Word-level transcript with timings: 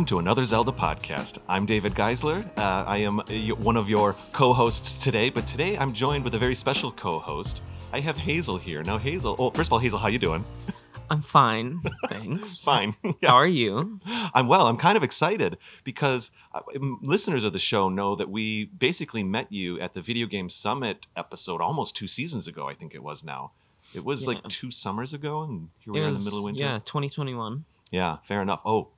welcome 0.00 0.16
to 0.16 0.18
another 0.18 0.46
Zelda 0.46 0.72
podcast. 0.72 1.40
I'm 1.46 1.66
David 1.66 1.92
Geisler. 1.92 2.42
Uh, 2.56 2.84
I 2.86 2.96
am 2.96 3.20
uh, 3.20 3.24
one 3.56 3.76
of 3.76 3.90
your 3.90 4.16
co 4.32 4.54
hosts 4.54 4.96
today, 4.96 5.28
but 5.28 5.46
today 5.46 5.76
I'm 5.76 5.92
joined 5.92 6.24
with 6.24 6.34
a 6.34 6.38
very 6.38 6.54
special 6.54 6.90
co 6.90 7.18
host. 7.18 7.62
I 7.92 8.00
have 8.00 8.16
Hazel 8.16 8.56
here. 8.56 8.82
Now, 8.82 8.96
Hazel, 8.96 9.36
oh, 9.38 9.50
first 9.50 9.68
of 9.68 9.74
all, 9.74 9.78
Hazel, 9.78 9.98
how 9.98 10.08
you 10.08 10.18
doing? 10.18 10.42
I'm 11.10 11.20
fine, 11.20 11.82
thanks. 12.08 12.64
Fine. 12.64 12.94
How 13.22 13.34
are 13.34 13.46
you? 13.46 14.00
I'm 14.32 14.48
well. 14.48 14.68
I'm 14.68 14.78
kind 14.78 14.96
of 14.96 15.02
excited 15.02 15.58
because 15.84 16.30
uh, 16.54 16.60
listeners 17.02 17.44
of 17.44 17.52
the 17.52 17.58
show 17.58 17.90
know 17.90 18.16
that 18.16 18.30
we 18.30 18.64
basically 18.64 19.22
met 19.22 19.52
you 19.52 19.78
at 19.80 19.92
the 19.92 20.00
Video 20.00 20.26
Game 20.26 20.48
Summit 20.48 21.08
episode 21.14 21.60
almost 21.60 21.94
two 21.94 22.08
seasons 22.08 22.48
ago, 22.48 22.66
I 22.66 22.72
think 22.72 22.94
it 22.94 23.02
was 23.02 23.22
now. 23.22 23.52
It 23.94 24.06
was 24.06 24.26
like 24.26 24.42
two 24.48 24.70
summers 24.70 25.12
ago, 25.12 25.42
and 25.42 25.68
here 25.80 25.92
we 25.92 26.00
It 26.00 26.04
are 26.04 26.08
in 26.08 26.14
the 26.14 26.20
middle 26.20 26.38
of 26.38 26.44
winter. 26.44 26.62
Yeah, 26.62 26.78
2021. 26.78 27.66
Yeah, 27.90 28.18
fair 28.22 28.40
enough. 28.40 28.62
Oh, 28.64 28.88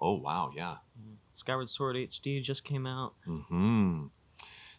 oh, 0.00 0.14
wow, 0.14 0.50
yeah. 0.54 0.76
Skyward 1.32 1.68
Sword 1.68 1.96
HD 1.96 2.42
just 2.42 2.64
came 2.64 2.86
out. 2.86 3.14
Hmm. 3.24 4.06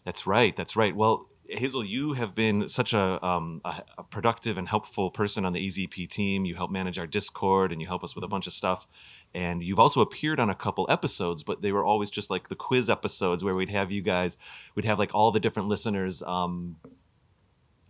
That's 0.04 0.26
right. 0.26 0.56
That's 0.56 0.74
right. 0.74 0.94
Well, 0.94 1.28
Hazel, 1.48 1.84
you 1.84 2.14
have 2.14 2.34
been 2.34 2.68
such 2.68 2.92
a, 2.92 3.24
um, 3.24 3.60
a, 3.64 3.82
a 3.98 4.02
productive 4.02 4.58
and 4.58 4.68
helpful 4.68 5.10
person 5.10 5.44
on 5.44 5.52
the 5.52 5.66
EZP 5.66 6.08
team. 6.08 6.44
You 6.44 6.56
help 6.56 6.70
manage 6.70 6.98
our 6.98 7.06
Discord 7.06 7.72
and 7.72 7.80
you 7.80 7.86
help 7.86 8.04
us 8.04 8.14
with 8.14 8.24
a 8.24 8.28
bunch 8.28 8.46
of 8.46 8.52
stuff. 8.52 8.86
And 9.34 9.62
you've 9.62 9.78
also 9.78 10.00
appeared 10.00 10.40
on 10.40 10.50
a 10.50 10.54
couple 10.54 10.86
episodes, 10.90 11.42
but 11.42 11.62
they 11.62 11.72
were 11.72 11.84
always 11.84 12.10
just 12.10 12.30
like 12.30 12.48
the 12.48 12.54
quiz 12.54 12.90
episodes 12.90 13.44
where 13.44 13.54
we'd 13.54 13.70
have 13.70 13.92
you 13.92 14.02
guys, 14.02 14.36
we'd 14.74 14.84
have 14.84 14.98
like 14.98 15.14
all 15.14 15.30
the 15.30 15.40
different 15.40 15.68
listeners 15.68 16.22
um, 16.22 16.76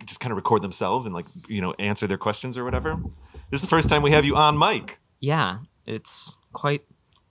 just 0.05 0.21
kind 0.21 0.33
of 0.33 0.37
record 0.37 0.63
themselves 0.63 1.07
and 1.07 1.15
like, 1.15 1.27
you 1.49 1.61
know, 1.61 1.75
answer 1.79 2.07
their 2.07 2.19
questions 2.19 2.57
or 2.59 2.65
whatever. 2.65 2.97
This 3.51 3.59
is 3.59 3.63
the 3.63 3.69
first 3.69 3.89
time 3.89 4.03
we 4.03 4.11
have 4.11 4.25
you 4.25 4.37
on 4.37 4.59
mic. 4.59 4.99
Yeah, 5.21 5.59
it's 5.87 6.39
quite 6.53 6.83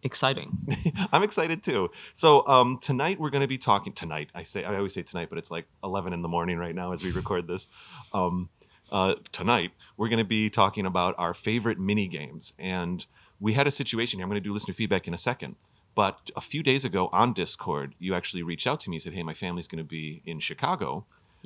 exciting. 0.08 0.58
I'm 1.14 1.22
excited 1.22 1.62
too. 1.62 1.92
So 2.16 2.48
um, 2.48 2.80
tonight 2.82 3.20
we're 3.20 3.30
going 3.30 3.42
to 3.42 3.48
be 3.48 3.60
talking. 3.60 3.94
Tonight, 3.94 4.30
I 4.34 4.42
say 4.42 4.64
I 4.64 4.76
always 4.76 4.94
say 4.94 5.04
tonight, 5.04 5.30
but 5.30 5.38
it's 5.38 5.52
like 5.52 5.68
11 5.84 6.14
in 6.14 6.24
the 6.24 6.28
morning 6.28 6.58
right 6.58 6.74
now 6.74 6.92
as 6.92 7.04
we 7.04 7.12
record 7.12 7.48
this. 7.48 7.68
Um, 8.14 8.50
uh, 8.92 9.16
tonight 9.32 9.72
we're 9.98 10.10
going 10.10 10.18
to 10.18 10.26
be 10.26 10.50
talking 10.50 10.86
about 10.86 11.14
our 11.20 11.36
favorite 11.36 11.80
mini 11.80 12.08
games, 12.08 12.54
and 12.58 13.06
we 13.40 13.54
had 13.54 13.68
a 13.68 13.72
situation. 13.72 14.18
here. 14.18 14.26
I'm 14.26 14.30
going 14.30 14.42
to 14.42 14.50
do 14.50 14.54
listener 14.54 14.74
feedback 14.74 15.08
in 15.08 15.14
a 15.14 15.18
second. 15.18 15.56
But 15.94 16.30
a 16.36 16.42
few 16.42 16.62
days 16.62 16.86
ago 16.86 17.10
on 17.12 17.34
Discord, 17.34 17.96
you 17.98 18.14
actually 18.14 18.44
reached 18.44 18.68
out 18.68 18.80
to 18.82 18.90
me 18.92 18.98
and 18.98 19.02
said, 19.02 19.14
"Hey, 19.14 19.24
my 19.24 19.34
family's 19.34 19.68
going 19.68 19.84
to 19.84 19.90
be 19.90 20.22
in 20.26 20.40
Chicago. 20.40 21.06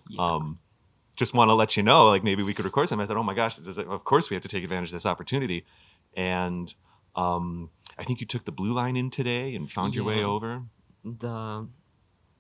Yeah. 0.09 0.34
Um, 0.34 0.59
just 1.16 1.34
want 1.34 1.50
to 1.50 1.54
let 1.54 1.78
you 1.78 1.84
know, 1.84 2.08
like 2.09 2.23
maybe 2.23 2.44
we 2.44 2.54
could 2.54 2.66
record 2.66 2.89
something." 2.89 3.06
I 3.06 3.08
thought, 3.08 3.16
"Oh 3.16 3.23
my 3.23 3.34
gosh, 3.34 3.56
this 3.56 3.67
is 3.67 3.78
of 3.78 4.04
course 4.04 4.30
we 4.30 4.36
have 4.36 4.44
to 4.44 4.50
take 4.50 4.64
advantage 4.64 4.89
of 4.89 4.94
this 4.94 5.06
opportunity." 5.06 5.66
And 6.17 6.73
um, 7.16 7.70
I 8.02 8.03
think 8.03 8.19
you 8.19 8.25
took 8.25 8.45
the 8.45 8.52
blue 8.52 8.73
line 8.73 8.97
in 8.97 9.11
today 9.11 9.53
and 9.53 9.71
found 9.71 9.94
your 9.94 10.03
way 10.03 10.23
over. 10.23 10.63
the 11.05 11.67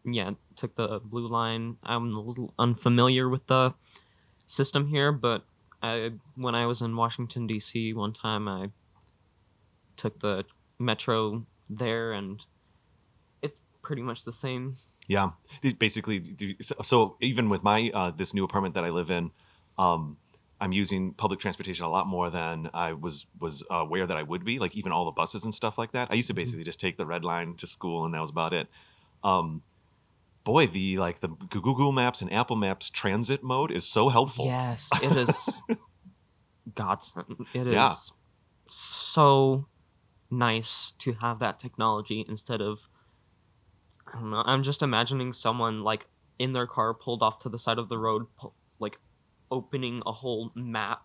yeah 0.03 0.31
took 0.55 0.75
the 0.75 0.99
blue 1.03 1.27
line. 1.27 1.77
I'm 1.83 2.11
a 2.13 2.19
little 2.19 2.53
unfamiliar 2.57 3.29
with 3.29 3.45
the 3.45 3.75
system 4.47 4.87
here, 4.87 5.11
but 5.11 5.45
I 5.83 6.13
when 6.35 6.55
I 6.55 6.65
was 6.65 6.81
in 6.81 6.95
Washington 6.95 7.45
D.C. 7.45 7.93
one 7.93 8.11
time, 8.11 8.47
I 8.47 8.71
took 9.97 10.19
the 10.19 10.45
metro 10.79 11.45
there, 11.69 12.11
and 12.11 12.43
it's 13.43 13.59
pretty 13.83 14.01
much 14.01 14.23
the 14.23 14.33
same. 14.33 14.77
Yeah, 15.07 15.31
basically. 15.77 16.23
So, 16.61 16.75
so 16.81 17.17
even 17.21 17.49
with 17.49 17.63
my 17.63 17.91
uh, 17.93 18.11
this 18.11 18.33
new 18.33 18.43
apartment 18.43 18.73
that 18.75 18.83
I 18.83 18.89
live 18.89 19.11
in, 19.11 19.29
um, 19.77 20.17
I'm 20.61 20.71
using 20.71 21.13
public 21.13 21.39
transportation 21.39 21.83
a 21.85 21.89
lot 21.89 22.05
more 22.07 22.29
than 22.29 22.69
I 22.73 22.93
was 22.93 23.25
was 23.39 23.63
aware 23.69 24.05
that 24.07 24.15
I 24.15 24.21
would 24.23 24.45
be. 24.45 24.59
Like 24.59 24.75
even 24.75 24.91
all 24.91 25.05
the 25.05 25.11
buses 25.11 25.43
and 25.43 25.53
stuff 25.53 25.77
like 25.77 25.91
that. 25.93 26.09
I 26.11 26.13
used 26.13 26.27
to 26.27 26.33
Mhm. 26.33 26.37
basically 26.37 26.63
just 26.63 26.79
take 26.79 26.97
the 26.97 27.05
red 27.05 27.23
line 27.25 27.55
to 27.55 27.65
school, 27.67 28.05
and 28.05 28.13
that 28.13 28.21
was 28.21 28.29
about 28.29 28.53
it. 28.53 28.67
Um, 29.23 29.63
boy, 30.43 30.67
the 30.67 30.97
like 30.99 31.19
the 31.19 31.29
Google 31.29 31.91
Maps 31.91 32.21
and 32.21 32.31
Apple 32.31 32.55
Maps 32.55 32.89
transit 32.89 33.41
mode 33.43 33.71
is 33.71 33.87
so 33.87 34.09
helpful. 34.09 34.45
Yes, 34.45 34.91
it 35.03 35.15
is 35.15 35.61
godsend. 36.75 37.47
It 37.53 37.67
is 37.67 37.73
Yeah. 37.73 37.93
so 38.67 39.65
nice 40.29 40.91
to 40.99 41.13
have 41.13 41.39
that 41.39 41.59
technology 41.59 42.23
instead 42.27 42.61
of 42.61 42.87
I 44.13 44.19
don't 44.19 44.29
know. 44.31 44.43
I'm 44.45 44.61
just 44.63 44.81
imagining 44.83 45.31
someone 45.33 45.83
like 45.83 46.07
in 46.37 46.53
their 46.53 46.67
car 46.67 46.93
pulled 46.93 47.23
off 47.23 47.39
to 47.39 47.49
the 47.49 47.57
side 47.59 47.77
of 47.77 47.87
the 47.87 47.97
road, 47.97 48.25
pu- 48.37 48.47
like 48.47 48.53
opening 49.51 50.01
a 50.05 50.11
whole 50.11 50.51
map, 50.55 51.03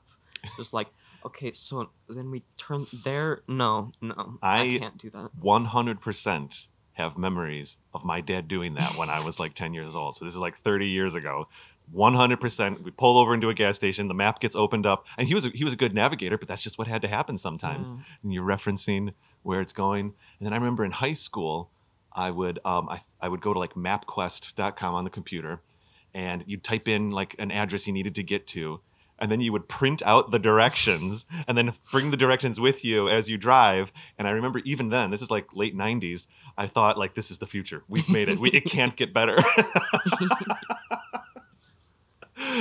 just 0.56 0.72
like 0.72 0.88
okay, 1.24 1.50
so 1.52 1.90
then 2.08 2.30
we 2.30 2.44
turn 2.56 2.86
there. 3.04 3.42
No, 3.48 3.90
no, 4.00 4.38
I, 4.42 4.60
I- 4.62 4.78
can't 4.78 4.96
do 4.96 5.10
that. 5.10 5.30
100% 5.42 6.66
have 6.92 7.18
memories 7.18 7.78
of 7.92 8.04
my 8.04 8.20
dad 8.20 8.46
doing 8.48 8.74
that 8.74 8.96
when 8.96 9.10
I 9.10 9.22
was 9.24 9.38
like 9.40 9.52
10 9.52 9.74
years 9.74 9.96
old. 9.96 10.14
So 10.16 10.24
this 10.24 10.34
is 10.34 10.40
like 10.40 10.56
30 10.56 10.86
years 10.86 11.14
ago. 11.16 11.48
100% 11.94 12.82
we 12.82 12.90
pull 12.90 13.18
over 13.18 13.34
into 13.34 13.48
a 13.48 13.54
gas 13.54 13.76
station, 13.76 14.08
the 14.08 14.14
map 14.14 14.40
gets 14.40 14.56
opened 14.56 14.86
up, 14.86 15.04
and 15.18 15.28
he 15.28 15.34
was 15.34 15.44
a, 15.44 15.48
he 15.50 15.62
was 15.64 15.72
a 15.72 15.76
good 15.76 15.94
navigator, 15.94 16.38
but 16.38 16.48
that's 16.48 16.62
just 16.62 16.78
what 16.78 16.86
had 16.88 17.02
to 17.02 17.08
happen 17.08 17.36
sometimes. 17.38 17.88
Yeah. 17.88 17.96
And 18.22 18.32
you're 18.34 18.44
referencing 18.46 19.12
where 19.42 19.60
it's 19.60 19.72
going. 19.72 20.14
And 20.38 20.46
then 20.46 20.52
I 20.52 20.56
remember 20.56 20.84
in 20.84 20.90
high 20.92 21.12
school, 21.12 21.70
I 22.12 22.30
would 22.30 22.58
um, 22.64 22.88
I, 22.88 23.00
I 23.20 23.28
would 23.28 23.40
go 23.40 23.52
to 23.52 23.58
like 23.58 23.74
mapquest.com 23.74 24.94
on 24.94 25.04
the 25.04 25.10
computer 25.10 25.60
and 26.16 26.43
you'd 26.47 26.65
type 26.65 26.88
in 26.88 27.10
like 27.10 27.37
an 27.38 27.50
address 27.50 27.87
you 27.87 27.93
needed 27.93 28.15
to 28.15 28.22
get 28.22 28.47
to 28.47 28.81
and 29.19 29.31
then 29.31 29.41
you 29.41 29.53
would 29.53 29.69
print 29.69 30.03
out 30.04 30.31
the 30.31 30.38
directions 30.38 31.27
and 31.47 31.56
then 31.56 31.72
bring 31.91 32.10
the 32.10 32.16
directions 32.16 32.60
with 32.60 32.84
you 32.84 33.09
as 33.09 33.31
you 33.31 33.38
drive. 33.38 33.93
And 34.19 34.26
i 34.26 34.31
remember 34.31 34.60
even 34.65 34.88
then 34.88 35.10
this 35.10 35.22
is 35.22 35.31
like 35.31 35.55
late 35.55 35.76
90s 35.76 36.26
i 36.56 36.66
thought 36.66 36.99
like 36.99 37.15
this 37.15 37.31
is 37.31 37.38
the 37.38 37.47
future. 37.47 37.82
We've 37.88 38.09
made 38.09 38.28
it. 38.28 38.38
We, 38.38 38.50
it 38.50 38.65
can't 38.65 38.97
get 38.97 39.12
better. 39.12 39.37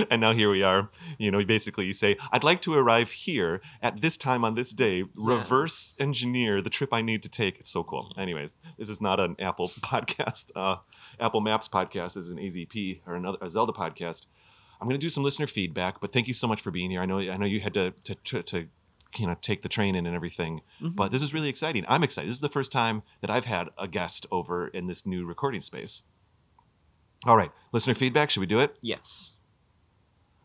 And 0.09 0.19
now 0.19 0.33
here 0.33 0.49
we 0.49 0.63
are. 0.63 0.89
You 1.17 1.31
know 1.31 1.43
basically 1.45 1.85
you 1.85 1.93
say 1.93 2.17
i'd 2.31 2.43
like 2.43 2.61
to 2.61 2.73
arrive 2.73 3.11
here 3.11 3.61
at 3.81 4.01
this 4.01 4.17
time 4.17 4.43
on 4.43 4.55
this 4.55 4.71
day. 4.71 5.03
Reverse 5.15 5.95
engineer 5.99 6.61
the 6.61 6.69
trip 6.69 6.93
i 6.93 7.01
need 7.01 7.21
to 7.23 7.29
take. 7.29 7.59
It's 7.59 7.69
so 7.69 7.83
cool. 7.83 8.11
Anyways 8.17 8.57
this 8.77 8.89
is 8.89 8.99
not 8.99 9.19
an 9.19 9.35
apple 9.39 9.69
podcast. 9.79 10.51
Uh, 10.55 10.77
apple 11.19 11.41
maps 11.41 11.67
podcast 11.67 12.17
is 12.17 12.29
an 12.29 12.37
azp 12.37 13.01
or 13.05 13.15
another 13.15 13.37
a 13.41 13.49
zelda 13.49 13.71
podcast 13.73 14.27
i'm 14.81 14.87
going 14.87 14.99
to 14.99 15.05
do 15.05 15.09
some 15.09 15.23
listener 15.23 15.47
feedback 15.47 15.99
but 15.99 16.11
thank 16.13 16.27
you 16.27 16.33
so 16.33 16.47
much 16.47 16.61
for 16.61 16.71
being 16.71 16.89
here 16.91 17.01
i 17.01 17.05
know 17.05 17.19
i 17.19 17.37
know 17.37 17.45
you 17.45 17.59
had 17.61 17.73
to 17.73 17.91
to, 18.03 18.15
to, 18.15 18.43
to 18.43 18.67
you 19.17 19.25
know 19.27 19.35
take 19.41 19.61
the 19.61 19.69
train 19.69 19.95
in 19.95 20.05
and 20.05 20.15
everything 20.15 20.61
Mhm. 20.81 20.95
but 20.95 21.11
this 21.11 21.21
is 21.21 21.33
really 21.33 21.47
exciting 21.49 21.85
i'm 21.87 22.03
excited 22.03 22.27
this 22.29 22.35
is 22.37 22.41
the 22.41 22.49
first 22.49 22.71
time 22.71 23.01
that 23.21 23.29
i've 23.29 23.45
had 23.45 23.69
a 23.77 23.87
guest 23.87 24.25
over 24.31 24.67
in 24.67 24.87
this 24.87 25.05
new 25.05 25.25
recording 25.25 25.61
space 25.61 26.03
all 27.25 27.37
right 27.37 27.51
listener 27.71 27.93
feedback 27.93 28.29
should 28.29 28.41
we 28.41 28.45
do 28.45 28.59
it 28.59 28.75
yes. 28.81 29.31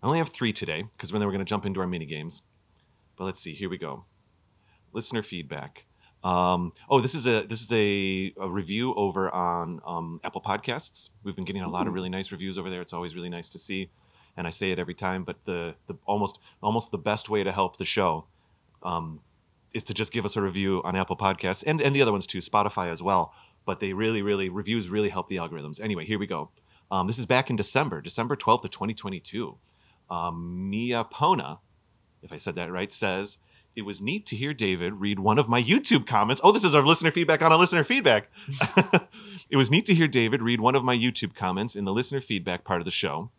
I 0.03 0.07
only 0.07 0.17
have 0.19 0.31
three 0.31 0.55
today 0.55 0.85
because 0.97 1.11
then 1.11 1.21
we're 1.21 1.27
going 1.27 1.41
to 1.41 1.45
jump 1.45 1.67
into 1.67 1.79
our 1.79 1.87
mini 1.87 2.07
games. 2.07 2.41
But 3.19 3.25
let's 3.25 3.39
see. 3.39 3.53
Here 3.53 3.69
we 3.69 3.77
go. 3.77 4.07
Listener 4.95 5.21
feedback. 5.21 5.85
Um, 6.23 6.73
oh, 6.89 7.01
this 7.01 7.15
is 7.15 7.27
a 7.27 7.47
this 7.47 7.63
is 7.63 7.73
a, 7.73 8.35
a 8.39 8.49
review 8.49 8.95
over 8.95 9.31
on 9.31 9.81
um, 9.87 10.21
Apple 10.23 10.43
Podcasts. 10.43 11.11
We've 11.25 11.35
been 11.35 11.45
getting 11.45 11.63
a 11.63 11.71
lot 11.71 11.87
of 11.87 11.95
really 11.95 12.11
nice 12.11 12.31
reviews 12.31 12.59
over 12.59 12.69
there. 12.69 12.83
It's 12.83 12.93
always 12.93 13.15
really 13.15 13.31
nice 13.31 13.49
to 13.51 13.59
see, 13.59 13.91
and 14.37 14.47
I 14.47 14.51
say 14.51 14.71
it 14.71 14.79
every 14.79 14.95
time. 14.95 15.25
But 15.25 15.45
the 15.45 15.77
the 15.87 15.95
almost 16.05 16.39
almost 16.63 16.91
the 16.91 16.99
best 16.99 17.31
way 17.31 17.43
to 17.43 17.53
help 17.53 17.79
the 17.79 17.87
show 17.87 18.27
um, 18.83 19.21
is 19.73 19.83
to 19.85 19.95
just 19.95 20.13
give 20.13 20.25
us 20.25 20.37
a 20.37 20.43
review 20.43 20.83
on 20.85 20.95
Apple 20.95 21.17
Podcasts 21.17 21.65
and 21.67 21.81
and 21.81 21.97
the 21.97 22.03
other 22.03 22.13
ones 22.13 22.27
too, 22.27 22.39
Spotify 22.39 22.91
as 22.93 23.03
well. 23.03 23.33
But 23.65 23.81
they 23.81 23.93
really 23.95 24.21
really 24.21 24.49
reviews 24.51 24.91
really 24.91 25.09
help 25.09 25.29
the 25.29 25.37
algorithms. 25.37 25.81
Anyway, 25.81 26.05
here 26.05 26.19
we 26.19 26.27
go. 26.27 26.51
Um, 26.91 27.07
this 27.07 27.19
is 27.19 27.27
back 27.27 27.49
in 27.49 27.57
December, 27.57 28.03
December 28.03 28.37
twelfth 28.37 28.65
of 28.65 28.71
twenty 28.71 28.93
twenty 28.95 29.21
two 29.21 29.57
um, 30.11 30.69
Mia 30.69 31.05
Pona, 31.05 31.61
if 32.23 32.33
I 32.33 32.37
said 32.37 32.57
that 32.57 32.71
right, 32.71 32.93
says 32.93 33.39
it 33.77 33.83
was 33.83 34.03
neat 34.03 34.27
to 34.27 34.37
hear 34.37 34.53
David 34.53 34.95
read 34.95 35.19
one 35.19 35.39
of 35.39 35.49
my 35.49 35.63
YouTube 35.63 36.07
comments. 36.07 36.41
Oh, 36.43 36.53
this 36.53 36.65
is 36.65 36.75
our 36.75 36.83
listener 36.83 37.11
feedback 37.11 37.43
on 37.43 37.53
a 37.53 37.57
listener 37.57 37.85
feedback. 37.85 38.29
it 39.51 39.57
was 39.57 39.71
neat 39.71 39.87
to 39.87 39.95
hear 39.95 40.09
David 40.09 40.43
read 40.43 40.61
one 40.61 40.75
of 40.75 40.85
my 40.85 40.97
YouTube 40.97 41.35
comments 41.35 41.77
in 41.77 41.85
the 41.85 41.93
listener 41.93 42.21
feedback 42.21 42.65
part 42.65 42.81
of 42.81 42.85
the 42.85 42.91
show. 42.91 43.31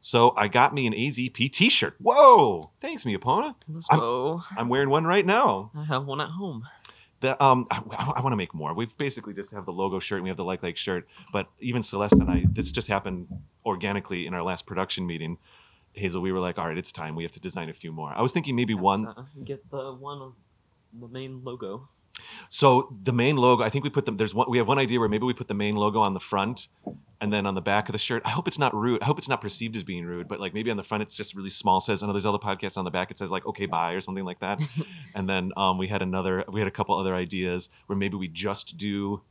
So 0.00 0.34
I 0.36 0.48
got 0.48 0.74
me 0.74 0.86
an 0.86 0.92
AZP 0.92 1.50
T-shirt. 1.50 1.96
Whoa! 1.98 2.70
Thanks, 2.80 3.06
Mia 3.06 3.18
Pona. 3.18 3.54
Let's 3.68 3.90
I'm- 3.90 4.00
go. 4.00 4.42
I'm 4.56 4.68
wearing 4.68 4.90
one 4.90 5.06
right 5.06 5.24
now. 5.24 5.70
I 5.74 5.84
have 5.84 6.04
one 6.04 6.20
at 6.20 6.28
home. 6.28 6.68
The, 7.20 7.42
um, 7.42 7.66
I, 7.70 8.20
want 8.20 8.32
to 8.32 8.36
make 8.36 8.52
more. 8.52 8.74
We've 8.74 8.94
basically 8.98 9.32
just 9.32 9.52
have 9.52 9.64
the 9.64 9.72
logo 9.72 9.98
shirt 9.98 10.18
and 10.18 10.24
we 10.24 10.28
have 10.28 10.36
the 10.36 10.44
like 10.44 10.62
like 10.62 10.76
shirt. 10.76 11.08
But 11.32 11.46
even 11.58 11.82
Celeste 11.82 12.20
and 12.20 12.30
I, 12.30 12.44
this 12.52 12.70
just 12.70 12.88
happened 12.88 13.28
organically 13.64 14.26
in 14.26 14.34
our 14.34 14.42
last 14.42 14.66
production 14.66 15.06
meeting. 15.06 15.38
Hazel, 15.94 16.20
we 16.20 16.32
were 16.32 16.40
like, 16.40 16.58
all 16.58 16.66
right, 16.66 16.78
it's 16.78 16.92
time. 16.92 17.14
We 17.14 17.22
have 17.22 17.32
to 17.32 17.40
design 17.40 17.68
a 17.68 17.74
few 17.74 17.92
more. 17.92 18.12
I 18.14 18.22
was 18.22 18.32
thinking 18.32 18.56
maybe 18.56 18.74
one. 18.74 19.06
Uh, 19.06 19.24
get 19.44 19.70
the 19.70 19.92
one 19.92 20.20
of 20.20 20.34
the 20.92 21.08
main 21.08 21.42
logo. 21.44 21.88
So 22.48 22.92
the 23.02 23.12
main 23.12 23.36
logo, 23.36 23.62
I 23.62 23.70
think 23.70 23.84
we 23.84 23.90
put 23.90 24.06
them. 24.06 24.16
There's 24.16 24.34
one. 24.34 24.48
We 24.48 24.58
have 24.58 24.68
one 24.68 24.78
idea 24.78 25.00
where 25.00 25.08
maybe 25.08 25.24
we 25.24 25.34
put 25.34 25.48
the 25.48 25.54
main 25.54 25.76
logo 25.76 26.00
on 26.00 26.12
the 26.12 26.20
front, 26.20 26.68
And 27.20 27.32
then 27.32 27.46
on 27.46 27.54
the 27.54 27.62
back 27.62 27.88
of 27.88 27.92
the 27.92 27.98
shirt, 27.98 28.22
I 28.24 28.30
hope 28.30 28.46
it's 28.46 28.58
not 28.58 28.74
rude. 28.74 29.02
I 29.02 29.06
hope 29.06 29.18
it's 29.18 29.28
not 29.28 29.40
perceived 29.40 29.76
as 29.76 29.82
being 29.82 30.04
rude, 30.04 30.28
but 30.28 30.40
like 30.40 30.54
maybe 30.54 30.70
on 30.70 30.76
the 30.76 30.82
front 30.84 31.02
it's 31.02 31.16
just 31.16 31.34
really 31.34 31.50
small 31.50 31.80
says 31.80 32.02
another 32.02 32.20
Zelda 32.20 32.38
podcast. 32.38 32.76
On 32.76 32.84
the 32.84 32.90
back 32.90 33.10
it 33.10 33.18
says 33.18 33.30
like 33.30 33.46
okay 33.46 33.66
bye 33.66 33.92
or 33.92 34.00
something 34.00 34.24
like 34.24 34.40
that. 34.40 34.60
and 35.14 35.28
then 35.28 35.52
um, 35.56 35.78
we 35.78 35.88
had 35.88 36.02
another, 36.02 36.44
we 36.48 36.60
had 36.60 36.68
a 36.68 36.72
couple 36.72 36.96
other 36.96 37.14
ideas 37.14 37.68
where 37.86 37.96
maybe 37.96 38.16
we 38.16 38.28
just 38.28 38.76
do 38.78 39.22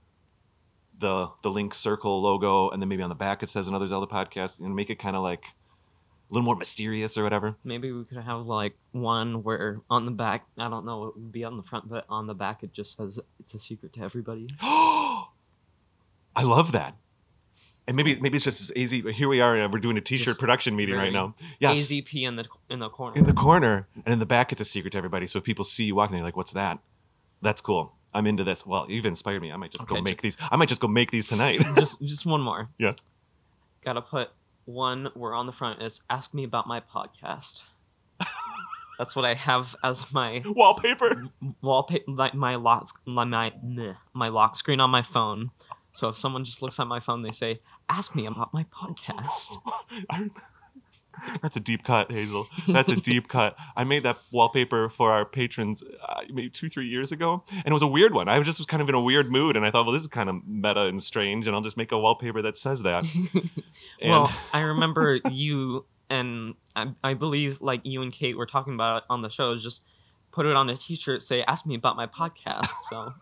the 1.00 1.30
the 1.42 1.52
link 1.52 1.74
circle 1.74 2.22
logo, 2.22 2.70
and 2.70 2.82
then 2.82 2.90
maybe 2.90 3.04
on 3.04 3.10
the 3.10 3.16
back 3.16 3.44
it 3.44 3.50
says 3.50 3.68
another 3.68 3.88
Zelda 3.88 4.08
podcast, 4.08 4.60
and 4.60 4.76
make 4.76 4.90
it 4.90 5.00
kind 5.00 5.16
of 5.16 5.24
like 5.24 5.46
a 6.30 6.34
little 6.34 6.46
more 6.46 6.56
mysterious 6.56 7.18
or 7.18 7.24
whatever. 7.24 7.56
Maybe 7.64 7.92
we 7.92 8.04
could 8.06 8.18
have 8.18 8.46
like 8.46 8.76
one 8.92 9.44
where 9.44 9.82
on 9.90 10.06
the 10.06 10.12
back, 10.12 10.46
I 10.58 10.70
don't 10.70 10.86
know, 10.86 11.06
it 11.06 11.16
would 11.16 11.32
be 11.32 11.44
on 11.44 11.58
the 11.58 11.64
front, 11.64 11.90
but 11.90 12.06
on 12.10 12.28
the 12.28 12.34
back 12.34 12.64
it 12.64 12.74
just 12.74 12.98
says 12.98 13.20
it's 13.40 13.54
a 13.54 13.60
secret 13.60 13.94
to 13.94 14.02
everybody. 14.02 14.48
I 14.62 16.42
love 16.44 16.72
that. 16.72 16.96
And 17.86 17.98
maybe 17.98 18.18
maybe 18.20 18.38
it's 18.38 18.46
just 18.46 18.62
as 18.62 18.72
easy. 18.76 19.02
But 19.02 19.14
Here 19.14 19.28
we 19.28 19.42
are. 19.42 19.58
and 19.58 19.72
We're 19.72 19.80
doing 19.80 19.98
a 19.98 20.02
T-shirt 20.02 20.26
Just 20.26 20.40
production 20.40 20.76
meeting 20.76 20.96
right 20.96 21.12
now. 21.12 21.36
Yes, 21.60 21.78
AZP 21.92 22.24
in 22.26 22.38
the 22.38 22.46
in 22.70 22.80
the 22.80 22.90
corner. 22.90 23.18
in 23.18 23.26
the 23.26 23.34
corner, 23.34 23.88
and 24.06 24.14
in 24.14 24.20
the 24.20 24.26
back 24.26 24.52
it's 24.54 24.62
a 24.62 24.66
secret 24.66 24.92
to 24.92 24.98
everybody. 24.98 25.28
So 25.28 25.40
if 25.40 25.44
people 25.44 25.66
see 25.66 25.84
you 25.86 25.96
walking, 25.96 26.16
they're 26.16 26.24
like, 26.24 26.38
"What's 26.38 26.54
that?" 26.54 26.80
That's 27.42 27.60
cool. 27.60 27.94
I'm 28.14 28.26
into 28.26 28.46
this. 28.46 28.66
Well, 28.66 28.86
you've 28.90 29.06
inspired 29.06 29.42
me. 29.42 29.52
I 29.52 29.58
might 29.58 29.72
just 29.72 29.86
go 29.86 29.96
Okay, 29.96 30.02
make 30.02 30.22
these. 30.22 30.38
I 30.50 30.56
might 30.56 30.70
just 30.70 30.80
go 30.80 30.88
make 30.88 31.12
these 31.12 31.26
tonight. 31.26 31.60
just 31.76 32.02
just 32.02 32.26
one 32.26 32.40
more. 32.42 32.70
Yeah. 32.78 32.94
Gotta 33.84 34.02
put 34.02 34.30
one 34.66 35.10
where 35.14 35.34
on 35.34 35.46
the 35.46 35.52
front 35.52 35.82
is 35.82 36.02
ask 36.10 36.34
me 36.34 36.44
about 36.44 36.68
my 36.68 36.80
podcast. 36.82 37.64
That's 38.98 39.16
what 39.16 39.26
I 39.26 39.34
have 39.34 39.76
as 39.84 40.14
my 40.14 40.42
Wallpaper. 40.46 41.30
wallpaper, 41.62 42.04
like 42.12 42.34
my 42.34 42.56
lock, 42.56 42.88
my 43.06 43.24
my, 43.26 43.52
meh, 43.64 43.94
my 44.14 44.30
lock 44.30 44.56
screen 44.56 44.80
on 44.80 44.90
my 44.92 45.02
phone. 45.02 45.52
So 45.94 46.10
if 46.10 46.18
someone 46.18 46.44
just 46.44 46.62
looks 46.62 46.80
at 46.80 46.88
my 46.88 47.00
phone, 47.00 47.22
they 47.24 47.32
say, 47.32 47.60
"Ask 47.90 48.16
me 48.16 48.26
about 48.26 48.54
my 48.54 48.66
podcast." 48.66 49.58
I- 50.10 50.30
That's 51.42 51.56
a 51.56 51.60
deep 51.60 51.84
cut, 51.84 52.12
Hazel. 52.12 52.48
That's 52.68 52.90
a 52.90 52.96
deep 53.12 53.28
cut. 53.28 53.58
I 53.76 53.84
made 53.84 54.04
that 54.04 54.18
wallpaper 54.32 54.90
for 54.90 55.12
our 55.12 55.26
patrons 55.26 55.84
uh, 56.08 56.22
maybe 56.30 56.50
two, 56.50 56.70
three 56.70 56.88
years 56.88 57.12
ago, 57.12 57.44
and 57.52 57.68
it 57.68 57.74
was 57.74 57.82
a 57.82 57.88
weird 57.88 58.14
one. 58.14 58.28
I 58.28 58.42
just 58.42 58.60
was 58.60 58.66
kind 58.66 58.82
of 58.82 58.90
in 58.90 58.96
a 58.96 59.02
weird 59.02 59.32
mood, 59.32 59.56
and 59.56 59.66
I 59.66 59.72
thought, 59.72 59.86
well, 59.86 59.94
this 59.94 60.02
is 60.02 60.08
kind 60.08 60.30
of 60.30 60.48
meta 60.48 60.82
and 60.82 61.02
strange, 61.02 61.48
and 61.48 61.56
I'll 61.56 61.62
just 61.62 61.78
make 61.78 61.92
a 61.92 62.00
wallpaper 62.00 62.42
that 62.42 62.58
says 62.58 62.84
that. 62.84 63.06
And 64.02 64.12
well, 64.12 64.32
I 64.52 64.62
remember 64.62 65.20
you 65.30 65.86
and 66.10 66.56
I, 66.76 66.92
I 67.04 67.14
believe 67.14 67.62
like 67.62 67.82
you 67.86 68.02
and 68.02 68.12
Kate 68.12 68.38
were 68.38 68.46
talking 68.46 68.74
about 68.74 68.98
it 68.98 69.04
on 69.10 69.22
the 69.22 69.30
show. 69.30 69.58
Just 69.58 69.82
put 70.32 70.46
it 70.46 70.56
on 70.56 70.70
a 70.70 70.76
T-shirt, 70.76 71.22
say 71.22 71.44
"Ask 71.44 71.66
me 71.66 71.76
about 71.76 71.96
my 71.96 72.08
podcast." 72.08 72.68
So 72.90 73.14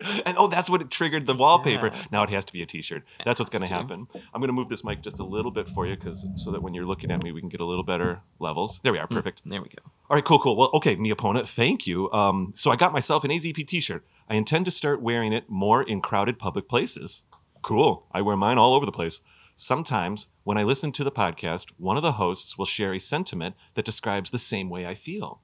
and 0.26 0.36
oh, 0.38 0.48
that's 0.48 0.68
what 0.68 0.80
it 0.80 0.90
triggered 0.90 1.26
the 1.26 1.34
wallpaper. 1.34 1.86
Yeah. 1.86 2.04
Now 2.10 2.22
it 2.24 2.30
has 2.30 2.44
to 2.46 2.52
be 2.52 2.62
a 2.62 2.66
T-shirt. 2.66 3.04
That's 3.24 3.38
what's 3.38 3.50
going 3.50 3.64
to 3.64 3.72
happen. 3.72 4.06
I'm 4.32 4.40
going 4.40 4.48
to 4.48 4.52
move 4.52 4.68
this 4.68 4.84
mic 4.84 5.02
just 5.02 5.18
a 5.18 5.24
little 5.24 5.50
bit 5.50 5.68
for 5.68 5.86
you, 5.86 5.96
because 5.96 6.26
so 6.36 6.50
that 6.50 6.62
when 6.62 6.74
you're 6.74 6.86
looking 6.86 7.10
at 7.10 7.22
me, 7.22 7.32
we 7.32 7.40
can 7.40 7.48
get 7.48 7.60
a 7.60 7.64
little 7.64 7.84
better 7.84 8.20
levels. 8.38 8.80
There 8.82 8.92
we 8.92 8.98
are. 8.98 9.06
Mm, 9.06 9.14
Perfect. 9.14 9.42
there 9.44 9.62
we 9.62 9.68
go. 9.68 9.82
All 10.10 10.16
right, 10.16 10.24
cool, 10.24 10.38
cool. 10.38 10.56
Well, 10.56 10.70
okay, 10.74 10.96
me 10.96 11.10
opponent, 11.10 11.48
thank 11.48 11.86
you. 11.86 12.10
Um, 12.12 12.52
so 12.54 12.70
I 12.70 12.76
got 12.76 12.92
myself 12.92 13.24
an 13.24 13.30
AZP 13.30 13.66
T-shirt. 13.66 14.04
I 14.28 14.34
intend 14.34 14.64
to 14.64 14.70
start 14.70 15.00
wearing 15.02 15.32
it 15.32 15.48
more 15.48 15.82
in 15.82 16.00
crowded 16.00 16.38
public 16.38 16.68
places. 16.68 17.22
Cool. 17.62 18.06
I 18.12 18.20
wear 18.20 18.36
mine 18.36 18.58
all 18.58 18.74
over 18.74 18.84
the 18.84 18.92
place. 18.92 19.20
Sometimes, 19.56 20.26
when 20.42 20.58
I 20.58 20.64
listen 20.64 20.90
to 20.92 21.04
the 21.04 21.12
podcast, 21.12 21.66
one 21.78 21.96
of 21.96 22.02
the 22.02 22.12
hosts 22.12 22.58
will 22.58 22.64
share 22.64 22.92
a 22.92 22.98
sentiment 22.98 23.54
that 23.74 23.84
describes 23.84 24.30
the 24.30 24.38
same 24.38 24.68
way 24.68 24.84
I 24.84 24.94
feel. 24.94 25.40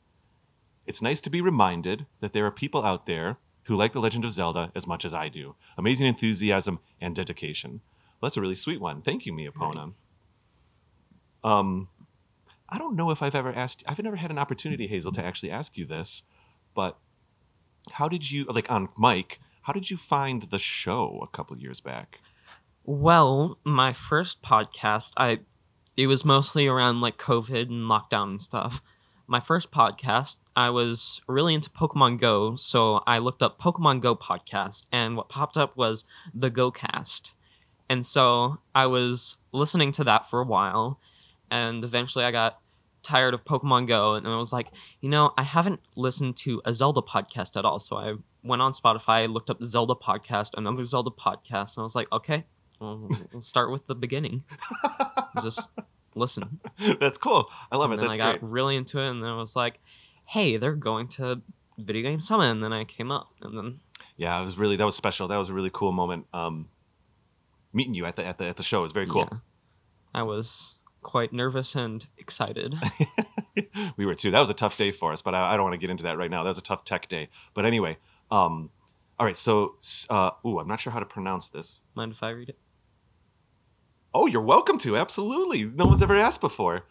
It's 0.86 1.00
nice 1.00 1.20
to 1.22 1.30
be 1.30 1.40
reminded 1.40 2.06
that 2.20 2.32
there 2.32 2.44
are 2.44 2.50
people 2.50 2.84
out 2.84 3.06
there 3.06 3.38
who 3.70 3.76
like 3.76 3.92
The 3.92 4.00
Legend 4.00 4.24
of 4.24 4.32
Zelda 4.32 4.72
as 4.74 4.88
much 4.88 5.04
as 5.04 5.14
I 5.14 5.28
do. 5.28 5.54
Amazing 5.78 6.08
enthusiasm 6.08 6.80
and 7.00 7.14
dedication. 7.14 7.82
Well, 8.20 8.28
that's 8.28 8.36
a 8.36 8.40
really 8.40 8.56
sweet 8.56 8.80
one. 8.80 9.00
Thank 9.00 9.26
you, 9.26 9.32
Miapona. 9.32 9.92
Um, 11.44 11.86
I 12.68 12.78
don't 12.78 12.96
know 12.96 13.12
if 13.12 13.22
I've 13.22 13.36
ever 13.36 13.52
asked. 13.52 13.84
I've 13.86 14.02
never 14.02 14.16
had 14.16 14.32
an 14.32 14.38
opportunity, 14.38 14.88
Hazel, 14.88 15.12
to 15.12 15.24
actually 15.24 15.52
ask 15.52 15.78
you 15.78 15.84
this, 15.84 16.24
but 16.74 16.98
how 17.92 18.08
did 18.08 18.28
you 18.28 18.44
like 18.46 18.68
on 18.68 18.88
Mike? 18.98 19.38
How 19.62 19.72
did 19.72 19.88
you 19.88 19.96
find 19.96 20.48
the 20.50 20.58
show 20.58 21.20
a 21.22 21.28
couple 21.28 21.56
years 21.56 21.80
back? 21.80 22.18
Well, 22.82 23.60
my 23.62 23.92
first 23.92 24.42
podcast, 24.42 25.12
I 25.16 25.42
it 25.96 26.08
was 26.08 26.24
mostly 26.24 26.66
around 26.66 27.02
like 27.02 27.18
COVID 27.18 27.68
and 27.68 27.88
lockdown 27.88 28.30
and 28.30 28.42
stuff. 28.42 28.82
My 29.30 29.38
first 29.38 29.70
podcast, 29.70 30.38
I 30.56 30.70
was 30.70 31.20
really 31.28 31.54
into 31.54 31.70
Pokemon 31.70 32.18
Go, 32.18 32.56
so 32.56 33.04
I 33.06 33.18
looked 33.18 33.44
up 33.44 33.60
Pokemon 33.60 34.00
Go 34.00 34.16
podcast, 34.16 34.86
and 34.90 35.16
what 35.16 35.28
popped 35.28 35.56
up 35.56 35.76
was 35.76 36.04
the 36.34 36.50
Go 36.50 36.72
Cast. 36.72 37.34
And 37.88 38.04
so 38.04 38.58
I 38.74 38.86
was 38.86 39.36
listening 39.52 39.92
to 39.92 40.02
that 40.02 40.28
for 40.28 40.40
a 40.40 40.44
while, 40.44 40.98
and 41.48 41.84
eventually 41.84 42.24
I 42.24 42.32
got 42.32 42.58
tired 43.04 43.32
of 43.32 43.44
Pokemon 43.44 43.86
Go, 43.86 44.14
and 44.14 44.26
I 44.26 44.36
was 44.36 44.52
like, 44.52 44.66
you 45.00 45.08
know, 45.08 45.32
I 45.38 45.44
haven't 45.44 45.78
listened 45.94 46.36
to 46.38 46.60
a 46.64 46.74
Zelda 46.74 47.00
podcast 47.00 47.56
at 47.56 47.64
all. 47.64 47.78
So 47.78 47.98
I 47.98 48.14
went 48.42 48.62
on 48.62 48.72
Spotify, 48.72 49.32
looked 49.32 49.48
up 49.48 49.62
Zelda 49.62 49.94
podcast, 49.94 50.54
another 50.56 50.84
Zelda 50.84 51.10
podcast, 51.10 51.76
and 51.76 51.82
I 51.82 51.84
was 51.84 51.94
like, 51.94 52.10
okay, 52.10 52.42
well, 52.80 53.08
we'll 53.32 53.42
start 53.42 53.70
with 53.70 53.86
the 53.86 53.94
beginning. 53.94 54.42
Just 55.40 55.70
listen. 56.14 56.60
That's 57.00 57.18
cool. 57.18 57.50
I 57.70 57.76
love 57.76 57.90
and 57.90 57.98
it. 57.98 58.02
then 58.02 58.10
That's 58.10 58.20
I 58.20 58.32
got 58.32 58.40
great. 58.40 58.50
really 58.50 58.76
into 58.76 59.00
it, 59.00 59.10
and 59.10 59.22
then 59.22 59.30
I 59.30 59.36
was 59.36 59.56
like, 59.56 59.80
hey, 60.26 60.56
they're 60.56 60.74
going 60.74 61.08
to 61.08 61.42
Video 61.78 62.02
Game 62.02 62.20
Summit, 62.20 62.50
and 62.50 62.62
then 62.62 62.72
I 62.72 62.84
came 62.84 63.10
up, 63.10 63.28
and 63.42 63.56
then 63.56 63.80
Yeah, 64.16 64.38
it 64.40 64.44
was 64.44 64.58
really 64.58 64.76
that 64.76 64.84
was 64.84 64.96
special. 64.96 65.28
That 65.28 65.36
was 65.36 65.48
a 65.48 65.54
really 65.54 65.70
cool 65.72 65.92
moment. 65.92 66.26
Um, 66.32 66.68
meeting 67.72 67.94
you 67.94 68.06
at 68.06 68.16
the 68.16 68.24
at 68.24 68.38
the 68.38 68.46
at 68.46 68.56
the 68.56 68.62
show 68.62 68.84
is 68.84 68.92
very 68.92 69.06
cool. 69.06 69.28
yeah, 69.30 69.38
I 70.14 70.22
was 70.22 70.76
quite 71.02 71.32
nervous 71.32 71.74
and 71.74 72.06
excited. 72.18 72.74
we 73.96 74.04
were 74.06 74.14
too. 74.14 74.30
That 74.30 74.40
was 74.40 74.50
a 74.50 74.54
tough 74.54 74.76
day 74.76 74.90
for 74.90 75.12
us, 75.12 75.22
but 75.22 75.34
I, 75.34 75.52
I 75.52 75.56
don't 75.56 75.62
want 75.62 75.74
to 75.74 75.78
get 75.78 75.90
into 75.90 76.04
that 76.04 76.18
right 76.18 76.30
now. 76.30 76.42
That 76.42 76.50
was 76.50 76.58
a 76.58 76.62
tough 76.62 76.84
tech 76.84 77.08
day. 77.08 77.28
But 77.54 77.64
anyway, 77.64 77.96
um, 78.30 78.70
all 79.18 79.26
right. 79.26 79.36
So, 79.36 79.76
uh, 80.08 80.30
ooh, 80.46 80.58
I'm 80.58 80.68
not 80.68 80.80
sure 80.80 80.92
how 80.92 81.00
to 81.00 81.06
pronounce 81.06 81.48
this. 81.48 81.82
Mind 81.94 82.12
if 82.12 82.22
I 82.22 82.30
read 82.30 82.50
it? 82.50 82.58
Oh, 84.12 84.26
you're 84.26 84.42
welcome 84.42 84.78
to. 84.78 84.96
Absolutely. 84.96 85.64
No 85.64 85.86
one's 85.86 86.02
ever 86.02 86.16
asked 86.16 86.40
before. 86.40 86.84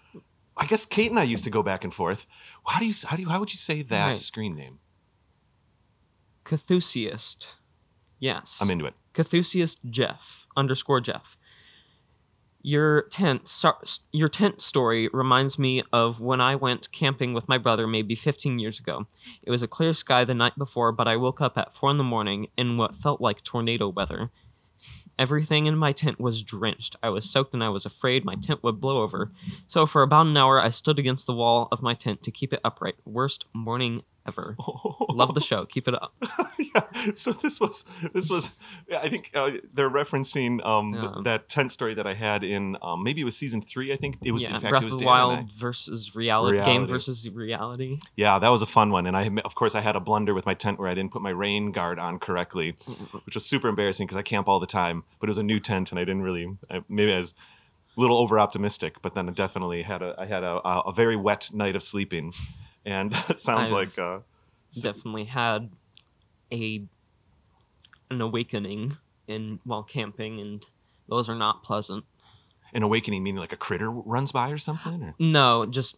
I 0.56 0.66
guess 0.66 0.86
Kate 0.86 1.10
and 1.10 1.20
I 1.20 1.24
used 1.24 1.44
to 1.46 1.50
go 1.50 1.64
back 1.64 1.84
and 1.84 1.94
forth. 1.94 2.28
How 2.68 2.80
do 2.80 2.86
you 2.86 2.94
how 3.08 3.16
do 3.16 3.22
you 3.24 3.30
how 3.30 3.40
would 3.40 3.52
you 3.52 3.58
say 3.58 3.82
that 3.82 4.08
Right. 4.10 4.18
screen 4.18 4.56
name? 4.56 4.80
Cthusiast. 6.46 7.56
Yes. 8.20 8.60
I'm 8.62 8.70
into 8.70 8.86
it. 8.86 8.94
Cthusiast 9.14 9.80
Jeff 9.90 10.48
underscore 10.56 11.02
Jeff. 11.02 11.38
Your 12.62 13.04
tent, 13.04 13.48
so, 13.48 13.74
your 14.12 14.28
tent 14.28 14.62
story 14.62 15.10
reminds 15.14 15.58
me 15.58 15.82
of 15.94 16.20
when 16.20 16.42
I 16.42 16.56
went 16.58 16.92
camping 16.92 17.34
with 17.34 17.48
my 17.48 17.58
brother 17.58 17.88
maybe 17.88 18.16
15 18.16 18.60
years 18.60 18.80
ago. 18.80 19.08
It 19.42 19.50
was 19.50 19.64
a 19.64 19.68
clear 19.68 19.94
sky 19.94 20.26
the 20.26 20.34
night 20.34 20.58
before, 20.58 20.92
but 20.92 21.08
I 21.08 21.16
woke 21.16 21.40
up 21.40 21.58
at 21.58 21.74
four 21.74 21.90
in 21.90 21.98
the 21.98 22.04
morning 22.04 22.48
in 22.58 22.76
what 22.76 22.98
felt 22.98 23.22
like 23.22 23.44
tornado 23.46 23.88
weather. 23.88 24.30
Everything 25.20 25.66
in 25.66 25.78
my 25.78 25.92
tent 25.92 26.20
was 26.20 26.42
drenched. 26.42 26.96
I 27.04 27.10
was 27.10 27.30
soaked 27.30 27.54
and 27.54 27.64
I 27.64 27.68
was 27.68 27.86
afraid 27.86 28.24
my 28.24 28.36
tent 28.36 28.64
would 28.64 28.80
blow 28.80 29.04
over. 29.04 29.32
So 29.68 29.86
for 29.86 30.02
about 30.02 30.28
an 30.28 30.38
hour, 30.38 30.62
I 30.62 30.70
stood 30.70 30.98
against 30.98 31.28
the 31.28 31.34
wall 31.34 31.68
of 31.74 31.82
my 31.82 31.94
tent 31.94 32.24
to 32.24 32.32
keep 32.32 32.54
it 32.54 32.62
upright. 32.64 32.96
Worst 33.06 33.46
morning 33.54 34.04
ever. 34.30 34.56
Love 35.10 35.34
the 35.34 35.42
show. 35.42 35.66
Keep 35.66 35.88
it 35.90 35.96
up. 35.96 36.14
yeah. 36.60 36.82
So 37.14 37.32
this 37.34 37.60
was 37.60 37.84
this 38.14 38.30
was 38.30 38.52
I 38.96 39.10
think 39.10 39.32
uh, 39.34 39.52
they're 39.74 39.90
referencing 39.90 40.66
um 40.66 40.94
th- 40.94 41.24
that 41.24 41.50
tent 41.50 41.72
story 41.72 41.94
that 41.96 42.08
I 42.08 42.14
had 42.14 42.44
in 42.44 42.78
um 42.82 43.04
maybe 43.04 43.22
it 43.22 43.26
was 43.26 43.36
season 43.36 43.62
three. 43.62 43.92
I 43.92 43.98
think 43.98 44.18
it 44.24 44.32
was 44.32 44.44
yeah, 44.44 44.56
in 44.56 44.62
fact 44.62 44.72
Breath 44.72 44.84
it 44.84 44.86
was 44.86 44.94
of 44.94 45.00
the 45.00 45.06
Dan 45.06 45.14
and 45.14 45.22
I. 45.22 45.36
Wild 45.36 45.52
versus 45.54 46.16
reality, 46.16 46.62
game 46.64 46.86
versus 46.88 47.30
reality. 47.30 48.00
Yeah, 48.16 48.40
that 48.40 48.50
was 48.50 48.62
a 48.62 48.66
fun 48.68 48.92
one, 48.92 49.06
and 49.08 49.18
I 49.18 49.30
of 49.44 49.56
course 49.56 49.76
I 49.76 49.82
had 49.82 49.96
a 49.96 50.00
blunder 50.00 50.34
with 50.34 50.46
my 50.46 50.54
tent 50.54 50.80
where 50.80 50.88
I 50.88 50.94
didn't 50.94 51.12
put 51.12 51.22
my 51.22 51.32
rain 51.32 51.72
guard 51.72 52.00
on 52.00 52.20
correctly, 52.20 52.76
which 53.26 53.36
was 53.36 53.46
super 53.46 53.68
embarrassing 53.68 54.08
because 54.08 54.18
I 54.18 54.22
camp 54.22 54.48
all 54.48 54.60
the 54.60 54.68
time. 54.68 55.04
But 55.20 55.28
it 55.28 55.32
was 55.32 55.38
a 55.38 55.44
new 55.44 55.60
tent, 55.60 55.92
and 55.92 56.00
I 56.00 56.04
didn't 56.04 56.22
really 56.22 56.58
I, 56.70 56.82
maybe 56.88 57.12
I 57.14 57.18
was 57.18 57.34
a 57.98 58.02
little 58.02 58.18
over 58.18 58.40
optimistic. 58.40 59.02
But 59.02 59.14
then 59.14 59.28
I 59.28 59.32
definitely 59.32 59.84
had 59.84 60.02
a 60.02 60.16
I 60.18 60.26
had 60.26 60.44
a, 60.44 60.60
a, 60.68 60.80
a 60.88 60.94
very 60.94 61.16
wet 61.16 61.50
night 61.54 61.76
of 61.76 61.84
sleeping, 61.84 62.34
and 62.86 63.14
it 63.30 63.40
sounds 63.40 63.72
I've- 63.72 63.74
like 63.74 63.98
uh, 64.00 64.20
s- 64.72 64.82
Definitely 64.82 65.26
had 65.26 65.70
a 66.52 66.84
an 68.12 68.22
awakening 68.22 68.98
in 69.28 69.60
while 69.64 69.84
camping, 69.84 70.40
and 70.40 70.66
those 71.08 71.30
are 71.30 71.36
not 71.36 71.64
pleasant. 71.64 72.06
an 72.74 72.84
awakening, 72.84 73.24
meaning 73.24 73.40
like 73.40 73.54
a 73.54 73.58
critter 73.58 73.90
runs 73.92 74.32
by 74.32 74.50
or 74.50 74.58
something. 74.58 75.04
Or 75.04 75.16
No, 75.20 75.66
just 75.66 75.98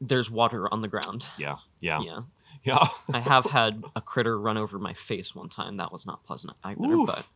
there's 0.00 0.30
water 0.30 0.72
on 0.72 0.80
the 0.82 0.88
ground. 0.88 1.26
yeah, 1.38 1.56
yeah, 1.80 2.00
Yeah, 2.02 2.20
yeah. 2.64 2.86
I 3.12 3.20
have 3.20 3.46
had 3.46 3.82
a 3.96 4.00
critter 4.00 4.38
run 4.38 4.56
over 4.56 4.78
my 4.78 4.94
face 4.94 5.34
one 5.34 5.48
time. 5.48 5.76
That 5.76 5.92
was 5.92 6.06
not 6.06 6.24
pleasant 6.24 6.56
either. 6.64 6.80
Oof. 6.84 7.06
But 7.08 7.26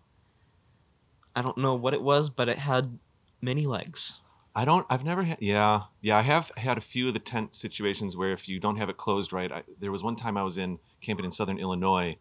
I 1.36 1.42
don't 1.42 1.58
know 1.58 1.74
what 1.74 1.94
it 1.94 2.02
was, 2.02 2.30
but 2.30 2.48
it 2.48 2.58
had 2.58 2.98
many 3.40 3.66
legs. 3.66 4.20
I 4.56 4.64
don't. 4.64 4.86
I've 4.88 5.04
never 5.04 5.24
had. 5.24 5.38
Yeah, 5.40 5.82
yeah. 6.00 6.16
I 6.16 6.22
have 6.22 6.52
had 6.56 6.78
a 6.78 6.80
few 6.80 7.08
of 7.08 7.14
the 7.14 7.20
tent 7.20 7.54
situations 7.56 8.16
where 8.16 8.32
if 8.32 8.48
you 8.48 8.60
don't 8.60 8.76
have 8.76 8.88
it 8.88 8.96
closed 8.96 9.32
right, 9.32 9.50
I, 9.50 9.62
there 9.80 9.90
was 9.90 10.04
one 10.04 10.14
time 10.14 10.36
I 10.36 10.44
was 10.44 10.58
in 10.58 10.78
camping 11.00 11.24
in 11.24 11.32
southern 11.32 11.58
Illinois, 11.58 12.16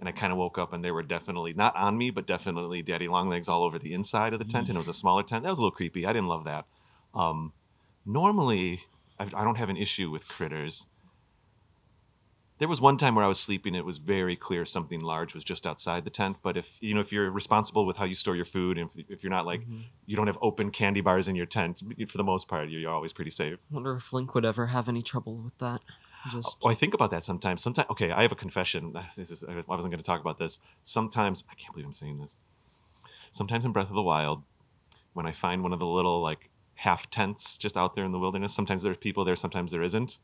and 0.00 0.08
I 0.08 0.12
kind 0.12 0.32
of 0.32 0.38
woke 0.38 0.58
up 0.58 0.72
and 0.72 0.84
they 0.84 0.90
were 0.90 1.02
definitely 1.02 1.52
not 1.52 1.76
on 1.76 1.96
me, 1.96 2.10
but 2.10 2.26
definitely 2.26 2.82
daddy 2.82 3.08
long 3.08 3.28
legs 3.28 3.48
all 3.48 3.62
over 3.62 3.78
the 3.78 3.92
inside 3.92 4.32
of 4.32 4.38
the 4.38 4.44
tent, 4.44 4.68
and 4.68 4.76
it 4.76 4.80
was 4.80 4.88
a 4.88 4.94
smaller 4.94 5.22
tent. 5.22 5.44
That 5.44 5.50
was 5.50 5.58
a 5.58 5.62
little 5.62 5.76
creepy. 5.76 6.04
I 6.04 6.12
didn't 6.12 6.28
love 6.28 6.44
that. 6.44 6.66
Um, 7.14 7.52
normally, 8.04 8.80
I, 9.18 9.24
I 9.24 9.44
don't 9.44 9.56
have 9.56 9.68
an 9.68 9.76
issue 9.76 10.10
with 10.10 10.28
critters. 10.28 10.86
There 12.58 12.68
was 12.68 12.80
one 12.80 12.96
time 12.96 13.14
where 13.14 13.24
I 13.24 13.28
was 13.28 13.38
sleeping. 13.38 13.74
It 13.76 13.84
was 13.84 13.98
very 13.98 14.34
clear 14.34 14.64
something 14.64 15.00
large 15.00 15.32
was 15.32 15.44
just 15.44 15.64
outside 15.66 16.04
the 16.04 16.10
tent. 16.10 16.38
But 16.42 16.56
if 16.56 16.76
you 16.80 16.92
know, 16.92 17.00
if 17.00 17.12
you're 17.12 17.30
responsible 17.30 17.86
with 17.86 17.98
how 17.98 18.04
you 18.04 18.16
store 18.16 18.34
your 18.34 18.44
food, 18.44 18.78
and 18.78 18.90
if, 18.96 19.10
if 19.10 19.22
you're 19.22 19.30
not 19.30 19.46
like 19.46 19.60
Mhm. 19.60 19.84
you 20.06 20.16
don't 20.16 20.26
have 20.26 20.38
open 20.42 20.70
candy 20.72 21.00
bars 21.00 21.28
in 21.28 21.36
your 21.36 21.46
tent, 21.46 21.82
for 22.08 22.16
the 22.18 22.24
most 22.24 22.48
part, 22.48 22.68
you're 22.68 22.90
always 22.90 23.12
pretty 23.12 23.30
safe. 23.30 23.60
wonder 23.70 23.94
if 23.94 24.12
Link 24.12 24.34
would 24.34 24.44
ever 24.44 24.66
have 24.66 24.88
any 24.88 25.02
trouble 25.02 25.36
with 25.36 25.56
that. 25.58 25.82
Just 26.32 26.56
Oh, 26.62 26.68
I 26.68 26.74
think 26.74 26.94
about 26.94 27.10
that 27.12 27.22
sometimes. 27.24 27.62
Sometimes, 27.62 27.88
okay, 27.90 28.10
I 28.10 28.22
have 28.22 28.32
a 28.32 28.36
confession. 28.36 28.92
This 29.16 29.30
is 29.30 29.44
I 29.44 29.54
wasn't 29.66 29.92
going 29.92 29.98
to 29.98 30.02
talk 30.02 30.20
about 30.20 30.38
this. 30.38 30.58
Sometimes 30.82 31.44
I 31.50 31.54
can't 31.54 31.72
believe 31.72 31.86
I'm 31.86 31.92
saying 31.92 32.18
this. 32.18 32.38
Sometimes 33.30 33.64
in 33.64 33.72
Breath 33.72 33.88
of 33.88 33.94
the 33.94 34.02
Wild, 34.02 34.42
when 35.12 35.26
I 35.26 35.32
find 35.32 35.62
one 35.62 35.72
of 35.72 35.78
the 35.78 35.86
little 35.86 36.20
like 36.20 36.50
half 36.76 37.08
tents 37.08 37.56
just 37.56 37.76
out 37.76 37.94
there 37.94 38.04
in 38.04 38.10
the 38.10 38.18
wilderness, 38.18 38.52
sometimes 38.52 38.82
there's 38.82 38.96
people 38.96 39.24
there, 39.24 39.36
sometimes 39.36 39.70
there 39.70 39.82
isn't. 39.82 40.18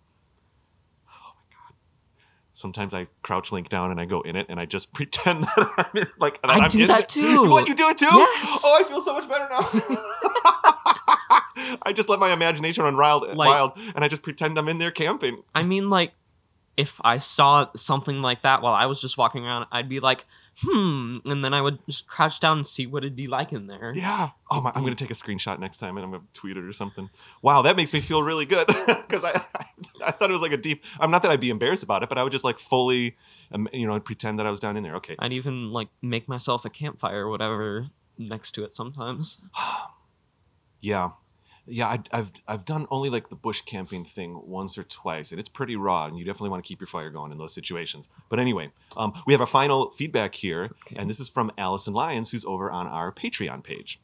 Sometimes 2.57 2.95
I 2.95 3.09
crouch 3.23 3.51
Link 3.53 3.69
down 3.69 3.91
and 3.91 4.01
I 4.01 4.05
go 4.05 4.21
in 4.23 4.37
it 4.37 4.47
and 4.49 4.59
I 4.61 4.65
just 4.65 4.93
pretend 4.95 5.43
that 5.43 5.73
I'm 5.77 5.97
in, 6.03 6.07
like 6.19 6.41
that 6.43 6.51
I 6.51 6.59
am 6.65 6.69
do 6.71 6.81
in 6.83 6.87
that 6.89 7.01
it. 7.03 7.09
too. 7.09 7.51
What 7.51 7.69
you 7.69 7.75
do 7.75 7.89
it 7.89 7.99
too? 7.99 8.07
Yes. 8.07 8.63
Oh, 8.65 8.79
I 8.81 8.85
feel 8.85 9.01
so 9.01 9.13
much 9.13 9.29
better 9.29 9.47
now. 9.51 9.69
I 11.83 11.93
just 11.95 12.09
let 12.09 12.19
my 12.21 12.33
imagination 12.33 12.85
run 12.85 12.97
wild, 12.97 13.23
Like- 13.23 13.37
wild, 13.49 13.73
and 13.95 14.05
I 14.05 14.09
just 14.09 14.23
pretend 14.23 14.59
I'm 14.59 14.69
in 14.69 14.79
there 14.79 14.91
camping. 14.91 15.43
I 15.55 15.63
mean, 15.63 15.91
like, 15.91 16.13
if 16.77 17.01
I 17.05 17.19
saw 17.19 17.67
something 17.77 18.21
like 18.23 18.43
that 18.43 18.63
while 18.63 18.75
I 18.75 18.87
was 18.87 19.01
just 19.01 19.17
walking 19.19 19.45
around, 19.45 19.67
I'd 19.71 19.89
be 19.89 20.01
like, 20.01 20.25
hmm, 20.59 21.17
and 21.27 21.45
then 21.45 21.53
I 21.55 21.61
would 21.61 21.79
just 21.87 22.07
crouch 22.07 22.41
down 22.41 22.59
and 22.59 22.67
see 22.67 22.87
what 22.87 23.05
it'd 23.05 23.17
be 23.17 23.27
like 23.27 23.53
in 23.53 23.67
there. 23.67 23.93
Yeah. 23.95 24.31
Oh 24.51 24.61
my! 24.61 24.73
I'm 24.75 24.83
gonna 24.83 24.95
take 24.95 25.11
a 25.11 25.15
screenshot 25.15 25.59
next 25.59 25.79
time 25.79 25.97
and 25.97 26.05
I'm 26.05 26.13
gonna 26.13 26.25
tweet 26.33 26.57
it 26.57 26.65
or 26.65 26.73
something. 26.73 27.11
Wow, 27.43 27.63
that 27.63 27.77
makes 27.77 27.93
me 27.93 28.01
feel 28.01 28.23
really 28.23 28.47
good 28.47 28.67
because 28.87 29.25
I, 29.25 29.43
I 30.05 30.11
thought 30.13 30.31
it 30.31 30.33
was 30.33 30.43
like 30.43 30.53
a 30.53 30.57
deep. 30.57 30.85
I'm 31.01 31.11
not 31.11 31.23
that 31.23 31.31
I'd 31.31 31.41
be 31.41 31.51
embarrassed 31.51 31.83
about 31.83 32.03
it, 32.03 32.09
but 32.09 32.19
I 32.19 32.23
would 32.23 32.33
just 32.33 32.45
like 32.45 32.59
fully, 32.59 33.17
um, 33.53 33.69
you 33.73 33.87
know, 33.87 33.99
pretend 34.01 34.39
that 34.39 34.47
I 34.47 34.51
was 34.51 34.61
down 34.61 34.77
in 34.77 34.83
there. 34.83 34.97
Okay. 34.97 35.17
I'd 35.19 35.33
even 35.33 35.73
like 35.73 35.89
make 36.03 36.29
myself 36.29 36.65
a 36.65 36.71
campfire 36.71 37.27
or 37.27 37.31
whatever 37.31 37.89
next 38.19 38.53
to 38.53 38.65
it 38.65 38.75
sometimes. 38.75 39.39
Yeah. 40.81 41.13
Yeah, 41.67 41.87
I, 41.89 42.01
I've 42.13 42.31
I've 42.47 42.65
done 42.67 42.87
only 42.91 43.09
like 43.09 43.29
the 43.31 43.37
bush 43.37 43.63
camping 43.63 44.05
thing 44.05 44.41
once 44.45 44.77
or 44.77 44.83
twice, 44.85 45.31
and 45.31 45.41
it's 45.41 45.49
pretty 45.49 45.77
raw, 45.77 46.05
and 46.07 46.19
you 46.19 46.25
definitely 46.25 46.51
want 46.51 46.63
to 46.63 46.69
keep 46.69 46.79
your 46.81 46.87
fire 46.87 47.09
going 47.11 47.33
in 47.33 47.39
those 47.39 47.55
situations. 47.55 48.11
But 48.29 48.39
anyway, 48.39 48.71
um, 48.99 49.15
we 49.27 49.33
have 49.33 49.41
our 49.41 49.47
final 49.47 49.91
feedback 49.91 50.35
here, 50.35 50.65
Okay. 50.87 50.97
and 50.97 51.09
this 51.09 51.19
is 51.21 51.31
from 51.31 51.51
Allison 51.57 51.95
Lyons, 51.95 52.31
who's 52.33 52.45
over 52.45 52.71
on 52.71 52.87
our 52.87 53.11
Patreon 53.13 53.65
page. 53.65 53.99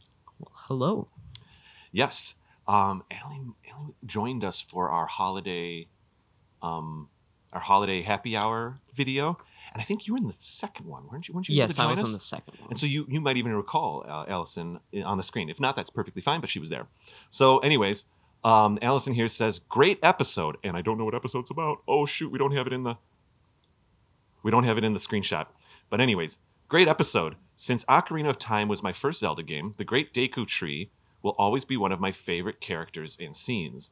Hello. 0.52 1.09
Yes. 1.93 2.37
Um, 2.67 3.02
Allie, 3.11 3.40
Allie 3.71 3.95
joined 4.07 4.43
us 4.45 4.61
for 4.61 4.88
our 4.90 5.07
holiday, 5.07 5.88
um, 6.62 7.09
our 7.52 7.61
holiday 7.61 8.00
happy 8.02 8.37
hour 8.37 8.79
video, 8.95 9.37
and 9.73 9.81
I 9.81 9.85
think 9.85 10.07
you 10.07 10.14
were 10.14 10.19
in 10.19 10.26
the 10.26 10.35
second 10.38 10.87
one, 10.87 11.07
weren't 11.11 11.29
you? 11.29 11.35
Weren't 11.35 11.49
you? 11.49 11.55
Yes, 11.55 11.79
I 11.79 11.90
was 11.90 12.00
on 12.00 12.12
the 12.12 12.21
second 12.21 12.59
one. 12.61 12.71
And 12.71 12.79
so 12.79 12.87
you 12.87 13.07
you 13.09 13.21
might 13.21 13.37
even 13.37 13.55
recall 13.55 14.05
uh, 14.09 14.25
Allison 14.29 14.81
on 15.05 15.17
the 15.17 15.23
screen. 15.23 15.49
If 15.49 15.61
not, 15.61 15.76
that's 15.76 15.90
perfectly 15.90 16.23
fine. 16.23 16.40
But 16.40 16.50
she 16.50 16.59
was 16.59 16.71
there. 16.71 16.87
So, 17.31 17.59
anyways, 17.59 18.05
um, 18.43 18.79
Allison 18.83 19.14
here 19.14 19.29
says, 19.29 19.59
"Great 19.59 19.99
episode," 20.02 20.57
and 20.64 20.76
I 20.76 20.83
don't 20.83 20.99
know 20.99 21.05
what 21.05 21.14
episode's 21.14 21.50
about. 21.50 21.79
Oh 21.87 22.07
shoot, 22.07 22.33
we 22.33 22.38
don't 22.38 22.57
have 22.57 22.67
it 22.67 22.73
in 22.73 22.83
the 22.85 22.97
we 24.43 24.50
don't 24.50 24.64
have 24.64 24.79
it 24.79 24.85
in 24.85 24.93
the 24.93 24.99
screenshot. 24.99 25.47
But 25.88 26.00
anyways, 26.00 26.38
great 26.69 26.88
episode. 26.88 27.37
Since 27.57 27.85
Ocarina 27.85 28.31
of 28.31 28.38
Time 28.38 28.69
was 28.69 28.83
my 28.83 28.93
first 28.93 29.21
Zelda 29.21 29.43
game, 29.43 29.75
the 29.76 29.85
Great 29.85 30.14
Deku 30.14 30.47
Tree 30.47 30.90
will 31.23 31.35
always 31.38 31.64
be 31.64 31.76
one 31.76 31.93
of 31.93 32.00
my 32.00 32.12
favorite 32.12 32.61
characters 32.61 33.17
and 33.21 33.37
scenes. 33.37 33.90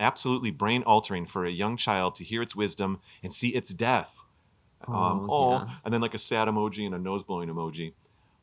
Absolutely 0.00 0.50
brain 0.50 0.82
altering 0.82 1.24
for 1.24 1.44
a 1.44 1.50
young 1.52 1.76
child 1.76 2.16
to 2.16 2.24
hear 2.24 2.42
its 2.42 2.56
wisdom 2.56 3.00
and 3.22 3.32
see 3.32 3.50
its 3.50 3.70
death. 3.72 4.23
Um, 4.88 5.26
Oh, 5.28 5.28
oh, 5.30 5.50
yeah. 5.52 5.74
and 5.84 5.92
then 5.94 6.00
like 6.00 6.14
a 6.14 6.18
sad 6.18 6.48
emoji 6.48 6.84
and 6.86 6.94
a 6.94 6.98
nose 6.98 7.22
blowing 7.22 7.48
emoji. 7.48 7.92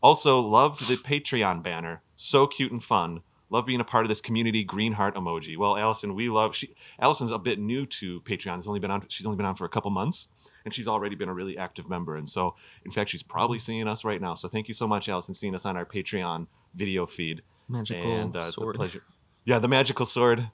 Also, 0.01 0.39
loved 0.39 0.87
the 0.87 0.95
Patreon 0.95 1.61
banner. 1.61 2.01
So 2.15 2.47
cute 2.47 2.71
and 2.71 2.83
fun. 2.83 3.21
Love 3.51 3.65
being 3.65 3.81
a 3.81 3.83
part 3.83 4.05
of 4.05 4.09
this 4.09 4.21
community. 4.21 4.63
Green 4.63 4.93
heart 4.93 5.13
emoji. 5.15 5.57
Well, 5.57 5.75
Allison, 5.77 6.15
we 6.15 6.29
love. 6.29 6.55
She 6.55 6.73
Allison's 6.99 7.31
a 7.31 7.37
bit 7.37 7.59
new 7.59 7.85
to 7.87 8.21
Patreon. 8.21 8.57
She's 8.57 8.67
only 8.67 8.79
been 8.79 8.91
on. 8.91 9.05
She's 9.09 9.25
only 9.25 9.35
been 9.35 9.45
on 9.45 9.55
for 9.55 9.65
a 9.65 9.69
couple 9.69 9.91
months, 9.91 10.29
and 10.63 10.73
she's 10.73 10.87
already 10.87 11.15
been 11.15 11.27
a 11.27 11.33
really 11.33 11.57
active 11.57 11.89
member. 11.89 12.15
And 12.15 12.29
so, 12.29 12.55
in 12.85 12.91
fact, 12.91 13.09
she's 13.09 13.23
probably 13.23 13.59
seeing 13.59 13.87
us 13.89 14.05
right 14.05 14.21
now. 14.21 14.35
So 14.35 14.47
thank 14.47 14.69
you 14.69 14.73
so 14.73 14.87
much, 14.87 15.09
Allison, 15.09 15.33
seeing 15.33 15.53
us 15.53 15.65
on 15.65 15.75
our 15.75 15.85
Patreon 15.85 16.47
video 16.73 17.05
feed. 17.05 17.41
Magical 17.67 18.01
and 18.11 18.35
uh, 18.35 18.39
it's 18.39 18.49
a 18.49 18.51
sword. 18.53 18.75
pleasure. 18.77 19.03
Yeah, 19.43 19.59
the 19.59 19.67
magical 19.67 20.05
sword, 20.05 20.49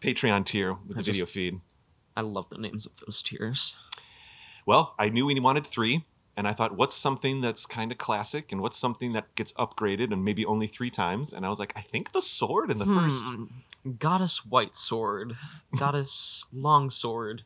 Patreon 0.00 0.44
tier 0.44 0.74
with 0.88 0.98
I 0.98 1.02
the 1.02 1.04
video 1.04 1.26
feed. 1.26 1.60
I 2.16 2.22
love 2.22 2.48
the 2.48 2.58
names 2.58 2.84
of 2.86 2.96
those 2.98 3.22
tiers. 3.22 3.74
Well, 4.66 4.94
I 4.98 5.08
knew 5.08 5.26
we 5.26 5.38
wanted 5.40 5.66
three, 5.66 6.04
and 6.36 6.48
I 6.48 6.52
thought, 6.52 6.76
what's 6.76 6.96
something 6.96 7.40
that's 7.40 7.66
kind 7.66 7.92
of 7.92 7.98
classic, 7.98 8.50
and 8.52 8.60
what's 8.60 8.78
something 8.78 9.12
that 9.12 9.34
gets 9.34 9.52
upgraded, 9.52 10.12
and 10.12 10.24
maybe 10.24 10.44
only 10.44 10.66
three 10.66 10.90
times? 10.90 11.32
And 11.32 11.44
I 11.44 11.50
was 11.50 11.58
like, 11.58 11.72
I 11.76 11.80
think 11.82 12.12
the 12.12 12.22
sword 12.22 12.70
in 12.70 12.78
the 12.78 12.86
first. 12.86 13.28
Hmm. 13.28 13.44
Goddess 13.98 14.46
White 14.46 14.74
Sword, 14.74 15.36
Goddess 15.76 16.46
Long 16.52 16.88
Sword, 16.90 17.42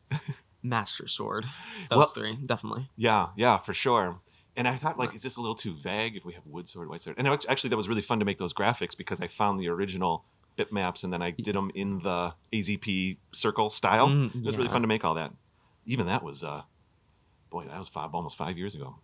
Master 0.63 1.07
Sword. 1.07 1.45
Those 1.89 1.97
Well- 1.97 2.07
three, 2.07 2.35
definitely. 2.45 2.89
Yeah, 2.95 3.27
yeah, 3.35 3.57
for 3.57 3.73
sure. 3.73 4.19
And 4.55 4.67
I 4.67 4.75
thought, 4.75 4.97
like, 4.99 5.13
is 5.15 5.21
this 5.23 5.37
a 5.37 5.41
little 5.41 5.55
too 5.55 5.73
vague 5.75 6.15
if 6.17 6.25
we 6.25 6.33
have 6.33 6.45
wood 6.45 6.67
sword, 6.67 6.89
white 6.89 7.01
sword? 7.01 7.15
And 7.17 7.27
actually, 7.27 7.69
that 7.69 7.77
was 7.77 7.87
really 7.87 8.01
fun 8.01 8.19
to 8.19 8.25
make 8.25 8.39
those 8.39 8.53
graphics 8.53 8.97
because 8.97 9.21
I 9.21 9.27
found 9.27 9.57
the 9.59 9.69
original 9.69 10.25
bitmaps 10.57 11.03
and 11.05 11.13
then 11.13 11.21
I 11.21 11.31
did 11.31 11.55
them 11.55 11.71
in 11.75 11.99
the 11.99 12.33
AZP 12.51 13.17
circle 13.31 13.69
style. 13.69 14.07
Mm, 14.09 14.35
It 14.35 14.45
was 14.45 14.57
really 14.57 14.69
fun 14.69 14.81
to 14.81 14.87
make 14.87 15.05
all 15.05 15.13
that. 15.13 15.31
Even 15.85 16.07
that 16.07 16.23
was, 16.23 16.43
uh, 16.43 16.63
boy, 17.49 17.65
that 17.65 17.77
was 17.77 17.89
five, 17.89 18.13
almost 18.13 18.37
five 18.37 18.57
years 18.57 18.75
ago. 18.75 18.95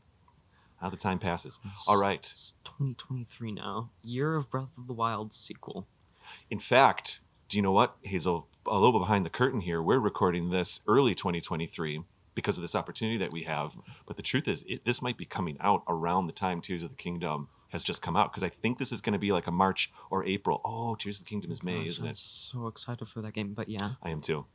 How 0.82 0.90
the 0.90 0.98
time 0.98 1.20
passes. 1.20 1.60
All 1.88 2.00
right. 2.00 2.20
It's 2.20 2.54
2023 2.66 3.52
now. 3.54 3.90
Year 4.04 4.36
of 4.36 4.50
Breath 4.52 4.78
of 4.78 4.88
the 4.88 4.94
Wild 4.94 5.34
sequel. 5.34 5.88
In 6.50 6.60
fact, 6.60 7.22
do 7.50 7.58
you 7.58 7.64
know 7.64 7.72
what, 7.72 7.96
Hazel? 8.02 8.48
A 8.68 8.74
little 8.74 8.92
bit 8.92 9.00
behind 9.00 9.26
the 9.26 9.30
curtain 9.30 9.62
here. 9.62 9.82
We're 9.82 10.00
recording 10.00 10.50
this 10.50 10.82
early 10.88 11.16
2023 11.16 12.02
because 12.34 12.58
of 12.58 12.62
this 12.62 12.76
opportunity 12.76 13.18
that 13.18 13.32
we 13.32 13.44
have. 13.44 13.78
But 14.06 14.18
the 14.18 14.24
truth 14.24 14.48
is, 14.48 14.66
it, 14.68 14.84
this 14.86 15.02
might 15.02 15.18
be 15.18 15.26
coming 15.26 15.58
out 15.62 15.84
around 15.88 16.28
the 16.28 16.34
time 16.34 16.60
Tears 16.62 16.84
of 16.84 16.90
the 16.90 16.96
Kingdom 16.96 17.48
has 17.70 17.84
just 17.84 18.02
come 18.02 18.18
out 18.18 18.32
because 18.32 18.44
I 18.44 18.50
think 18.50 18.78
this 18.78 18.92
is 18.92 19.02
going 19.02 19.14
to 19.14 19.20
be 19.20 19.32
like 19.32 19.48
a 19.48 19.52
March 19.52 19.92
or 20.10 20.26
April. 20.26 20.62
Oh, 20.66 20.96
Tears 20.96 21.20
of 21.20 21.26
the 21.26 21.30
Kingdom 21.30 21.52
is 21.52 21.64
May, 21.64 21.80
Gosh, 21.80 21.88
isn't 21.88 22.06
I'm 22.06 22.12
it? 22.12 22.18
so 22.18 22.68
excited 22.68 23.08
for 23.08 23.22
that 23.22 23.34
game. 23.34 23.54
But 23.54 23.70
yeah, 23.70 23.92
I 24.04 24.10
am 24.10 24.22
too. 24.22 24.46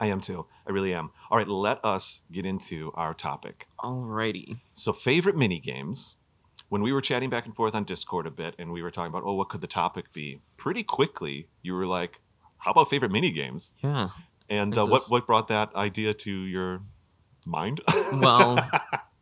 I 0.00 0.06
am 0.06 0.20
too. 0.20 0.46
I 0.66 0.70
really 0.72 0.92
am. 0.94 1.10
All 1.30 1.38
right, 1.38 1.48
let 1.48 1.84
us 1.84 2.22
get 2.32 2.44
into 2.46 2.92
our 2.94 3.14
topic. 3.14 3.66
alrighty. 3.80 4.60
So, 4.72 4.92
favorite 4.92 5.36
mini 5.36 5.58
games. 5.60 6.16
When 6.68 6.80
we 6.82 6.92
were 6.92 7.02
chatting 7.02 7.28
back 7.28 7.44
and 7.44 7.54
forth 7.54 7.74
on 7.74 7.84
Discord 7.84 8.26
a 8.26 8.30
bit, 8.30 8.54
and 8.58 8.72
we 8.72 8.82
were 8.82 8.90
talking 8.90 9.10
about, 9.10 9.24
oh, 9.26 9.34
what 9.34 9.50
could 9.50 9.60
the 9.60 9.66
topic 9.66 10.12
be? 10.12 10.40
Pretty 10.56 10.82
quickly, 10.82 11.48
you 11.62 11.74
were 11.74 11.84
like, 11.86 12.20
"How 12.58 12.70
about 12.70 12.88
favorite 12.88 13.12
mini 13.12 13.30
games?" 13.30 13.72
Yeah. 13.84 14.08
And 14.48 14.76
uh, 14.76 14.86
what 14.86 15.02
what 15.08 15.26
brought 15.26 15.48
that 15.48 15.74
idea 15.74 16.14
to 16.14 16.32
your 16.32 16.80
mind? 17.44 17.80
Well, 18.20 18.56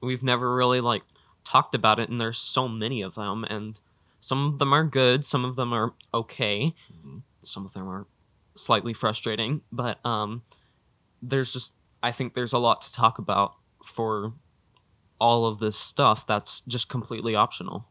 we've 0.00 0.22
never 0.22 0.54
really 0.54 0.80
like 0.80 1.02
talked 1.44 1.74
about 1.74 1.98
it, 1.98 2.08
and 2.08 2.20
there's 2.20 2.38
so 2.38 2.68
many 2.68 3.02
of 3.02 3.16
them, 3.16 3.44
and 3.44 3.80
some 4.20 4.46
of 4.46 4.58
them 4.60 4.72
are 4.72 4.84
good, 4.84 5.24
some 5.24 5.44
of 5.44 5.56
them 5.56 5.72
are 5.72 5.92
okay, 6.14 6.74
Mhm. 7.04 7.22
some 7.42 7.64
of 7.66 7.72
them 7.72 7.88
are 7.88 8.06
slightly 8.54 8.92
frustrating, 8.92 9.62
but 9.72 10.04
um, 10.06 10.42
there's 11.22 11.52
just 11.52 11.72
I 12.02 12.12
think 12.12 12.34
there's 12.34 12.52
a 12.52 12.58
lot 12.58 12.80
to 12.82 12.92
talk 12.92 13.18
about 13.18 13.54
for 13.84 14.32
all 15.20 15.46
of 15.46 15.58
this 15.58 15.76
stuff 15.76 16.26
that's 16.26 16.60
just 16.62 16.88
completely 16.88 17.34
optional. 17.34 17.86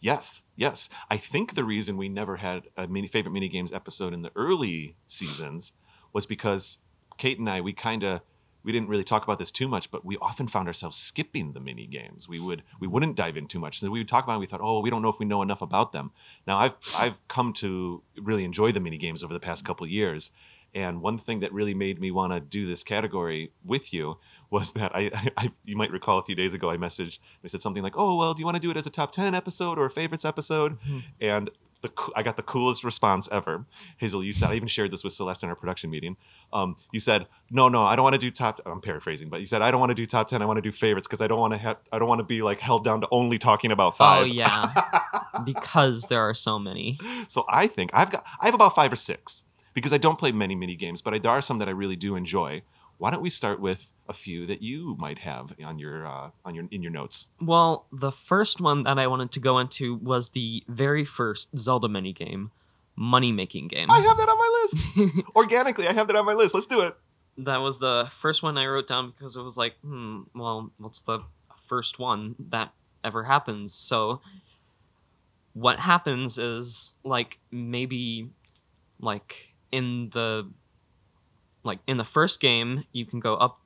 Yes, 0.00 0.42
yes. 0.56 0.88
I 1.08 1.16
think 1.16 1.54
the 1.54 1.64
reason 1.64 1.96
we 1.96 2.08
never 2.08 2.36
had 2.36 2.64
a 2.76 2.86
mini 2.86 3.06
favorite 3.06 3.32
mini 3.32 3.48
games 3.48 3.72
episode 3.72 4.12
in 4.12 4.22
the 4.22 4.32
early 4.36 4.96
seasons 5.06 5.72
was 6.12 6.26
because 6.26 6.78
Kate 7.16 7.38
and 7.38 7.48
I 7.48 7.60
we 7.60 7.72
kind 7.72 8.02
of 8.02 8.20
we 8.62 8.72
didn't 8.72 8.88
really 8.88 9.04
talk 9.04 9.24
about 9.24 9.38
this 9.38 9.50
too 9.50 9.68
much, 9.68 9.90
but 9.90 10.04
we 10.04 10.18
often 10.18 10.46
found 10.46 10.68
ourselves 10.68 10.96
skipping 10.96 11.52
the 11.52 11.60
mini 11.60 11.86
games. 11.86 12.28
We 12.28 12.40
would 12.40 12.62
we 12.78 12.86
wouldn't 12.86 13.16
dive 13.16 13.36
in 13.36 13.46
too 13.46 13.58
much. 13.58 13.80
So 13.80 13.90
we 13.90 14.00
would 14.00 14.08
talk 14.08 14.24
about. 14.24 14.36
It, 14.36 14.40
we 14.40 14.46
thought, 14.46 14.60
oh, 14.62 14.80
we 14.80 14.90
don't 14.90 15.02
know 15.02 15.08
if 15.08 15.18
we 15.18 15.24
know 15.24 15.42
enough 15.42 15.62
about 15.62 15.92
them. 15.92 16.10
Now 16.46 16.58
I've 16.58 16.76
I've 16.96 17.26
come 17.28 17.52
to 17.54 18.02
really 18.18 18.44
enjoy 18.44 18.72
the 18.72 18.80
mini 18.80 18.98
games 18.98 19.22
over 19.22 19.32
the 19.32 19.40
past 19.40 19.64
couple 19.64 19.86
years, 19.86 20.30
and 20.74 21.00
one 21.02 21.18
thing 21.18 21.40
that 21.40 21.52
really 21.52 21.74
made 21.74 22.00
me 22.00 22.10
want 22.10 22.32
to 22.32 22.40
do 22.40 22.66
this 22.66 22.84
category 22.84 23.52
with 23.64 23.92
you 23.92 24.18
was 24.50 24.72
that 24.72 24.90
I, 24.94 25.10
I 25.36 25.52
you 25.64 25.76
might 25.76 25.90
recall 25.90 26.18
a 26.18 26.24
few 26.24 26.34
days 26.34 26.54
ago 26.54 26.70
I 26.70 26.76
messaged 26.76 27.18
I 27.44 27.48
said 27.48 27.62
something 27.62 27.82
like, 27.82 27.94
oh 27.96 28.16
well, 28.16 28.34
do 28.34 28.40
you 28.40 28.46
want 28.46 28.56
to 28.56 28.62
do 28.62 28.70
it 28.70 28.76
as 28.76 28.86
a 28.86 28.90
top 28.90 29.12
ten 29.12 29.34
episode 29.34 29.78
or 29.78 29.86
a 29.86 29.90
favorites 29.90 30.24
episode? 30.24 30.78
Mhm. 30.88 31.02
And 31.20 31.50
the 31.82 31.90
I 32.14 32.22
got 32.22 32.36
the 32.36 32.42
coolest 32.42 32.84
response 32.84 33.26
ever. 33.32 33.64
Hazel, 33.96 34.22
you 34.22 34.34
said 34.34 34.50
I 34.50 34.54
even 34.54 34.68
shared 34.68 34.90
this 34.92 35.02
with 35.02 35.14
Celeste 35.14 35.44
in 35.44 35.48
our 35.48 35.54
production 35.56 35.88
meeting. 35.88 36.18
Um, 36.52 36.76
you 36.92 37.00
said, 37.00 37.26
"No, 37.50 37.70
no, 37.70 37.84
I 37.84 37.96
don't 37.96 38.02
want 38.02 38.12
to 38.12 38.18
do 38.18 38.30
top." 38.30 38.60
I'm 38.66 38.82
paraphrasing, 38.82 39.30
but 39.30 39.40
you 39.40 39.46
said, 39.46 39.62
"I 39.62 39.70
don't 39.70 39.80
want 39.80 39.88
to 39.88 39.94
do 39.94 40.04
top 40.04 40.28
ten. 40.28 40.42
I 40.42 40.44
want 40.44 40.58
to 40.58 40.60
do 40.62 40.72
favorites 40.72 41.08
because 41.08 41.22
I 41.22 41.26
don't 41.26 41.38
want 41.40 41.54
to 41.54 41.58
have. 41.58 41.80
I 41.90 41.98
don't 41.98 42.06
want 42.06 42.18
to 42.18 42.24
be 42.24 42.42
like 42.42 42.58
held 42.58 42.84
down 42.84 43.00
to 43.00 43.08
only 43.10 43.38
talking 43.38 43.72
about 43.72 43.94
Oh 43.94 43.96
five. 43.96 44.28
yeah, 44.28 44.74
because 45.44 46.02
there 46.10 46.20
are 46.20 46.34
so 46.34 46.58
many. 46.58 46.98
so 47.28 47.46
I 47.48 47.66
think 47.66 47.90
I've 47.94 48.10
got 48.10 48.24
I 48.40 48.44
have 48.44 48.54
about 48.54 48.74
five 48.74 48.92
or 48.92 48.96
six 48.96 49.44
because 49.74 49.92
I 49.92 49.98
don't 49.98 50.18
play 50.18 50.32
many 50.32 50.54
mini 50.54 50.76
games, 50.76 51.02
but 51.02 51.14
I, 51.14 51.18
there 51.18 51.30
are 51.30 51.40
some 51.40 51.58
that 51.58 51.68
I 51.68 51.72
really 51.72 51.96
do 51.96 52.16
enjoy. 52.16 52.62
Why 52.98 53.10
don't 53.10 53.22
we 53.22 53.30
start 53.30 53.60
with 53.60 53.92
a 54.08 54.12
few 54.12 54.46
that 54.46 54.60
you 54.60 54.94
might 54.98 55.20
have 55.20 55.54
on 55.64 55.78
your 55.78 56.06
uh, 56.06 56.30
on 56.44 56.54
your 56.54 56.66
in 56.70 56.82
your 56.82 56.92
notes? 56.92 57.28
Well, 57.40 57.86
the 57.90 58.12
first 58.12 58.60
one 58.60 58.82
that 58.82 58.98
I 58.98 59.06
wanted 59.06 59.32
to 59.32 59.40
go 59.40 59.58
into 59.58 59.94
was 59.96 60.30
the 60.30 60.64
very 60.68 61.04
first 61.06 61.56
Zelda 61.58 61.88
mini 61.88 62.12
game, 62.12 62.50
money 62.96 63.32
making 63.32 63.68
game. 63.68 63.90
I 63.90 64.00
have 64.00 64.18
that 64.18 64.28
on 64.28 64.38
my 64.38 64.50
list. 64.62 65.24
Organically, 65.36 65.88
I 65.88 65.94
have 65.94 66.08
that 66.08 66.16
on 66.16 66.26
my 66.26 66.34
list. 66.34 66.52
Let's 66.54 66.66
do 66.66 66.80
it. 66.82 66.94
that 67.38 67.58
was 67.58 67.78
the 67.78 68.08
first 68.10 68.42
one 68.42 68.58
I 68.58 68.66
wrote 68.66 68.86
down 68.88 69.14
because 69.16 69.34
it 69.34 69.40
was 69.42 69.56
like, 69.56 69.76
hmm, 69.82 70.22
well, 70.34 70.70
what's 70.76 71.00
the 71.00 71.20
first 71.56 71.98
one 71.98 72.34
that 72.38 72.72
ever 73.02 73.24
happens? 73.24 73.72
So, 73.72 74.20
what 75.54 75.78
happens 75.78 76.36
is 76.36 76.92
like 77.02 77.38
maybe 77.50 78.28
like 79.00 79.49
in 79.72 80.10
the 80.10 80.50
like 81.62 81.80
in 81.86 81.96
the 81.98 82.04
first 82.04 82.40
game, 82.40 82.84
you 82.92 83.04
can 83.04 83.20
go 83.20 83.34
up, 83.34 83.60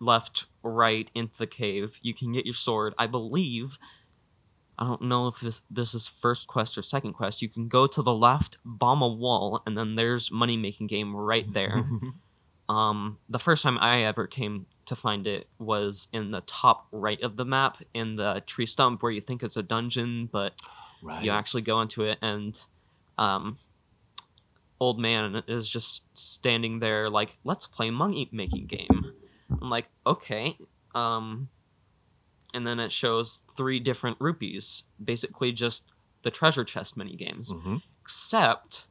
left, 0.00 0.46
right 0.62 1.10
into 1.14 1.38
the 1.38 1.46
cave. 1.46 1.98
You 2.02 2.14
can 2.14 2.32
get 2.32 2.44
your 2.44 2.54
sword. 2.54 2.94
I 2.98 3.06
believe. 3.06 3.78
I 4.80 4.84
don't 4.84 5.02
know 5.02 5.26
if 5.26 5.40
this 5.40 5.62
this 5.68 5.92
is 5.92 6.06
first 6.06 6.46
quest 6.46 6.78
or 6.78 6.82
second 6.82 7.14
quest. 7.14 7.42
You 7.42 7.48
can 7.48 7.68
go 7.68 7.86
to 7.88 8.00
the 8.00 8.12
left, 8.12 8.58
bomb 8.64 9.02
a 9.02 9.08
wall, 9.08 9.62
and 9.66 9.76
then 9.76 9.96
there's 9.96 10.30
money 10.30 10.56
making 10.56 10.86
game 10.86 11.16
right 11.16 11.52
there. 11.52 11.84
Um, 12.68 13.18
the 13.28 13.38
first 13.38 13.62
time 13.62 13.78
I 13.78 14.02
ever 14.02 14.26
came 14.26 14.66
to 14.84 14.94
find 14.94 15.26
it 15.26 15.46
was 15.58 16.08
in 16.12 16.32
the 16.32 16.42
top 16.42 16.86
right 16.92 17.20
of 17.22 17.36
the 17.36 17.44
map 17.44 17.78
in 17.94 18.16
the 18.16 18.42
tree 18.46 18.66
stump 18.66 19.02
where 19.02 19.12
you 19.12 19.20
think 19.20 19.42
it's 19.42 19.56
a 19.56 19.62
dungeon, 19.62 20.28
but 20.30 20.52
right. 21.02 21.22
you 21.24 21.30
actually 21.30 21.62
go 21.62 21.80
into 21.80 22.04
it 22.04 22.18
and 22.20 22.60
um, 23.16 23.58
old 24.80 24.98
man 24.98 25.42
is 25.48 25.70
just 25.70 26.04
standing 26.16 26.78
there 26.80 27.10
like, 27.10 27.38
let's 27.44 27.66
play 27.66 27.90
money 27.90 28.28
making 28.32 28.66
game. 28.66 29.12
I'm 29.60 29.70
like, 29.70 29.86
okay. 30.06 30.56
Um, 30.94 31.48
and 32.54 32.66
then 32.66 32.78
it 32.80 32.92
shows 32.92 33.42
three 33.56 33.80
different 33.80 34.16
rupees, 34.20 34.84
basically 35.02 35.52
just 35.52 35.84
the 36.22 36.30
treasure 36.30 36.64
chest 36.64 36.96
mini 36.96 37.16
games 37.16 37.52
Mhm. 37.52 37.82
except 38.02 38.86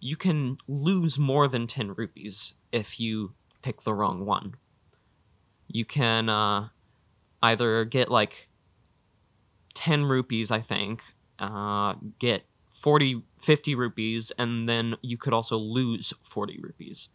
you 0.00 0.16
can 0.16 0.58
lose 0.68 1.18
more 1.18 1.48
than 1.48 1.66
10 1.66 1.94
rupees 1.94 2.54
if 2.72 2.98
you 3.00 3.34
pick 3.62 3.82
the 3.82 3.94
wrong 3.94 4.24
one. 4.26 4.54
You 5.68 5.84
can 5.84 6.28
uh, 6.28 6.68
either 7.42 7.84
get 7.84 8.10
like 8.10 8.48
10 9.74 10.04
rupees, 10.04 10.50
I 10.50 10.60
think, 10.60 11.02
uh, 11.38 11.94
get 12.18 12.44
40, 12.84 13.22
50 13.40 13.74
rupees, 13.74 14.30
and 14.38 14.68
then 14.68 14.96
you 15.00 15.16
could 15.16 15.32
also 15.32 15.56
lose 15.56 16.12
40 16.22 16.58
rupees. 16.60 17.08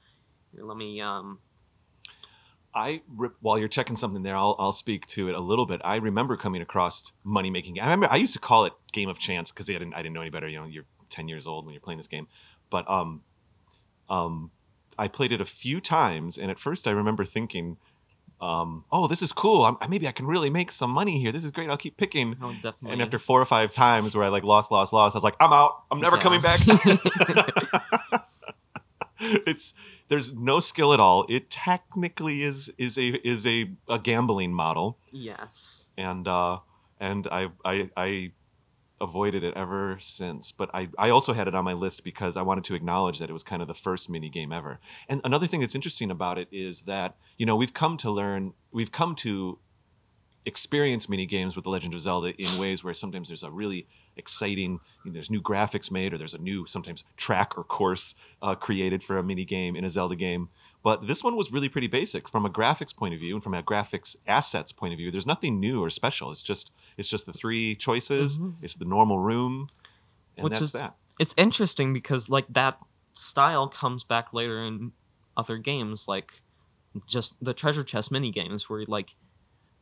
Here, 0.51 0.63
let 0.63 0.75
me. 0.75 0.99
Um, 0.99 1.37
I 2.73 3.03
re- 3.07 3.29
while 3.39 3.59
you're 3.59 3.67
checking 3.67 3.95
something 3.95 4.23
there, 4.23 4.35
I'll 4.35 4.55
I'll 4.57 4.71
speak 4.71 5.05
to 5.07 5.29
it 5.29 5.35
a 5.35 5.39
little 5.39 5.67
bit. 5.67 5.79
I 5.83 5.97
remember 5.97 6.35
coming 6.37 6.63
across 6.63 7.11
money 7.23 7.51
making. 7.51 7.79
I 7.79 7.83
remember 7.83 8.07
I 8.09 8.15
used 8.15 8.33
to 8.33 8.39
call 8.39 8.65
it 8.65 8.73
game 8.91 9.09
of 9.09 9.19
chance 9.19 9.51
because 9.51 9.69
I 9.69 9.73
didn't 9.73 9.93
I 9.93 9.97
didn't 9.97 10.15
know 10.15 10.21
any 10.21 10.31
better. 10.31 10.47
You 10.47 10.61
know, 10.61 10.65
you're 10.65 10.85
10 11.09 11.27
years 11.27 11.45
old 11.45 11.65
when 11.65 11.73
you're 11.73 11.81
playing 11.81 11.97
this 11.97 12.07
game, 12.07 12.27
but 12.71 12.89
um, 12.89 13.21
um, 14.09 14.49
I 14.97 15.07
played 15.07 15.31
it 15.31 15.39
a 15.39 15.45
few 15.45 15.79
times, 15.79 16.35
and 16.35 16.49
at 16.49 16.57
first 16.57 16.87
I 16.87 16.91
remember 16.91 17.25
thinking, 17.25 17.77
um, 18.41 18.85
oh, 18.91 19.07
this 19.07 19.21
is 19.21 19.33
cool. 19.33 19.63
I'm, 19.63 19.77
maybe 19.89 20.07
I 20.07 20.11
can 20.11 20.25
really 20.25 20.49
make 20.49 20.71
some 20.71 20.91
money 20.91 21.19
here. 21.19 21.31
This 21.31 21.43
is 21.43 21.51
great. 21.51 21.69
I'll 21.69 21.77
keep 21.77 21.97
picking. 21.97 22.35
oh, 22.41 22.53
definitely. 22.53 22.91
And 22.93 23.01
after 23.01 23.19
four 23.19 23.41
or 23.41 23.45
five 23.45 23.71
times 23.71 24.15
where 24.15 24.23
I 24.23 24.29
like 24.29 24.43
lost, 24.43 24.71
lost, 24.71 24.93
lost, 24.93 25.15
I 25.15 25.17
was 25.17 25.23
like, 25.23 25.35
I'm 25.39 25.51
out. 25.53 25.83
I'm 25.91 25.99
never 25.99 26.15
Yeah. 26.17 26.21
coming 26.21 26.41
back. 26.41 26.59
it's 29.19 29.73
there's 30.07 30.33
no 30.35 30.59
skill 30.59 30.93
at 30.93 30.99
all. 30.99 31.25
It 31.29 31.49
technically 31.49 32.43
is 32.43 32.71
is 32.77 32.97
a 32.97 33.15
is 33.27 33.45
a, 33.45 33.69
a 33.87 33.99
gambling 33.99 34.53
model, 34.53 34.97
yes. 35.11 35.87
and 35.97 36.27
uh, 36.27 36.59
and 36.99 37.27
I 37.27 37.49
I 37.65 37.89
I 37.97 38.31
avoided 39.01 39.43
it 39.43 39.53
ever 39.55 39.97
since. 39.99 40.51
But 40.51 40.69
I 40.73 40.89
I 40.97 41.09
also 41.09 41.33
had 41.33 41.47
it 41.47 41.55
on 41.55 41.65
my 41.65 41.73
list 41.73 42.03
because 42.03 42.37
I 42.37 42.41
wanted 42.41 42.63
to 42.65 42.75
acknowledge 42.75 43.19
that 43.19 43.29
it 43.29 43.33
was 43.33 43.43
kind 43.43 43.61
of 43.61 43.67
the 43.67 43.73
first 43.73 44.09
mini 44.09 44.29
game 44.29 44.51
ever. 44.51 44.79
And 45.07 45.21
another 45.23 45.47
thing 45.47 45.61
that's 45.61 45.75
interesting 45.75 46.11
about 46.11 46.37
it 46.37 46.47
is 46.51 46.81
that 46.81 47.15
you 47.37 47.45
know 47.45 47.55
we've 47.55 47.73
come 47.73 47.97
to 47.97 48.11
learn 48.11 48.53
we've 48.71 48.91
come 48.91 49.15
to 49.15 49.59
experience 50.45 51.09
mini 51.09 51.25
games 51.25 51.55
with 51.55 51.63
the 51.63 51.69
Legend 51.69 51.93
of 51.93 52.01
Zelda 52.01 52.33
in 52.41 52.59
ways 52.59 52.83
where 52.83 52.93
sometimes 52.93 53.27
there's 53.27 53.43
a 53.43 53.51
really 53.51 53.87
exciting 54.15 54.79
you 55.03 55.11
know, 55.11 55.13
there's 55.13 55.29
new 55.29 55.41
graphics 55.41 55.91
made 55.91 56.13
or 56.13 56.17
there's 56.17 56.33
a 56.33 56.39
new 56.39 56.65
sometimes 56.65 57.03
track 57.17 57.57
or 57.57 57.63
course 57.63 58.15
uh, 58.41 58.55
created 58.55 59.03
for 59.03 59.17
a 59.17 59.23
mini 59.23 59.45
game 59.45 59.75
in 59.75 59.83
a 59.83 59.89
Zelda 59.89 60.15
game. 60.15 60.49
But 60.81 61.07
this 61.07 61.23
one 61.23 61.35
was 61.35 61.51
really 61.51 61.67
pretty 61.69 61.87
basic 61.87 62.29
from 62.29 62.45
a 62.45 62.49
graphics 62.49 62.95
point 62.95 63.13
of 63.13 63.19
view 63.19 63.33
and 63.35 63.43
from 63.43 63.53
a 63.53 63.61
graphics 63.61 64.15
assets 64.25 64.71
point 64.71 64.93
of 64.93 64.97
view. 64.97 65.11
There's 65.11 65.25
nothing 65.27 65.59
new 65.59 65.83
or 65.83 65.89
special. 65.89 66.31
It's 66.31 66.41
just 66.43 66.71
it's 66.97 67.09
just 67.09 67.25
the 67.25 67.33
three 67.33 67.75
choices. 67.75 68.37
Mhm. 68.37 68.55
It's 68.61 68.75
the 68.75 68.85
normal 68.85 69.19
room, 69.19 69.69
and 70.37 70.45
Which 70.45 70.53
that's 70.53 70.61
is- 70.63 70.71
that. 70.73 70.95
it's 71.19 71.33
interesting 71.37 71.91
because 71.93 72.29
like 72.29 72.45
that 72.49 72.79
style 73.13 73.67
comes 73.67 74.03
back 74.05 74.31
later 74.33 74.63
in 74.63 74.93
other 75.35 75.57
games 75.57 76.07
like 76.07 76.41
just 77.07 77.35
the 77.43 77.53
treasure 77.53 77.83
chest 77.83 78.11
mini 78.11 78.31
games 78.31 78.69
where 78.69 78.83
like 78.87 79.15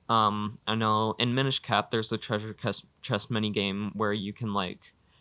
um 0.10 0.58
i 0.68 0.74
know 0.76 1.14
in 1.20 1.34
minish 1.36 1.60
cap 1.60 1.92
there's 1.92 2.10
the 2.10 2.18
treasure 2.18 2.54
chest 2.54 2.86
chest 3.02 3.30
mini 3.30 3.50
game 3.52 3.92
where 3.94 4.14
you 4.14 4.34
can 4.34 4.54
like 4.54 4.80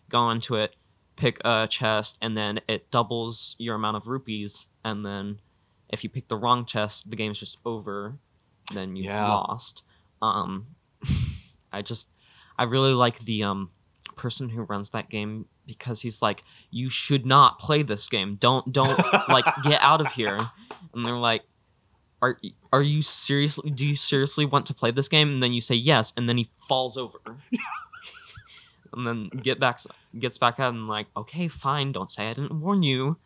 go 0.08 0.30
into 0.30 0.54
it 0.56 0.76
pick 1.16 1.38
a 1.44 1.66
chest 1.68 2.16
and 2.22 2.36
then 2.36 2.60
it 2.68 2.90
doubles 2.90 3.54
your 3.58 3.74
amount 3.74 3.96
of 3.96 4.08
rupees 4.08 4.66
and 4.84 5.04
then 5.04 5.38
if 5.88 6.02
you 6.04 6.10
pick 6.10 6.28
the 6.28 6.36
wrong 6.36 6.64
chest 6.64 7.08
the 7.10 7.16
game's 7.16 7.38
just 7.40 7.58
over 7.64 8.14
then 8.74 8.96
you've 8.96 9.06
Yeah. 9.06 9.28
lost. 9.28 9.82
Um 10.20 10.66
i 11.72 11.82
just 11.82 12.08
i 12.58 12.64
really 12.64 12.92
like 12.94 13.18
the 13.20 13.42
um 13.42 13.70
person 14.16 14.48
who 14.48 14.62
runs 14.62 14.90
that 14.90 15.10
game 15.10 15.46
because 15.66 16.00
he's 16.00 16.22
like 16.22 16.42
you 16.70 16.88
should 16.88 17.26
not 17.26 17.58
play 17.58 17.82
this 17.82 18.08
game. 18.08 18.36
Don't 18.36 18.72
don't 18.72 18.98
like 19.28 19.44
get 19.62 19.80
out 19.82 20.00
of 20.00 20.12
here. 20.12 20.38
And 20.94 21.04
they're 21.04 21.16
like 21.18 21.42
are 22.22 22.38
are 22.72 22.82
you 22.82 23.02
seriously 23.02 23.70
do 23.70 23.84
you 23.86 23.94
seriously 23.96 24.46
want 24.46 24.64
to 24.66 24.74
play 24.74 24.90
this 24.90 25.08
game? 25.08 25.28
And 25.28 25.42
then 25.42 25.52
you 25.52 25.60
say 25.60 25.74
yes 25.74 26.12
and 26.16 26.28
then 26.28 26.38
he 26.38 26.50
falls 26.68 26.96
over. 26.96 27.18
And 28.92 29.06
then 29.06 29.28
get 29.28 29.60
back 29.60 29.80
gets 30.18 30.38
back 30.38 30.58
out 30.58 30.72
and 30.72 30.88
like 30.88 31.08
okay 31.16 31.48
fine. 31.48 31.92
Don't 31.92 32.10
say 32.10 32.30
i 32.30 32.32
didn't 32.32 32.60
warn 32.60 32.82
you 32.82 33.18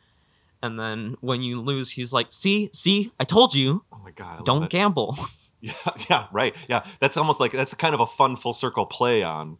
and 0.62 0.78
then 0.78 1.16
when 1.20 1.42
you 1.42 1.60
lose 1.60 1.90
he's 1.92 2.12
like 2.12 2.26
see 2.30 2.70
see 2.72 3.10
i 3.18 3.24
told 3.24 3.54
you 3.54 3.84
Oh 3.92 3.98
my 4.02 4.10
god! 4.12 4.44
Don't 4.44 4.70
gamble 4.70 5.16
Yeah, 5.62 5.74
yeah, 6.08 6.26
right. 6.32 6.54
Yeah, 6.70 6.86
that's 7.00 7.18
almost 7.18 7.38
like 7.38 7.52
that's 7.52 7.74
kind 7.74 7.94
of 7.94 8.00
a 8.00 8.06
fun 8.06 8.34
full 8.36 8.54
circle 8.54 8.86
play 8.86 9.22
on 9.22 9.58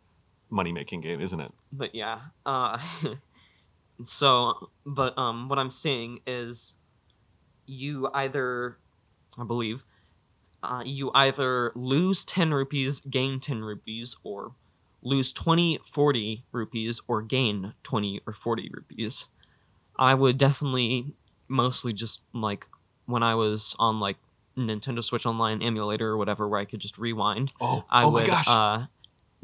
money 0.48 0.72
making 0.72 1.02
game, 1.02 1.20
isn't 1.20 1.40
it? 1.40 1.52
but 1.70 1.94
yeah 1.94 2.20
uh 2.46 2.78
so 4.04 4.70
but 4.86 5.16
um 5.18 5.48
what 5.48 5.58
i'm 5.58 5.70
saying 5.70 6.20
is 6.26 6.74
you 7.66 8.08
either 8.14 8.78
i 9.38 9.44
believe 9.44 9.84
uh, 10.62 10.82
you 10.84 11.10
either 11.14 11.72
lose 11.74 12.24
10 12.24 12.52
rupees 12.52 13.00
gain 13.00 13.40
10 13.40 13.62
rupees 13.62 14.16
or 14.24 14.52
lose 15.02 15.32
20 15.32 15.78
40 15.86 16.44
rupees 16.52 17.00
or 17.08 17.22
gain 17.22 17.72
20 17.82 18.20
or 18.26 18.32
40 18.32 18.70
rupees 18.74 19.28
i 20.00 20.12
would 20.14 20.36
definitely 20.36 21.12
mostly 21.46 21.92
just 21.92 22.20
like 22.32 22.66
when 23.06 23.22
i 23.22 23.34
was 23.34 23.76
on 23.78 24.00
like 24.00 24.16
nintendo 24.56 25.02
switch 25.04 25.24
online 25.26 25.62
emulator 25.62 26.08
or 26.08 26.16
whatever 26.16 26.48
where 26.48 26.58
i 26.58 26.64
could 26.64 26.80
just 26.80 26.98
rewind 26.98 27.52
Oh, 27.60 27.84
I 27.88 28.02
oh 28.04 28.10
would 28.10 28.22
my 28.22 28.26
gosh! 28.26 28.48
uh 28.48 28.86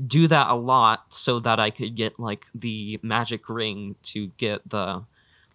do 0.05 0.27
that 0.27 0.49
a 0.49 0.55
lot 0.55 1.07
so 1.09 1.40
that 1.40 1.59
I 1.59 1.71
could 1.71 1.95
get 1.97 2.21
like 2.21 2.45
the 2.55 3.01
magic 3.03 3.49
ring 3.49 3.95
to 4.03 4.27
get 4.37 4.69
the 4.69 5.05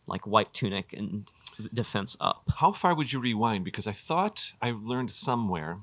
like 0.08 0.26
white 0.26 0.52
tunic 0.52 0.94
and 0.94 1.30
defense 1.72 2.18
up. 2.20 2.42
How 2.58 2.72
far 2.72 2.96
would 2.96 3.14
you 3.14 3.20
rewind? 3.20 3.64
Because 3.64 3.86
I 3.86 3.92
thought 3.92 4.54
I 4.60 4.72
learned 4.72 5.12
somewhere. 5.12 5.78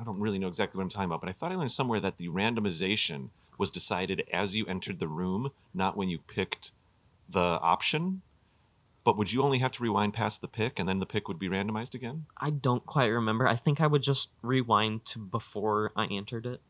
I 0.00 0.04
don't 0.04 0.20
really 0.20 0.38
know 0.38 0.46
exactly 0.46 0.78
what 0.78 0.84
I'm 0.84 0.90
talking 0.90 1.06
about, 1.06 1.20
but 1.20 1.28
I 1.28 1.32
thought 1.32 1.50
I 1.50 1.56
learned 1.56 1.72
somewhere 1.72 1.98
that 1.98 2.18
the 2.18 2.28
randomization 2.28 3.30
was 3.58 3.68
decided 3.72 4.22
as 4.32 4.54
you 4.54 4.64
entered 4.66 5.00
the 5.00 5.08
room, 5.08 5.50
not 5.74 5.96
when 5.96 6.08
you 6.08 6.18
picked 6.20 6.70
the 7.28 7.40
option. 7.40 8.22
But 9.08 9.16
would 9.16 9.32
you 9.32 9.42
only 9.42 9.56
have 9.60 9.72
to 9.72 9.82
rewind 9.82 10.12
past 10.12 10.42
the 10.42 10.48
pick, 10.48 10.78
and 10.78 10.86
then 10.86 10.98
the 10.98 11.06
pick 11.06 11.28
would 11.28 11.38
be 11.38 11.48
randomized 11.48 11.94
again? 11.94 12.26
I 12.36 12.50
don't 12.50 12.84
quite 12.84 13.06
remember. 13.06 13.48
I 13.48 13.56
think 13.56 13.80
I 13.80 13.86
would 13.86 14.02
just 14.02 14.28
rewind 14.42 15.06
to 15.06 15.18
before 15.18 15.92
I 15.96 16.04
entered 16.10 16.44
it. 16.44 16.60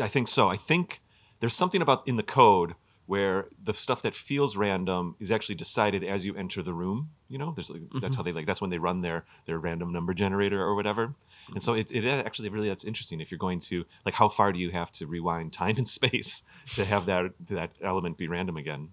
I 0.00 0.06
think 0.06 0.28
so. 0.28 0.48
I 0.48 0.54
think 0.54 1.00
there's 1.40 1.52
something 1.52 1.82
about 1.82 2.06
in 2.06 2.14
the 2.16 2.22
code 2.22 2.76
where 3.06 3.48
the 3.60 3.74
stuff 3.74 4.02
that 4.02 4.14
feels 4.14 4.56
random 4.56 5.16
is 5.18 5.32
actually 5.32 5.56
decided 5.56 6.04
as 6.04 6.24
you 6.24 6.32
enter 6.36 6.62
the 6.62 6.72
room. 6.72 7.10
You 7.28 7.38
know, 7.38 7.50
there's 7.56 7.68
like, 7.70 7.82
that's 8.00 8.14
Mhm. 8.14 8.18
how 8.18 8.22
they 8.22 8.30
like 8.30 8.46
that's 8.46 8.60
when 8.60 8.70
they 8.70 8.78
run 8.78 9.00
their 9.00 9.24
their 9.46 9.58
random 9.58 9.90
number 9.92 10.14
generator 10.14 10.62
or 10.62 10.76
whatever. 10.76 11.16
And 11.54 11.60
so 11.60 11.74
it, 11.74 11.90
it 11.90 12.04
actually 12.04 12.50
really 12.50 12.68
that's 12.68 12.84
interesting 12.84 13.20
if 13.20 13.32
you're 13.32 13.38
going 13.48 13.58
to 13.70 13.84
like 14.06 14.14
how 14.14 14.28
far 14.28 14.52
do 14.52 14.60
you 14.60 14.70
have 14.70 14.92
to 14.92 15.08
rewind 15.08 15.52
time 15.52 15.74
and 15.76 15.88
space 15.98 16.44
to 16.76 16.84
have 16.84 17.06
that 17.06 17.32
that 17.48 17.70
element 17.82 18.16
be 18.16 18.28
random 18.28 18.56
again. 18.56 18.90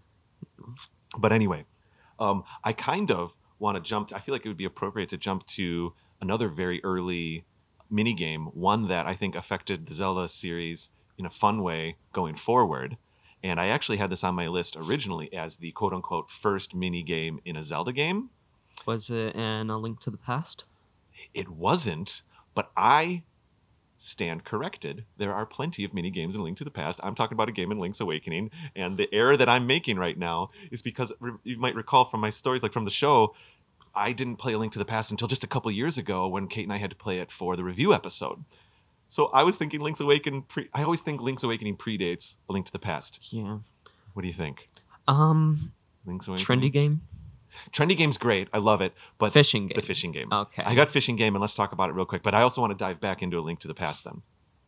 But 1.19 1.31
anyway, 1.31 1.65
um, 2.19 2.43
I 2.63 2.73
kind 2.73 3.11
of 3.11 3.37
want 3.59 3.75
to 3.75 3.81
jump. 3.81 4.11
I 4.13 4.19
feel 4.19 4.33
like 4.33 4.45
it 4.45 4.49
would 4.49 4.57
be 4.57 4.65
appropriate 4.65 5.09
to 5.09 5.17
jump 5.17 5.45
to 5.47 5.93
another 6.21 6.47
very 6.47 6.83
early 6.83 7.45
mini 7.89 8.13
game, 8.13 8.45
one 8.47 8.87
that 8.87 9.05
I 9.05 9.13
think 9.13 9.35
affected 9.35 9.85
the 9.85 9.93
Zelda 9.93 10.27
series 10.27 10.89
in 11.17 11.25
a 11.25 11.29
fun 11.29 11.63
way 11.63 11.97
going 12.13 12.35
forward. 12.35 12.97
And 13.43 13.59
I 13.59 13.67
actually 13.67 13.97
had 13.97 14.09
this 14.09 14.23
on 14.23 14.35
my 14.35 14.47
list 14.47 14.75
originally 14.75 15.33
as 15.33 15.57
the 15.57 15.71
quote 15.71 15.93
unquote 15.93 16.29
first 16.29 16.75
mini 16.75 17.03
game 17.03 17.39
in 17.45 17.55
a 17.55 17.63
Zelda 17.63 17.91
game. 17.91 18.29
Was 18.85 19.09
it 19.09 19.35
in 19.35 19.69
A 19.69 19.77
Link 19.77 19.99
to 20.01 20.09
the 20.09 20.17
Past? 20.17 20.65
It 21.33 21.49
wasn't, 21.49 22.21
but 22.53 22.71
I 22.75 23.23
stand 23.97 24.45
corrected. 24.45 25.03
There 25.17 25.33
are 25.33 25.45
plenty 25.45 25.83
of 25.83 25.93
mini 25.93 26.09
games 26.11 26.35
in 26.35 26.43
Link 26.43 26.57
to 26.59 26.63
the 26.63 26.71
Past. 26.71 26.99
I'm 27.03 27.15
talking 27.15 27.35
about 27.35 27.49
a 27.49 27.51
game 27.51 27.71
in 27.71 27.79
Link's 27.79 27.99
Awakening, 27.99 28.51
and 28.75 28.97
the 28.97 29.13
error 29.13 29.35
that 29.35 29.49
I'm 29.49 29.67
making 29.67 29.97
right 29.97 30.17
now 30.17 30.51
is 30.71 30.81
because 30.81 31.11
re- 31.19 31.33
you 31.43 31.57
might 31.57 31.75
recall 31.75 32.05
from 32.05 32.21
my 32.21 32.29
stories, 32.29 32.61
like 32.63 32.71
from 32.73 32.85
the 32.85 32.91
show, 32.91 33.35
I 33.95 34.11
didn't 34.13 34.35
play 34.37 34.53
A 34.53 34.57
Link 34.59 34.71
to 34.73 34.79
the 34.79 34.85
Past 34.85 35.09
until 35.09 35.27
just 35.27 35.43
a 35.43 35.47
couple 35.47 35.71
years 35.71 35.97
ago 35.97 36.27
when 36.27 36.47
Kate 36.47 36.63
and 36.63 36.71
I 36.73 36.77
had 36.77 36.91
to 36.91 36.95
play 36.95 37.19
it 37.19 37.31
for 37.31 37.55
the 37.55 37.63
review 37.63 37.93
episode. 37.93 38.45
So 39.09 39.27
I 39.27 39.41
was 39.43 39.57
thinking 39.57 39.79
Link's 39.81 39.99
Awakening. 39.99 40.43
Pre- 40.43 40.69
I 40.73 40.83
always 40.83 41.01
think 41.01 41.21
Link's 41.21 41.41
Awakening 41.43 41.77
predates 41.77 42.37
A 42.49 42.53
Link 42.53 42.65
to 42.67 42.71
the 42.71 42.79
Past. 42.79 43.33
Yeah. 43.33 43.59
What 44.13 44.21
do 44.21 44.27
you 44.27 44.33
think? 44.33 44.69
Um, 45.07 45.71
Link's 46.05 46.27
Awakening. 46.27 46.69
trendy 46.69 46.71
game, 46.71 47.01
Trendy 47.71 47.95
game's 47.95 48.17
great. 48.17 48.47
I 48.53 48.57
love 48.59 48.81
it, 48.81 48.93
but 49.17 49.33
fishing 49.33 49.67
game. 49.67 49.75
the 49.75 49.81
fishing 49.81 50.11
game. 50.11 50.31
Okay. 50.31 50.63
I 50.65 50.75
got 50.75 50.89
fishing 50.89 51.15
game, 51.15 51.35
and 51.35 51.41
let's 51.41 51.55
talk 51.55 51.71
about 51.71 51.89
it 51.89 51.93
real 51.93 52.05
quick. 52.05 52.23
But 52.23 52.33
I 52.33 52.41
also 52.41 52.61
want 52.61 52.71
to 52.71 52.77
dive 52.77 52.99
back 52.99 53.21
into 53.21 53.39
A 53.39 53.41
Link 53.41 53.59
to 53.61 53.67
the 53.67 53.73
Past 53.73 54.03
then. 54.03 54.21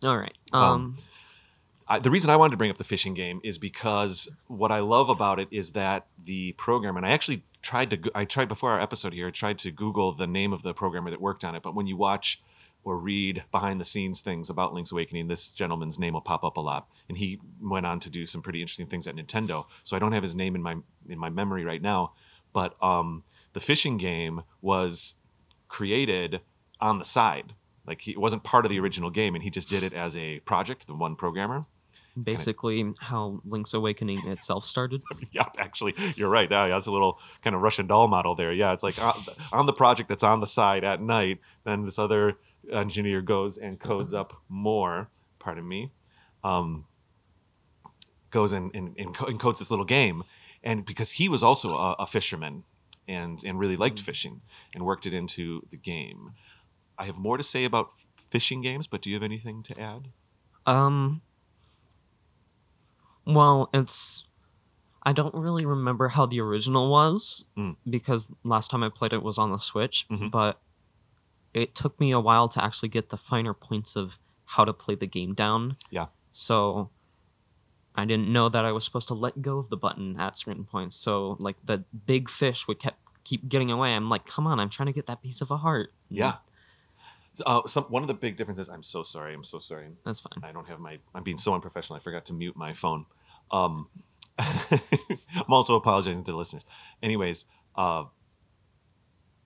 All 0.04 0.18
right. 0.18 0.38
Um, 0.54 0.64
Um, 0.64 0.98
I, 1.88 2.00
the 2.00 2.12
reason 2.12 2.30
I 2.30 2.36
wanted 2.36 2.52
to 2.52 2.58
bring 2.58 2.70
up 2.70 2.78
the 2.78 2.84
fishing 2.84 3.16
game 3.16 3.42
is 3.44 3.58
because 3.58 4.30
what 4.48 4.72
I 4.72 4.80
love 4.80 5.10
about 5.10 5.40
it 5.40 5.48
is 5.52 5.72
that 5.72 6.06
the 6.24 6.52
program, 6.54 6.98
and 6.98 7.06
I 7.06 7.12
actually 7.12 7.44
tried 7.62 7.90
to, 7.90 8.12
I 8.14 8.26
tried 8.26 8.48
before 8.48 8.72
our 8.72 8.80
episode 8.80 9.14
here, 9.14 9.28
I 9.28 9.32
tried 9.32 9.58
to 9.60 9.72
Google 9.72 10.14
the 10.14 10.28
name 10.28 10.54
of 10.54 10.62
the 10.62 10.74
programmer 10.74 11.10
that 11.10 11.20
worked 11.20 11.44
on 11.44 11.56
it. 11.56 11.64
But 11.64 11.74
when 11.74 11.88
you 11.88 11.98
watch 11.98 12.42
or 12.84 12.98
read 12.98 13.44
behind 13.52 13.82
the 13.82 13.86
scenes 13.86 14.22
things 14.22 14.50
about 14.50 14.74
Link's 14.74 14.92
Awakening, 14.92 15.28
this 15.28 15.54
gentleman's 15.54 16.00
name 16.00 16.14
will 16.14 16.22
pop 16.22 16.44
up 16.44 16.58
a 16.58 16.62
lot. 16.62 16.88
And 17.10 17.18
he 17.18 17.40
went 17.60 17.86
on 17.86 18.00
to 18.02 18.10
do 18.10 18.26
some 18.26 18.42
pretty 18.42 18.62
interesting 18.62 18.88
things 18.88 19.08
at 19.08 19.16
Nintendo. 19.16 19.66
So 19.84 19.96
I 19.98 20.00
don't 20.00 20.14
have 20.14 20.24
his 20.24 20.36
name 20.36 20.56
in 20.56 20.62
my 20.62 20.78
in 21.10 21.18
my 21.18 21.30
memory 21.30 21.66
right 21.66 21.82
now. 21.82 22.14
But 22.54 22.82
um, 22.84 23.24
the 23.54 23.60
fishing 23.60 23.98
game 23.98 24.44
was 24.62 25.16
created 25.68 26.42
on 26.80 27.00
the 27.00 27.06
side. 27.06 27.54
Like 27.86 28.02
he 28.02 28.12
it 28.12 28.20
wasn't 28.20 28.44
part 28.44 28.66
of 28.66 28.70
the 28.70 28.80
original 28.80 29.10
game, 29.10 29.36
and 29.36 29.44
he 29.44 29.50
just 29.50 29.70
did 29.70 29.84
it 29.84 29.94
as 29.94 30.16
a 30.16 30.40
project. 30.42 30.88
The 30.88 30.94
one 30.94 31.16
programmer. 31.16 31.66
basically 32.22 32.94
how 33.00 33.42
Link's 33.46 33.74
Awakening 33.74 34.28
itself 34.28 34.66
started. 34.66 35.02
yeah, 35.32 35.46
actually, 35.58 35.96
you're 36.16 36.30
right. 36.30 36.50
Yeah, 36.50 36.68
that's 36.68 36.88
a 36.88 36.92
little 36.92 37.20
kind 37.44 37.56
of 37.56 37.62
Russian 37.62 37.88
doll 37.88 38.08
model 38.08 38.36
there. 38.36 38.52
Yeah, 38.52 38.74
it's 38.74 38.84
like 38.84 39.02
on, 39.02 39.14
on 39.52 39.66
the 39.66 39.74
project 39.74 40.10
that's 40.10 40.24
on 40.24 40.40
the 40.40 40.48
side 40.48 40.84
at 40.84 41.02
night. 41.02 41.40
Then 41.64 41.86
this 41.86 41.98
other 41.98 42.38
engineer 42.72 43.22
goes 43.22 43.58
and 43.58 43.80
codes 43.80 44.14
up 44.14 44.34
more. 44.50 45.10
Pardon 45.40 45.68
me. 45.68 45.92
Um, 46.44 46.86
goes 48.32 48.52
and, 48.52 48.74
and, 48.76 48.96
and 48.98 49.16
co- 49.16 49.26
and 49.26 49.40
codes 49.40 49.60
this 49.60 49.72
little 49.72 49.86
game, 49.86 50.24
and 50.64 50.86
because 50.86 51.12
he 51.12 51.30
was 51.30 51.42
also 51.44 51.70
a, 51.76 51.94
a 52.00 52.06
fisherman, 52.06 52.64
and 53.08 53.44
and 53.44 53.60
really 53.60 53.78
liked 53.78 54.00
fishing, 54.00 54.42
and 54.76 54.86
worked 54.86 55.06
it 55.06 55.14
into 55.14 55.66
the 55.70 55.78
game. 55.78 56.34
I 56.98 57.06
have 57.06 57.18
more 57.18 57.38
to 57.38 57.44
say 57.44 57.64
about 57.64 57.92
fishing 58.30 58.62
games, 58.62 58.86
but 58.88 59.02
do 59.02 59.10
you 59.10 59.16
have 59.16 59.24
anything 59.24 59.64
to 59.64 59.80
add? 59.80 60.10
Um. 60.66 61.22
Well, 63.26 63.70
it's. 63.74 64.26
I 65.04 65.14
don't 65.14 65.34
really 65.34 65.66
remember 65.66 66.10
how 66.10 66.26
the 66.26 66.42
original 66.42 66.92
was 66.92 67.46
Mm. 67.56 67.78
because 67.90 68.28
last 68.44 68.70
time 68.70 68.84
I 68.84 68.90
played 68.90 69.14
it 69.14 69.24
was 69.24 69.38
on 69.38 69.50
the 69.52 69.58
Switch, 69.58 70.06
Mhm. 70.10 70.30
but 70.30 70.60
it 71.54 71.74
took 71.74 71.98
me 72.00 72.12
a 72.12 72.20
while 72.20 72.50
to 72.50 72.64
actually 72.64 72.90
get 72.90 73.10
the 73.10 73.18
finer 73.18 73.54
points 73.54 73.96
of 73.96 74.20
how 74.46 74.66
to 74.66 74.74
play 74.74 74.96
the 74.96 75.08
game 75.08 75.34
down. 75.34 75.78
Yeah. 75.90 76.08
So 76.32 76.90
I 77.96 78.06
didn't 78.06 78.32
know 78.32 78.50
that 78.50 78.64
I 78.66 78.72
was 78.72 78.86
supposed 78.86 79.08
to 79.10 79.14
let 79.14 79.42
go 79.42 79.58
of 79.58 79.70
the 79.70 79.78
button 79.78 80.20
at 80.20 80.38
certain 80.38 80.64
points. 80.64 80.96
So 80.96 81.36
like 81.40 81.58
the 81.66 81.84
big 82.06 82.30
fish 82.30 82.68
would 82.68 82.80
kept 82.80 82.98
keep 83.24 83.48
getting 83.50 83.72
away. 83.72 83.94
I'm 83.94 84.10
like, 84.10 84.26
come 84.26 84.48
on, 84.48 84.60
I'm 84.60 84.70
trying 84.70 84.88
to 84.88 84.94
get 84.94 85.08
that 85.08 85.22
piece 85.22 85.42
of 85.42 85.52
a 85.52 85.58
heart. 85.58 85.92
Yeah. 86.10 86.36
Uh, 87.46 87.62
some 87.68 87.84
one 87.86 88.02
of 88.02 88.08
the 88.08 88.14
big 88.14 88.38
differences. 88.38 88.70
I'm 88.70 88.84
so 88.84 89.04
sorry. 89.04 89.34
I'm 89.34 89.44
so 89.44 89.60
sorry. 89.60 89.88
That's 90.06 90.20
fine. 90.20 90.44
I 90.44 90.52
don't 90.52 90.68
have 90.68 90.80
my. 90.80 91.00
I'm 91.14 91.24
being 91.24 91.38
so 91.38 91.54
unprofessional. 91.54 91.98
I 91.98 92.00
forgot 92.02 92.26
to 92.26 92.34
mute 92.34 92.56
my 92.56 92.74
phone. 92.74 93.06
Um, 93.52 93.88
I'm 94.40 95.50
also 95.50 95.76
apologizing 95.76 96.24
to 96.24 96.32
the 96.32 96.38
listeners. 96.38 96.66
Anyways, 97.04 97.46
uh, 97.76 98.06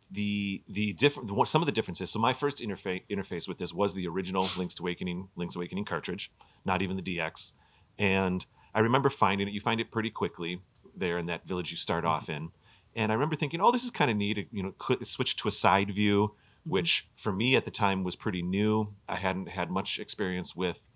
the 0.10 0.64
the 0.68 0.94
different 0.94 1.32
what- 1.32 1.48
some 1.48 1.62
of 1.62 1.66
the 1.66 1.72
differences. 1.72 2.12
So 2.12 2.20
my 2.20 2.34
first 2.34 2.62
interface 2.62 3.02
interface 3.10 3.48
with 3.48 3.58
this 3.58 3.74
was 3.74 3.94
the 3.96 4.08
original 4.08 4.48
Link's 4.58 4.80
Awakening 4.80 5.30
Link's 5.36 5.56
Awakening 5.56 5.86
cartridge, 5.86 6.32
not 6.66 6.82
even 6.82 6.96
the 6.96 7.02
DX. 7.04 7.54
And 7.98 8.46
I 8.74 8.80
remember 8.80 9.10
finding 9.10 9.48
it. 9.48 9.54
You 9.54 9.60
find 9.60 9.80
it 9.80 9.92
pretty 9.92 10.10
quickly 10.10 10.62
there 10.96 11.18
in 11.18 11.26
that 11.28 11.48
village 11.48 11.72
you 11.72 11.78
start 11.78 12.06
off 12.06 12.30
in. 12.30 12.52
And 12.96 13.12
I 13.12 13.16
remember 13.16 13.36
thinking, 13.36 13.62
oh, 13.62 13.72
this 13.72 13.84
is 13.84 13.92
kind 13.92 14.12
of 14.12 14.18
neat. 14.18 14.48
You 14.52 14.64
know, 14.64 14.74
cl- 14.82 15.04
switch 15.04 15.36
to 15.38 15.48
a 15.48 15.52
side 15.52 15.92
view, 15.92 16.28
mm-hmm. 16.28 16.70
which 16.70 17.08
for 17.16 17.32
me 17.32 17.56
at 17.56 17.66
the 17.66 17.72
time 17.72 18.04
was 18.04 18.16
pretty 18.16 18.42
new. 18.42 18.94
I 19.08 19.16
hadn't 19.16 19.50
had 19.50 19.72
much 19.72 20.00
experience 20.00 20.56
with 20.56 20.88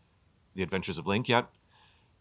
the 0.55 0.63
Adventures 0.63 0.97
of 0.97 1.07
Link 1.07 1.27
yet. 1.29 1.47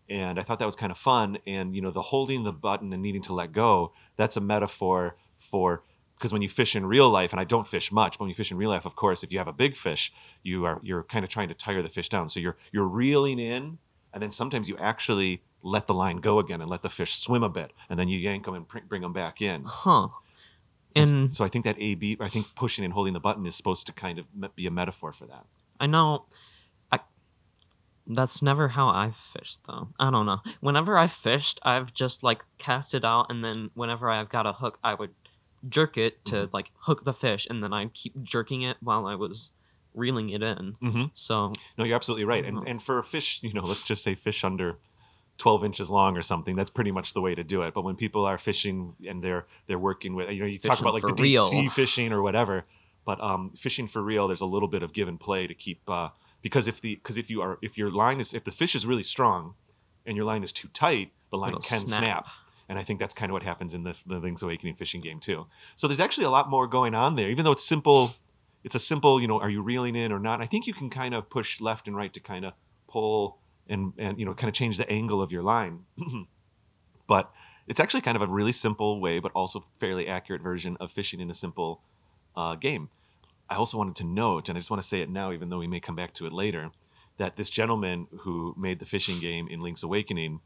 And 0.09 0.39
I 0.39 0.43
thought 0.43 0.61
that 0.61 0.67
was 0.67 0.77
kind 0.77 0.93
of 0.93 0.99
fun. 0.99 1.39
And, 1.47 1.75
you 1.75 1.83
know, 1.83 1.91
the 1.91 2.03
holding 2.03 2.45
the 2.45 2.53
button 2.53 2.93
and 2.93 3.03
needing 3.03 3.23
to 3.23 3.35
let 3.35 3.53
go, 3.53 3.93
that's 4.17 4.37
a 4.37 4.41
metaphor 4.41 5.17
for 5.39 5.83
because 6.17 6.33
when 6.33 6.41
you 6.41 6.49
fish 6.49 6.75
in 6.75 6.87
real 6.87 7.11
life, 7.11 7.33
and 7.33 7.41
I 7.41 7.45
don't 7.45 7.67
fish 7.67 7.93
much, 7.93 8.15
but 8.15 8.21
when 8.21 8.31
you 8.31 8.35
fish 8.35 8.51
in 8.51 8.57
real 8.57 8.71
life, 8.71 8.87
of 8.87 8.97
course, 8.97 9.23
if 9.23 9.33
you 9.33 9.39
have 9.39 9.49
a 9.49 9.53
big 9.53 9.77
fish, 9.77 10.13
you 10.43 10.65
are 10.65 10.81
you're 10.83 11.03
kind 11.03 11.25
of 11.25 11.29
trying 11.29 11.49
to 11.49 11.55
tire 11.55 11.83
the 11.83 11.89
fish 11.89 12.09
down. 12.09 12.29
So 12.29 12.41
you're 12.41 12.57
you're 12.73 12.89
reeling 12.89 13.39
in, 13.39 13.79
and 14.17 14.23
then 14.23 14.31
sometimes 14.31 14.67
you 14.67 14.79
actually 14.79 15.43
let 15.63 15.87
the 15.87 15.93
line 15.93 16.17
go 16.23 16.39
again 16.39 16.63
and 16.63 16.71
let 16.71 16.81
the 16.81 16.89
fish 16.89 17.17
swim 17.17 17.43
a 17.43 17.51
bit, 17.51 17.73
and 17.91 17.99
then 17.99 18.09
you 18.09 18.19
yank 18.19 18.47
them 18.47 18.55
and 18.55 18.67
pr- 18.67 18.79
bring 18.89 19.03
them 19.03 19.13
back 19.13 19.43
in. 19.43 19.63
Huh. 19.67 20.09
And 20.95 21.07
And 21.13 21.37
so 21.37 21.45
I 21.45 21.49
think 21.49 21.67
that 21.67 21.77
A 21.79 21.95
B, 21.97 22.17
I 22.19 22.31
think 22.31 22.55
pushing 22.55 22.83
and 22.83 22.95
holding 22.95 23.13
the 23.13 23.21
button 23.21 23.45
is 23.45 23.55
supposed 23.55 23.87
to 23.89 23.93
kind 23.93 24.19
of 24.19 24.25
be 24.57 24.67
a 24.67 24.71
metaphor 24.71 25.13
for 25.13 25.27
that. 25.27 25.45
I 25.79 25.85
know 25.87 26.25
I 26.91 27.01
that's 28.07 28.41
never 28.41 28.69
how 28.69 28.89
I've 28.89 29.17
fished 29.17 29.61
though. 29.67 29.89
I 30.01 30.11
don't 30.11 30.25
know. 30.25 30.41
Whenever 30.61 30.97
I've 30.97 31.13
fished, 31.13 31.61
I've 31.63 31.93
just 31.93 32.23
like 32.23 32.45
cast 32.57 32.95
it 32.95 33.05
out 33.05 33.27
and 33.29 33.45
then 33.45 33.71
whenever 33.75 34.09
I've 34.09 34.31
got 34.31 34.47
a 34.47 34.55
hook, 34.55 34.79
I 34.83 34.95
would 34.95 35.11
jerk 35.69 35.99
it 35.99 36.25
to 36.27 36.47
Mhm. 36.47 36.53
like 36.55 36.71
hook 36.87 37.05
the 37.05 37.13
fish 37.13 37.47
and 37.51 37.63
then 37.63 37.75
I'd 37.75 37.93
keep 37.93 38.23
jerking 38.23 38.63
it 38.63 38.79
while 38.81 39.07
I 39.07 39.15
was 39.17 39.51
reeling 39.97 40.29
it 40.31 40.43
in. 40.43 40.77
Mm-hmm. 40.83 41.05
So 41.15 41.53
No, 41.77 41.85
you're 41.85 41.97
absolutely 41.97 42.25
right. 42.25 42.45
And 42.45 42.59
Mhm. 42.59 42.71
and 42.71 42.83
for 42.83 42.99
a 42.99 43.05
fish, 43.05 43.43
you 43.43 43.53
know, 43.53 43.63
let's 43.65 43.85
just 43.85 44.05
say 44.05 44.15
fish 44.15 44.45
under 44.45 44.79
12 45.39 45.65
inches 45.65 45.91
long 45.91 46.17
or 46.17 46.23
something, 46.23 46.57
that's 46.57 46.71
pretty 46.71 46.91
much 46.93 47.13
the 47.13 47.21
way 47.21 47.35
to 47.35 47.45
do 47.45 47.63
it. 47.63 47.75
But 47.75 47.83
when 47.83 47.97
people 47.97 48.25
are 48.25 48.39
fishing 48.39 48.95
and 49.07 49.23
they're 49.23 49.47
they're 49.67 49.79
working 49.79 50.15
with, 50.15 50.31
you 50.31 50.41
know, 50.41 50.47
you 50.47 50.59
talk 50.59 50.81
about 50.81 50.95
like 50.95 51.03
the 51.03 51.13
deep 51.15 51.39
sea 51.39 51.69
fishing 51.69 52.13
or 52.13 52.23
whatever. 52.23 52.65
But 53.05 53.21
um, 53.23 53.53
fishing 53.57 53.87
for 53.87 54.03
real, 54.03 54.27
there's 54.29 54.41
a 54.41 54.47
little 54.47 54.69
bit 54.69 54.83
of 54.83 54.93
give 54.93 55.09
and 55.09 55.19
play 55.21 55.47
to 55.47 55.55
keep 55.55 55.89
uh, 55.89 56.11
because 56.43 56.67
if 56.67 56.81
the 56.81 56.95
because 56.97 57.17
if 57.17 57.29
you 57.31 57.41
are 57.43 57.59
if 57.63 57.77
your 57.79 57.91
line 57.91 58.21
is 58.21 58.33
if 58.35 58.45
the 58.45 58.51
fish 58.51 58.75
is 58.75 58.87
really 58.87 59.03
strong 59.03 59.55
and 60.05 60.17
your 60.17 60.25
line 60.25 60.43
is 60.43 60.53
too 60.53 60.69
tight, 60.69 61.13
the 61.31 61.37
line 61.37 61.51
it'll 61.51 61.61
can 61.63 61.87
snap. 61.87 62.27
And 62.69 62.79
I 62.81 62.83
think 62.83 62.99
that's 62.99 63.15
kind 63.15 63.31
of 63.31 63.35
what 63.35 63.45
happens 63.45 63.75
in 63.75 63.85
the, 63.85 63.95
the 64.07 64.19
Link's 64.19 64.43
Awakening 64.43 64.75
fishing 64.75 65.01
game 65.01 65.21
too. 65.21 65.47
So 65.77 65.87
there's 65.87 66.01
actually 66.01 66.25
a 66.25 66.31
lot 66.31 66.51
more 66.51 66.67
going 66.67 66.97
on 66.97 67.15
there, 67.15 67.31
even 67.31 67.45
though 67.45 67.53
it's 67.53 67.65
simple. 67.65 68.17
It's 68.67 68.75
a 68.75 68.81
simple, 68.81 69.21
you 69.21 69.29
know, 69.29 69.39
are 69.39 69.49
you 69.49 69.63
reeling 69.63 69.95
in 69.95 70.11
or 70.11 70.19
not? 70.19 70.41
I 70.41 70.47
think 70.47 70.67
you 70.67 70.75
can 70.75 70.91
kind 70.91 71.15
of 71.15 71.31
push 71.31 71.61
left 71.61 71.87
and 71.87 71.97
right 71.97 72.13
to 72.13 72.19
kind 72.19 72.45
of 72.45 72.53
pull 72.89 73.39
and 73.69 73.93
and 73.97 74.19
you 74.19 74.27
know 74.27 74.35
kind 74.35 74.49
of 74.49 74.55
change 74.55 74.77
the 74.77 74.91
angle 74.91 75.23
of 75.23 75.31
your 75.31 75.45
line. 75.45 75.85
but 77.07 77.31
it's 77.69 77.79
actually 77.79 78.01
kind 78.01 78.17
of 78.17 78.23
a 78.23 78.27
really 78.27 78.51
simple 78.51 79.01
way, 79.01 79.21
but 79.21 79.31
also 79.37 79.67
fairly 79.79 80.09
accurate 80.09 80.43
version 80.43 80.77
of 80.81 80.91
fishing 80.91 81.21
in 81.21 81.31
a 81.31 81.35
simple 81.35 81.81
uh, 82.37 82.57
game. 82.57 82.89
I 83.49 83.55
also 83.55 83.79
wanted 83.79 83.95
to 83.97 84.05
note, 84.05 84.49
and 84.49 84.59
I 84.59 84.59
just 84.59 84.71
want 84.71 84.83
to 84.83 84.89
say 84.89 85.01
it 85.01 85.11
now, 85.11 85.31
even 85.31 85.49
though 85.49 85.61
we 85.61 85.69
may 85.69 85.79
come 85.79 85.95
back 85.95 86.13
to 86.15 86.27
it 86.27 86.33
later, 86.33 86.73
that 87.19 87.37
this 87.37 87.51
gentleman 87.51 88.09
who 88.23 88.53
made 88.59 88.81
the 88.81 88.85
fishing 88.85 89.21
game 89.21 89.47
in 89.47 89.61
Link's 89.61 89.85
Awakening, 89.85 90.41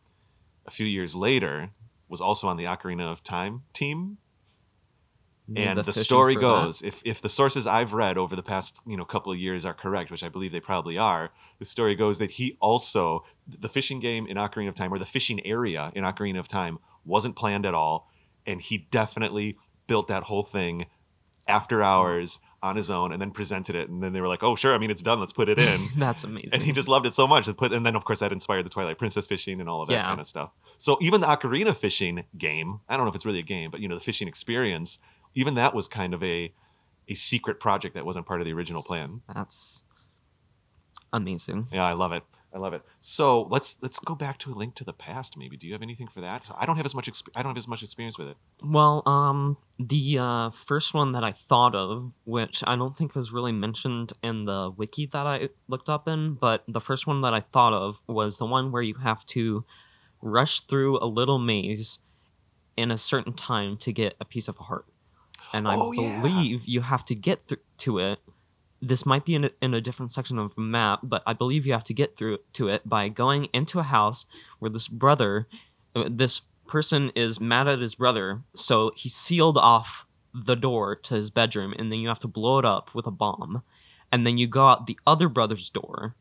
a 0.67 0.71
few 0.71 0.87
years 0.87 1.15
later, 1.15 1.71
was 2.07 2.21
also 2.21 2.49
on 2.49 2.59
the 2.59 2.65
Ocarina 2.65 3.11
of 3.11 3.23
Time 3.23 3.63
team. 3.73 4.19
And 5.57 5.79
the, 5.79 5.85
fishing 5.85 6.03
story 6.03 6.35
that. 6.35 6.41
goes 6.41 6.83
if 6.83 7.03
if 7.05 7.21
the 7.21 7.29
sources 7.29 7.67
i've 7.67 7.93
read 7.93 8.17
over 8.17 8.37
the 8.37 8.43
past 8.43 8.79
you 8.87 8.97
know 8.97 9.05
couple 9.05 9.33
of 9.33 9.39
years 9.39 9.65
are 9.65 9.75
correct 9.75 10.11
which 10.11 10.23
i 10.23 10.29
believe 10.29 10.53
they 10.53 10.61
probably 10.61 10.97
are 10.97 11.31
the 11.59 11.65
story 11.65 11.95
goes 11.97 12.19
that 12.19 12.33
he 12.33 12.57
also 12.61 13.25
the 13.49 13.69
fishing 13.69 13.99
game 14.01 14.27
in 14.27 14.37
ocarina 14.37 14.69
of 14.69 14.75
time 14.75 14.93
or 14.95 14.99
the 14.99 15.07
fishing 15.07 15.45
area 15.45 15.91
in 15.95 16.05
ocarina 16.05 16.39
of 16.39 16.47
time 16.47 16.79
wasn't 17.05 17.35
planned 17.35 17.67
at 17.67 17.75
all 17.75 18.09
and 18.47 18.61
he 18.61 18.87
definitely 18.91 19.57
built 19.89 20.07
that 20.09 20.25
whole 20.25 20.45
thing 20.45 20.87
after 21.49 21.83
hours 21.83 22.39
on 22.63 22.77
his 22.77 22.91
own 22.91 23.11
and 23.11 23.21
then 23.23 23.31
presented 23.31 23.75
it 23.75 23.89
and 23.89 24.03
then 24.03 24.13
they 24.13 24.21
were 24.21 24.29
like 24.29 24.43
oh 24.43 24.55
sure 24.55 24.75
i 24.75 24.79
mean 24.79 24.91
it's 24.91 25.03
done 25.03 25.19
let's 25.19 25.33
put 25.33 25.49
it 25.49 25.59
in 25.71 25.81
That's 25.97 26.23
amazing. 26.25 26.51
and 26.53 26.63
he 26.63 26.71
just 26.73 26.89
loved 26.89 27.07
it 27.07 27.15
so 27.15 27.27
much. 27.27 27.49
And 27.49 27.57
put, 27.57 27.73
and 27.73 27.85
then 27.85 27.97
of 27.97 28.05
course 28.05 28.21
that 28.21 28.33
inspired 28.33 28.65
the 28.67 28.71
Twilight 28.71 28.99
Princess 28.99 29.27
fishing 29.27 29.61
and 29.61 29.69
all 29.69 29.81
of 29.83 29.89
that 29.89 29.95
Yeah. 29.95 30.03
kind 30.05 30.21
of 30.21 30.27
stuff. 30.27 30.51
So 30.79 30.99
even 31.01 31.21
the 31.23 31.27
ocarina 31.27 31.75
fishing 31.75 32.25
game, 32.37 32.81
I 32.89 32.97
don't 32.97 33.07
know 33.07 33.09
if 33.11 33.15
it's 33.17 33.25
really 33.27 33.39
a 33.39 33.43
game, 33.43 33.71
but 33.71 33.81
you 33.81 33.89
know 33.89 33.95
the 33.95 34.01
fishing 34.05 34.29
experience, 34.29 34.99
even 35.35 35.55
that 35.55 35.75
was 35.75 35.88
kind 35.88 36.14
of 36.14 36.23
a 36.23 36.53
a 37.09 37.14
secret 37.14 37.59
project 37.59 37.95
that 37.95 38.07
wasn't 38.07 38.27
part 38.27 38.40
of 38.40 38.47
the 38.47 38.53
original 38.53 38.83
plan. 38.83 39.23
That's 39.35 39.83
amazing. 41.12 41.69
Yeah, 41.73 41.85
I 41.85 41.93
love 41.93 42.12
it. 42.12 42.23
I 42.53 42.59
love 42.59 42.73
it. 42.73 42.83
So 42.99 43.43
let's 43.43 43.77
let's 43.81 44.01
go 44.01 44.14
back 44.14 44.38
to 44.38 44.53
a 44.53 44.55
link 44.55 44.75
to 44.77 44.85
the 44.85 44.93
past. 44.93 45.37
Maybe 45.37 45.57
do 45.57 45.69
you 45.69 45.73
have 45.73 45.83
anything 45.83 46.09
for 46.09 46.21
that? 46.21 46.51
I 46.57 46.66
don't 46.66 46.77
have 46.77 46.87
as 46.87 46.95
much. 46.95 47.11
Exp- 47.11 47.29
I 47.35 47.43
don't 47.43 47.51
have 47.51 47.57
as 47.57 47.69
much 47.69 47.83
experience 47.83 48.19
with 48.19 48.29
it. 48.29 48.37
Well, 48.62 49.05
um, 49.07 49.57
the 49.79 50.19
uh, 50.19 50.51
first 50.51 50.93
one 50.93 51.12
that 51.12 51.23
I 51.23 51.31
thought 51.31 51.77
of, 51.77 52.19
which 52.25 52.64
I 52.66 52.75
don't 52.75 52.97
think 52.97 53.14
was 53.14 53.33
really 53.33 53.53
mentioned 53.53 54.14
in 54.23 54.47
the 54.47 54.73
wiki 54.77 55.07
that 55.07 55.27
I 55.27 55.51
looked 55.69 55.88
up 55.88 56.09
in, 56.09 56.35
but 56.35 56.64
the 56.66 56.81
first 56.81 57.07
one 57.07 57.21
that 57.21 57.33
I 57.33 57.40
thought 57.40 57.73
of 57.73 58.03
was 58.09 58.38
the 58.38 58.47
one 58.47 58.73
where 58.73 58.83
you 58.83 58.95
have 58.95 59.25
to 59.27 59.64
rush 60.21 60.61
through 60.61 60.99
a 60.99 61.07
little 61.07 61.38
maze 61.38 62.01
in 62.77 62.90
a 62.90 62.99
certain 62.99 63.33
time 63.33 63.77
to 63.77 63.93
get 63.93 64.16
a 64.21 64.25
piece 64.25 64.49
of 64.49 64.59
heart. 64.59 64.87
And 65.53 65.67
I 65.69 65.77
Oh, 65.77 65.93
yeah. 65.93 66.21
believe 66.21 66.65
you 66.67 66.83
have 66.83 67.05
to 67.07 67.15
get 67.15 67.49
th- 67.49 67.61
to 67.79 67.99
it. 67.99 68.19
This 68.83 69.05
might 69.05 69.25
be 69.25 69.35
in 69.35 69.45
a, 69.45 69.51
in 69.61 69.75
a 69.75 69.81
different 69.81 70.11
section 70.13 70.39
of 70.39 70.55
the 70.55 70.61
map, 70.63 71.01
but 71.03 71.23
I 71.27 71.33
believe 71.35 71.67
you 71.67 71.73
have 71.73 71.85
to 71.85 71.95
get 71.95 72.17
through 72.17 72.39
to 72.55 72.69
it 72.69 72.89
by 72.89 73.09
going 73.09 73.47
into 73.53 73.79
a 73.79 73.83
house 73.85 74.25
where 74.59 74.71
this 74.71 74.89
brother, 74.89 75.47
uh, 75.95 76.05
this 76.11 76.43
person 76.67 77.11
is 77.15 77.41
mad 77.41 77.69
at 77.69 77.81
his 77.81 77.97
brother, 77.97 78.43
so 78.55 78.93
he 78.97 79.09
sealed 79.09 79.59
off 79.59 80.07
the 80.33 80.55
door 80.55 80.95
to 80.95 81.15
his 81.15 81.29
bedroom, 81.31 81.75
and 81.79 81.91
then 81.93 81.99
you 81.99 82.09
have 82.09 82.21
to 82.21 82.29
blow 82.29 82.59
it 82.59 82.65
up 82.65 82.95
with 82.95 83.07
a 83.07 83.11
bomb, 83.11 83.63
and 84.13 84.27
then 84.27 84.39
you 84.39 84.47
go 84.47 84.67
out 84.69 84.87
the 84.87 84.99
other 85.07 85.29
brother's 85.29 85.69
door, 85.69 86.15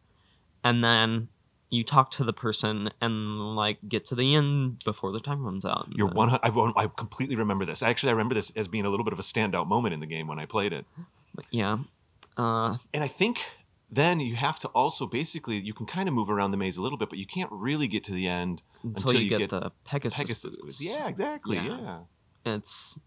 and 0.63 0.83
then 0.83 1.29
you 1.69 1.83
talk 1.83 2.09
to 2.11 2.23
the 2.23 2.33
person 2.33 2.89
and 2.99 3.55
like 3.55 3.77
get 3.87 4.03
to 4.05 4.15
the 4.15 4.35
end 4.35 4.83
before 4.83 5.11
the 5.11 5.19
time 5.19 5.43
runs 5.45 5.65
out. 5.65 5.87
You're 5.91 6.07
one. 6.07 6.29
I, 6.31 6.49
I 6.75 6.87
completely 6.87 7.35
remember 7.35 7.65
this. 7.65 7.83
Actually, 7.83 8.09
I 8.09 8.13
remember 8.13 8.33
this 8.33 8.51
as 8.55 8.67
being 8.67 8.85
a 8.85 8.89
little 8.89 9.03
bit 9.03 9.13
of 9.13 9.19
a 9.19 9.23
standout 9.23 9.67
moment 9.67 9.93
in 9.93 9.99
the 9.99 10.07
game 10.07 10.27
when 10.27 10.39
I 10.39 10.45
played 10.45 10.73
it. 10.73 10.85
Yeah. 11.51 11.79
Uh, 12.37 12.77
And 12.93 13.03
I 13.03 13.07
think 13.07 13.39
then 13.91 14.19
you 14.19 14.35
have 14.35 14.57
to 14.59 14.67
also 14.69 15.05
basically 15.05 15.57
you 15.57 15.73
can 15.73 15.85
kind 15.85 16.07
of 16.07 16.15
move 16.15 16.29
around 16.29 16.51
the 16.51 16.57
maze 16.57 16.77
a 16.77 16.81
little 16.81 16.97
bit, 16.97 17.09
but 17.09 17.19
you 17.19 17.25
can't 17.27 17.51
really 17.51 17.87
get 17.87 18.03
to 18.05 18.11
the 18.13 18.27
end 18.27 18.61
until, 18.83 19.09
Until 19.09 19.21
you, 19.21 19.29
get, 19.29 19.39
get 19.39 19.49
the 19.51 19.71
Pegasus, 19.85 20.17
Pegasus. 20.17 20.57
boots. 20.57 20.97
Yeah, 20.97 21.07
exactly. 21.07 21.57
Yeah. 21.57 21.79
yeah. 22.45 22.55
It's. 22.55 22.99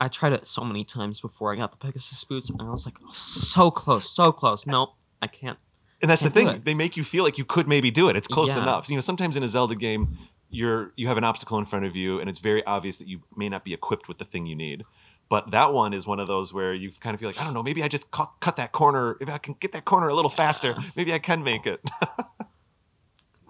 I 0.00 0.08
tried 0.08 0.32
it 0.32 0.46
so 0.46 0.62
many 0.64 0.84
times 0.84 1.20
before 1.20 1.52
I 1.52 1.56
got 1.56 1.72
the 1.72 1.78
Pegasus 1.78 2.22
boots, 2.24 2.50
and 2.50 2.60
I 2.60 2.70
was 2.70 2.84
like, 2.86 2.96
oh, 3.02 3.12
so 3.12 3.70
close, 3.70 4.08
so 4.10 4.30
close. 4.30 4.66
Nope, 4.66 4.90
I 5.20 5.26
can't. 5.26 5.58
And 6.02 6.10
that's 6.10 6.22
the 6.22 6.30
thing; 6.30 6.48
it. 6.48 6.64
they 6.64 6.74
make 6.74 6.96
you 6.96 7.04
feel 7.04 7.24
like 7.24 7.38
you 7.38 7.44
could 7.44 7.68
maybe 7.68 7.90
do 7.90 8.08
it. 8.08 8.16
It's 8.16 8.28
close 8.28 8.54
Yeah. 8.54 8.62
enough. 8.62 8.90
You 8.90 8.96
know, 8.96 9.00
sometimes 9.00 9.36
in 9.36 9.42
a 9.42 9.48
Zelda 9.48 9.74
game, 9.74 10.18
you're 10.50 10.92
you 10.96 11.06
have 11.08 11.16
an 11.16 11.24
obstacle 11.24 11.58
in 11.58 11.64
front 11.64 11.84
of 11.84 11.94
you, 11.96 12.18
and 12.20 12.28
it's 12.28 12.40
very 12.40 12.64
obvious 12.66 12.98
that 12.98 13.08
you 13.08 13.22
may 13.36 13.48
not 13.48 13.64
be 13.64 13.72
equipped 13.72 14.08
with 14.08 14.18
the 14.18 14.24
thing 14.24 14.46
you 14.46 14.56
need. 14.56 14.84
But 15.28 15.50
that 15.50 15.72
one 15.72 15.94
is 15.94 16.06
one 16.06 16.20
of 16.20 16.26
those 16.28 16.52
where 16.52 16.74
you 16.74 16.90
kind 17.00 17.14
of 17.14 17.20
feel 17.20 17.28
like 17.28 17.40
I 17.40 17.44
don't 17.44 17.54
know, 17.54 17.62
maybe 17.62 17.82
I 17.82 17.88
just 17.88 18.10
cut, 18.10 18.32
cut 18.40 18.56
that 18.56 18.72
corner. 18.72 19.16
If 19.20 19.30
I 19.30 19.38
can 19.38 19.54
get 19.60 19.72
that 19.72 19.84
corner 19.86 20.08
a 20.08 20.14
little 20.14 20.30
faster, 20.30 20.74
maybe 20.96 21.14
I 21.14 21.18
can 21.18 21.42
make 21.42 21.66
it. 21.66 21.80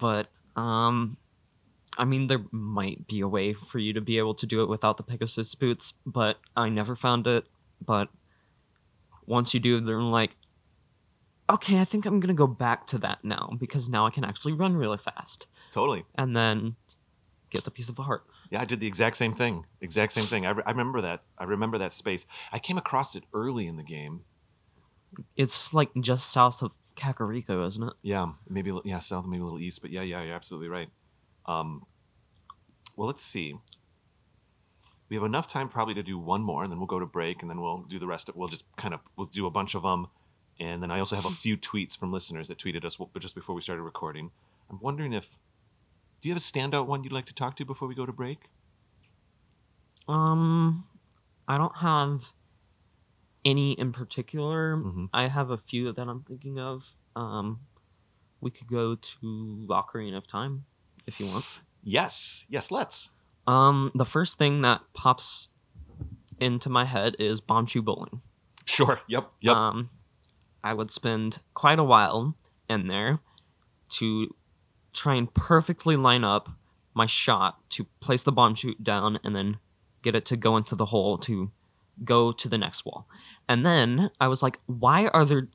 But 0.02 0.26
um, 0.56 1.16
I 1.96 2.04
mean, 2.04 2.26
there 2.26 2.44
might 2.50 3.06
be 3.06 3.20
a 3.20 3.28
way 3.28 3.52
for 3.52 3.78
you 3.78 3.92
to 3.92 4.00
be 4.00 4.18
able 4.18 4.34
to 4.34 4.46
do 4.46 4.60
it 4.62 4.68
without 4.68 4.96
the 4.96 5.04
Pegasus 5.04 5.54
boots, 5.54 5.94
but 6.04 6.40
I 6.56 6.68
never 6.70 6.96
found 6.96 7.28
it. 7.28 7.44
But 7.80 8.08
once 9.26 9.54
you 9.54 9.60
do, 9.60 9.78
they're 9.78 10.02
like, 10.02 10.36
okay, 11.52 11.80
I 11.80 11.84
think 11.84 12.06
I'm 12.06 12.20
gonna 12.20 12.34
go 12.34 12.46
back 12.46 12.86
to 12.88 12.98
that 12.98 13.24
now 13.24 13.52
because 13.58 13.88
now 13.88 14.06
I 14.06 14.10
can 14.10 14.24
actually 14.24 14.52
run 14.52 14.76
really 14.76 14.98
fast, 14.98 15.46
totally. 15.72 16.04
and 16.16 16.36
then 16.36 16.76
get 17.50 17.64
the 17.64 17.70
piece 17.70 17.88
of 17.88 17.96
the 17.96 18.02
heart. 18.02 18.24
Yeah, 18.50 18.60
I 18.60 18.64
did 18.64 18.80
the 18.80 18.86
exact 18.86 19.16
same 19.16 19.32
thing. 19.32 19.64
Exact 19.80 20.12
same 20.12 20.24
thing. 20.24 20.44
I, 20.46 20.50
re- 20.50 20.62
I 20.66 20.70
remember 20.70 21.00
that. 21.00 21.22
I 21.38 21.44
remember 21.44 21.78
that 21.78 21.92
space. 21.92 22.26
I 22.52 22.58
came 22.58 22.76
across 22.76 23.14
it 23.16 23.24
early 23.32 23.66
in 23.66 23.76
the 23.76 23.82
game. 23.82 24.22
It's 25.36 25.72
like 25.72 25.90
just 26.00 26.30
south 26.30 26.62
of 26.62 26.72
Kakariko, 26.96 27.66
isn't 27.66 27.82
it? 27.82 27.92
Yeah, 28.02 28.32
maybe 28.48 28.72
yeah, 28.84 28.98
south, 28.98 29.26
maybe 29.26 29.40
a 29.40 29.44
little 29.44 29.60
east, 29.60 29.82
but 29.82 29.90
yeah, 29.90 30.02
yeah, 30.02 30.22
you're 30.22 30.34
absolutely 30.34 30.68
right. 30.68 30.88
Um, 31.46 31.86
well, 32.96 33.06
let's 33.06 33.22
see. 33.22 33.54
We 35.08 35.16
have 35.16 35.24
enough 35.24 35.46
time 35.46 35.68
probably 35.68 35.94
to 35.94 36.02
do 36.02 36.18
one 36.18 36.42
more, 36.42 36.62
and 36.62 36.72
then 36.72 36.78
we'll 36.78 36.86
go 36.86 36.98
to 36.98 37.06
break, 37.06 37.42
and 37.42 37.50
then 37.50 37.60
we'll 37.60 37.82
do 37.82 37.98
the 37.98 38.06
rest. 38.06 38.28
Of, 38.28 38.36
we'll 38.36 38.48
just 38.48 38.64
kind 38.76 38.94
of 38.94 39.00
we'll 39.16 39.26
do 39.26 39.46
a 39.46 39.50
bunch 39.50 39.74
of 39.74 39.82
them, 39.82 40.08
and 40.60 40.82
then 40.82 40.90
I 40.90 40.98
also 40.98 41.16
have 41.16 41.24
a 41.24 41.30
few 41.44 41.56
tweets 41.56 41.96
from 41.96 42.12
listeners 42.12 42.48
that 42.48 42.58
tweeted 42.58 42.84
us, 42.84 42.96
but 42.96 43.20
just 43.20 43.34
before 43.34 43.54
we 43.54 43.60
started 43.60 43.82
recording. 43.82 44.30
I'm 44.70 44.78
wondering 44.80 45.12
if 45.12 45.38
do 46.20 46.28
you 46.28 46.34
have 46.34 46.40
a 46.40 46.40
standout 46.40 46.86
one 46.86 47.02
you'd 47.04 47.12
like 47.12 47.26
to 47.26 47.34
talk 47.34 47.56
to 47.56 47.64
before 47.64 47.88
we 47.88 47.94
go 47.94 48.06
to 48.06 48.12
break? 48.12 48.48
Um, 50.08 50.84
I 51.48 51.58
don't 51.58 51.76
have 51.78 52.32
any 53.44 53.72
in 53.72 53.92
particular. 53.92 54.76
Mhm. 54.76 55.08
I 55.12 55.26
have 55.28 55.50
a 55.50 55.58
few 55.58 55.92
that 55.92 56.08
I'm 56.08 56.22
thinking 56.22 56.58
of. 56.58 56.94
Um, 57.16 57.60
we 58.40 58.50
could 58.50 58.68
go 58.68 58.94
to 58.94 59.66
Ocarina 59.68 60.16
of 60.16 60.26
Time 60.26 60.64
if 61.06 61.18
you 61.20 61.26
want. 61.26 61.60
Yes, 61.82 62.46
yes, 62.48 62.70
let's. 62.70 63.10
Um, 63.46 63.90
the 63.94 64.04
first 64.04 64.38
thing 64.38 64.60
that 64.60 64.82
pops 64.94 65.48
into 66.38 66.68
my 66.70 66.84
head 66.84 67.16
is 67.18 67.40
Bombchu 67.40 67.84
Bowling. 67.84 68.22
Sure. 68.64 69.00
Yep. 69.08 69.30
Yep. 69.40 69.56
Um, 69.56 69.90
I 70.64 70.74
would 70.74 70.90
spend 70.90 71.40
quite 71.54 71.78
a 71.78 71.84
while 71.84 72.36
in 72.68 72.86
there 72.88 73.20
to 73.90 74.34
try 74.92 75.14
and 75.14 75.32
perfectly 75.32 75.96
line 75.96 76.24
up 76.24 76.50
my 76.94 77.06
shot 77.06 77.58
to 77.70 77.86
place 78.00 78.22
the 78.22 78.32
Bombchu 78.32 78.74
down 78.82 79.18
and 79.24 79.34
then 79.34 79.58
get 80.02 80.14
it 80.14 80.26
to 80.26 80.36
go 80.36 80.56
into 80.56 80.74
the 80.74 80.86
hole 80.86 81.16
to 81.18 81.50
go 82.04 82.32
to 82.32 82.48
the 82.48 82.58
next 82.58 82.84
wall. 82.84 83.06
And 83.48 83.64
then 83.64 84.10
I 84.20 84.28
was 84.28 84.42
like, 84.42 84.58
why 84.66 85.08
are 85.08 85.24
there 85.24 85.48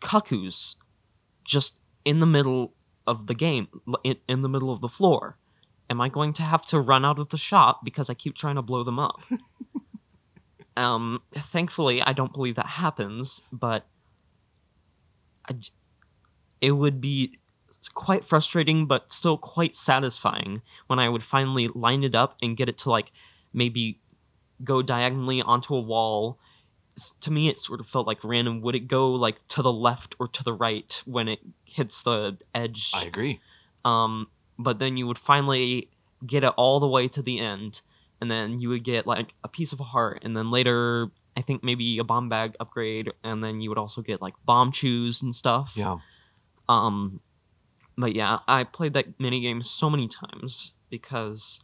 cuckoos 0.00 0.76
just 1.44 1.78
in 2.04 2.20
the 2.20 2.26
middle 2.26 2.74
of 3.06 3.26
the 3.26 3.34
game, 3.34 3.68
in, 4.04 4.16
in 4.28 4.42
the 4.42 4.48
middle 4.48 4.70
of 4.70 4.80
the 4.80 4.88
floor? 4.88 5.38
Am 5.88 6.00
I 6.00 6.08
going 6.08 6.32
to 6.34 6.42
have 6.42 6.66
to 6.66 6.80
run 6.80 7.04
out 7.04 7.18
of 7.18 7.28
the 7.28 7.38
shop 7.38 7.80
because 7.84 8.10
I 8.10 8.14
keep 8.14 8.34
trying 8.34 8.56
to 8.56 8.62
blow 8.62 8.82
them 8.82 8.98
up? 8.98 9.20
um, 10.76 11.22
thankfully, 11.34 12.02
I 12.02 12.12
don't 12.12 12.32
believe 12.32 12.56
that 12.56 12.66
happens, 12.66 13.42
but 13.52 13.86
I 15.48 15.54
it 16.60 16.72
would 16.72 17.00
be 17.00 17.38
quite 17.94 18.24
frustrating, 18.24 18.86
but 18.86 19.12
still 19.12 19.36
quite 19.38 19.74
satisfying 19.74 20.62
when 20.86 20.98
I 20.98 21.08
would 21.08 21.22
finally 21.22 21.68
line 21.68 22.02
it 22.02 22.14
up 22.14 22.36
and 22.42 22.56
get 22.56 22.68
it 22.68 22.78
to 22.78 22.90
like 22.90 23.12
maybe 23.52 24.00
go 24.64 24.82
diagonally 24.82 25.42
onto 25.42 25.74
a 25.74 25.80
wall. 25.80 26.38
To 27.20 27.30
me, 27.30 27.48
it 27.48 27.58
sort 27.58 27.80
of 27.80 27.88
felt 27.88 28.06
like 28.06 28.24
random. 28.24 28.62
Would 28.62 28.74
it 28.74 28.88
go 28.88 29.10
like 29.12 29.46
to 29.48 29.62
the 29.62 29.72
left 29.72 30.14
or 30.18 30.28
to 30.28 30.42
the 30.42 30.54
right 30.54 31.02
when 31.04 31.28
it 31.28 31.40
hits 31.64 32.02
the 32.02 32.38
edge? 32.54 32.90
I 32.94 33.04
agree. 33.04 33.40
um 33.84 34.28
but 34.58 34.78
then 34.78 34.96
you 34.96 35.06
would 35.06 35.18
finally 35.18 35.90
get 36.26 36.42
it 36.42 36.52
all 36.56 36.80
the 36.80 36.88
way 36.88 37.08
to 37.08 37.20
the 37.20 37.38
end 37.38 37.82
and 38.22 38.30
then 38.30 38.58
you 38.58 38.70
would 38.70 38.82
get 38.82 39.06
like 39.06 39.34
a 39.44 39.48
piece 39.48 39.70
of 39.72 39.80
a 39.80 39.84
heart 39.84 40.22
and 40.24 40.34
then 40.34 40.50
later 40.50 41.10
i 41.36 41.40
think 41.40 41.62
maybe 41.62 41.98
a 41.98 42.04
bomb 42.04 42.28
bag 42.28 42.54
upgrade 42.60 43.12
and 43.22 43.42
then 43.44 43.60
you 43.60 43.68
would 43.68 43.78
also 43.78 44.00
get 44.02 44.20
like 44.22 44.34
bombchus 44.48 45.22
and 45.22 45.34
stuff 45.36 45.72
Yeah. 45.76 45.98
um 46.68 47.20
but 47.96 48.14
yeah 48.14 48.38
i 48.48 48.64
played 48.64 48.94
that 48.94 49.18
mini 49.20 49.40
game 49.40 49.62
so 49.62 49.88
many 49.90 50.08
times 50.08 50.72
because 50.90 51.60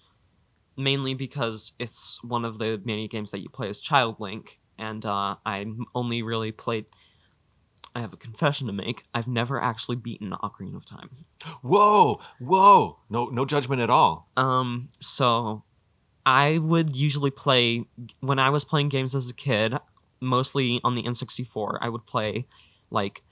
mainly 0.76 1.14
because 1.14 1.72
it's 1.78 2.22
one 2.24 2.44
of 2.44 2.58
the 2.58 2.80
mini 2.84 3.08
games 3.08 3.30
that 3.30 3.40
you 3.40 3.48
play 3.48 3.68
as 3.68 3.80
child 3.80 4.20
link 4.20 4.58
and 4.78 5.04
uh, 5.04 5.36
i 5.46 5.66
only 5.94 6.22
really 6.22 6.50
played 6.52 6.86
i 7.94 8.00
have 8.00 8.12
a 8.12 8.16
confession 8.16 8.66
to 8.66 8.72
make 8.72 9.04
i've 9.14 9.28
never 9.28 9.60
actually 9.62 9.96
beaten 9.96 10.34
ocarina 10.42 10.76
of 10.76 10.86
time 10.86 11.10
Whoa. 11.60 12.20
Whoa. 12.38 12.98
No. 13.10 13.26
No 13.26 13.44
judgment 13.44 13.80
at 13.82 13.90
all. 13.90 14.28
Um, 14.36 14.88
so 15.00 15.64
I 16.24 16.58
would 16.58 16.94
usually 16.96 17.30
play 17.30 17.84
when 18.20 18.38
I 18.38 18.50
was 18.50 18.64
playing 18.64 18.88
games 18.88 19.14
as 19.14 19.28
a 19.30 19.34
kid, 19.34 19.74
mostly 20.20 20.80
on 20.84 20.94
the 20.94 21.02
N64. 21.02 21.78
I 21.80 21.88
would 21.88 22.06
play 22.06 22.46
like 22.90 23.22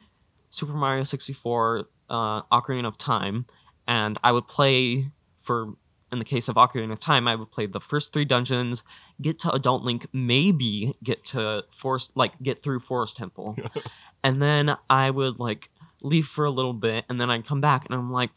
Super 0.50 0.72
Mario 0.72 1.04
64, 1.04 1.88
uh, 2.08 2.42
Ocarina 2.42 2.86
of 2.86 2.98
Time, 2.98 3.46
and 3.86 4.18
I 4.24 4.32
would 4.32 4.48
play 4.48 5.10
for 5.40 5.74
in 6.12 6.18
the 6.18 6.24
case 6.24 6.48
of 6.48 6.56
Ocarina 6.56 6.92
of 6.92 7.00
Time, 7.00 7.28
I 7.28 7.36
would 7.36 7.52
play 7.52 7.66
the 7.66 7.80
first 7.80 8.12
three 8.12 8.24
dungeons, 8.24 8.82
get 9.20 9.38
to 9.40 9.52
Adult 9.52 9.84
Link, 9.84 10.06
maybe 10.12 10.94
get 11.02 11.24
to 11.26 11.64
Forest, 11.72 12.12
like 12.16 12.32
get 12.42 12.62
through 12.62 12.80
Forest 12.80 13.16
Temple, 13.16 13.56
and 14.24 14.42
then 14.42 14.76
I 14.88 15.10
would 15.10 15.38
like 15.38 15.70
leave 16.02 16.26
for 16.26 16.44
a 16.44 16.50
little 16.50 16.72
bit, 16.72 17.04
and 17.08 17.20
then 17.20 17.30
I'd 17.30 17.46
come 17.46 17.60
back, 17.60 17.84
and 17.84 17.94
I'm 17.94 18.10
like, 18.10 18.30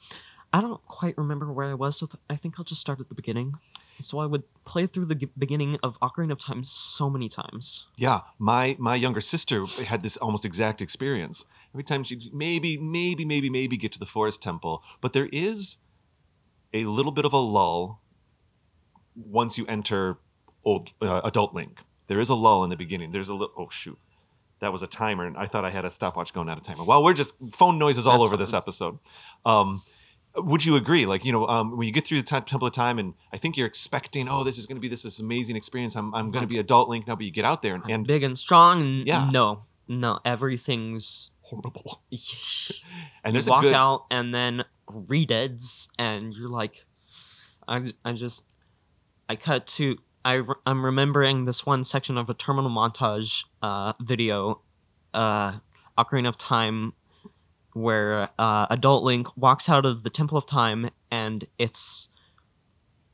I 0.51 0.61
don't 0.61 0.85
quite 0.85 1.17
remember 1.17 1.51
where 1.51 1.71
I 1.71 1.73
was, 1.73 1.97
so 1.97 2.05
th- 2.05 2.21
I 2.29 2.35
think 2.35 2.55
I'll 2.57 2.65
just 2.65 2.81
start 2.81 2.99
at 2.99 3.09
the 3.09 3.15
beginning. 3.15 3.53
So 4.03 4.19
I 4.19 4.25
would 4.25 4.43
play 4.65 4.87
through 4.87 5.05
the 5.05 5.29
beginning 5.37 5.77
of 5.83 5.99
Ocarina 5.99 6.31
of 6.31 6.39
Time 6.39 6.63
so 6.63 7.09
many 7.09 7.29
times. 7.29 7.87
Yeah, 7.97 8.21
my 8.37 8.75
my 8.79 8.95
younger 8.95 9.21
sister 9.21 9.65
had 9.65 10.03
this 10.03 10.17
almost 10.17 10.45
exact 10.45 10.81
experience. 10.81 11.45
Every 11.73 11.83
time 11.83 12.03
she 12.03 12.29
maybe 12.33 12.77
maybe 12.77 13.25
maybe 13.25 13.49
maybe 13.49 13.77
get 13.77 13.91
to 13.93 13.99
the 13.99 14.05
forest 14.05 14.41
temple, 14.41 14.83
but 15.01 15.13
there 15.13 15.29
is 15.31 15.77
a 16.73 16.85
little 16.85 17.11
bit 17.11 17.25
of 17.25 17.33
a 17.33 17.37
lull 17.37 18.01
once 19.15 19.57
you 19.57 19.65
enter 19.67 20.17
old 20.63 20.89
uh, 21.01 21.21
adult 21.23 21.53
link. 21.53 21.79
There 22.07 22.19
is 22.19 22.29
a 22.29 22.35
lull 22.35 22.63
in 22.63 22.69
the 22.69 22.75
beginning. 22.75 23.11
There's 23.11 23.29
a 23.29 23.33
little 23.33 23.53
oh 23.57 23.69
shoot. 23.69 23.97
That 24.59 24.71
was 24.71 24.81
a 24.81 24.87
timer, 24.87 25.25
and 25.25 25.35
I 25.37 25.45
thought 25.45 25.65
I 25.65 25.71
had 25.71 25.83
a 25.83 25.89
stopwatch 25.89 26.33
going 26.33 26.47
out 26.47 26.57
of 26.57 26.63
timer. 26.63 26.85
Well, 26.85 27.03
we're 27.03 27.13
just 27.13 27.35
phone 27.51 27.77
noises 27.77 28.07
all 28.07 28.19
That's 28.19 28.25
over 28.25 28.37
this 28.37 28.53
episode. 28.53 28.97
Um, 29.45 29.81
would 30.35 30.65
you 30.65 30.75
agree? 30.75 31.05
Like, 31.05 31.25
you 31.25 31.31
know, 31.31 31.47
um, 31.47 31.77
when 31.77 31.85
you 31.87 31.93
get 31.93 32.05
through 32.05 32.17
the 32.17 32.23
time, 32.23 32.43
Temple 32.43 32.67
of 32.67 32.73
Time, 32.73 32.97
and 32.99 33.13
I 33.31 33.37
think 33.37 33.55
you're 33.57 33.67
expecting, 33.67 34.27
oh, 34.27 34.43
this 34.43 34.57
is 34.57 34.65
going 34.65 34.77
to 34.77 34.81
be 34.81 34.87
this, 34.87 35.03
this 35.03 35.19
amazing 35.19 35.55
experience. 35.55 35.95
I'm, 35.95 36.13
I'm 36.15 36.31
going 36.31 36.41
to 36.43 36.47
be 36.47 36.57
adult 36.59 36.89
Link 36.89 37.07
now, 37.07 37.15
but 37.15 37.25
you 37.25 37.31
get 37.31 37.45
out 37.45 37.61
there 37.61 37.75
and, 37.75 37.83
and 37.89 38.07
Big 38.07 38.23
and 38.23 38.37
strong, 38.37 38.81
and 38.81 39.07
Yeah. 39.07 39.29
no, 39.31 39.65
no, 39.87 40.19
everything's. 40.25 41.31
horrible. 41.41 42.01
And 43.23 43.33
there's 43.35 43.47
walk 43.47 43.63
a 43.63 43.67
good, 43.67 43.73
out, 43.73 44.05
and 44.11 44.33
then 44.33 44.63
redeads, 44.89 45.87
and 45.97 46.33
you're 46.33 46.49
like, 46.49 46.85
I, 47.67 47.85
I 48.03 48.13
just, 48.13 48.43
I 49.29 49.35
cut 49.35 49.65
to. 49.67 49.97
I, 50.25 50.33
re- 50.35 50.55
I'm 50.65 50.83
remembering 50.85 51.45
this 51.45 51.65
one 51.65 51.83
section 51.83 52.17
of 52.17 52.29
a 52.29 52.33
terminal 52.33 52.69
montage 52.71 53.43
uh, 53.61 53.93
video, 54.01 54.61
uh, 55.13 55.59
Ocarina 55.97 56.27
of 56.29 56.37
Time, 56.37 56.93
where 57.73 58.29
uh, 58.39 58.67
Adult 58.69 59.03
Link 59.03 59.27
walks 59.37 59.69
out 59.69 59.85
of 59.85 60.03
the 60.03 60.09
Temple 60.09 60.37
of 60.37 60.45
Time 60.45 60.89
and 61.11 61.45
it's 61.57 62.09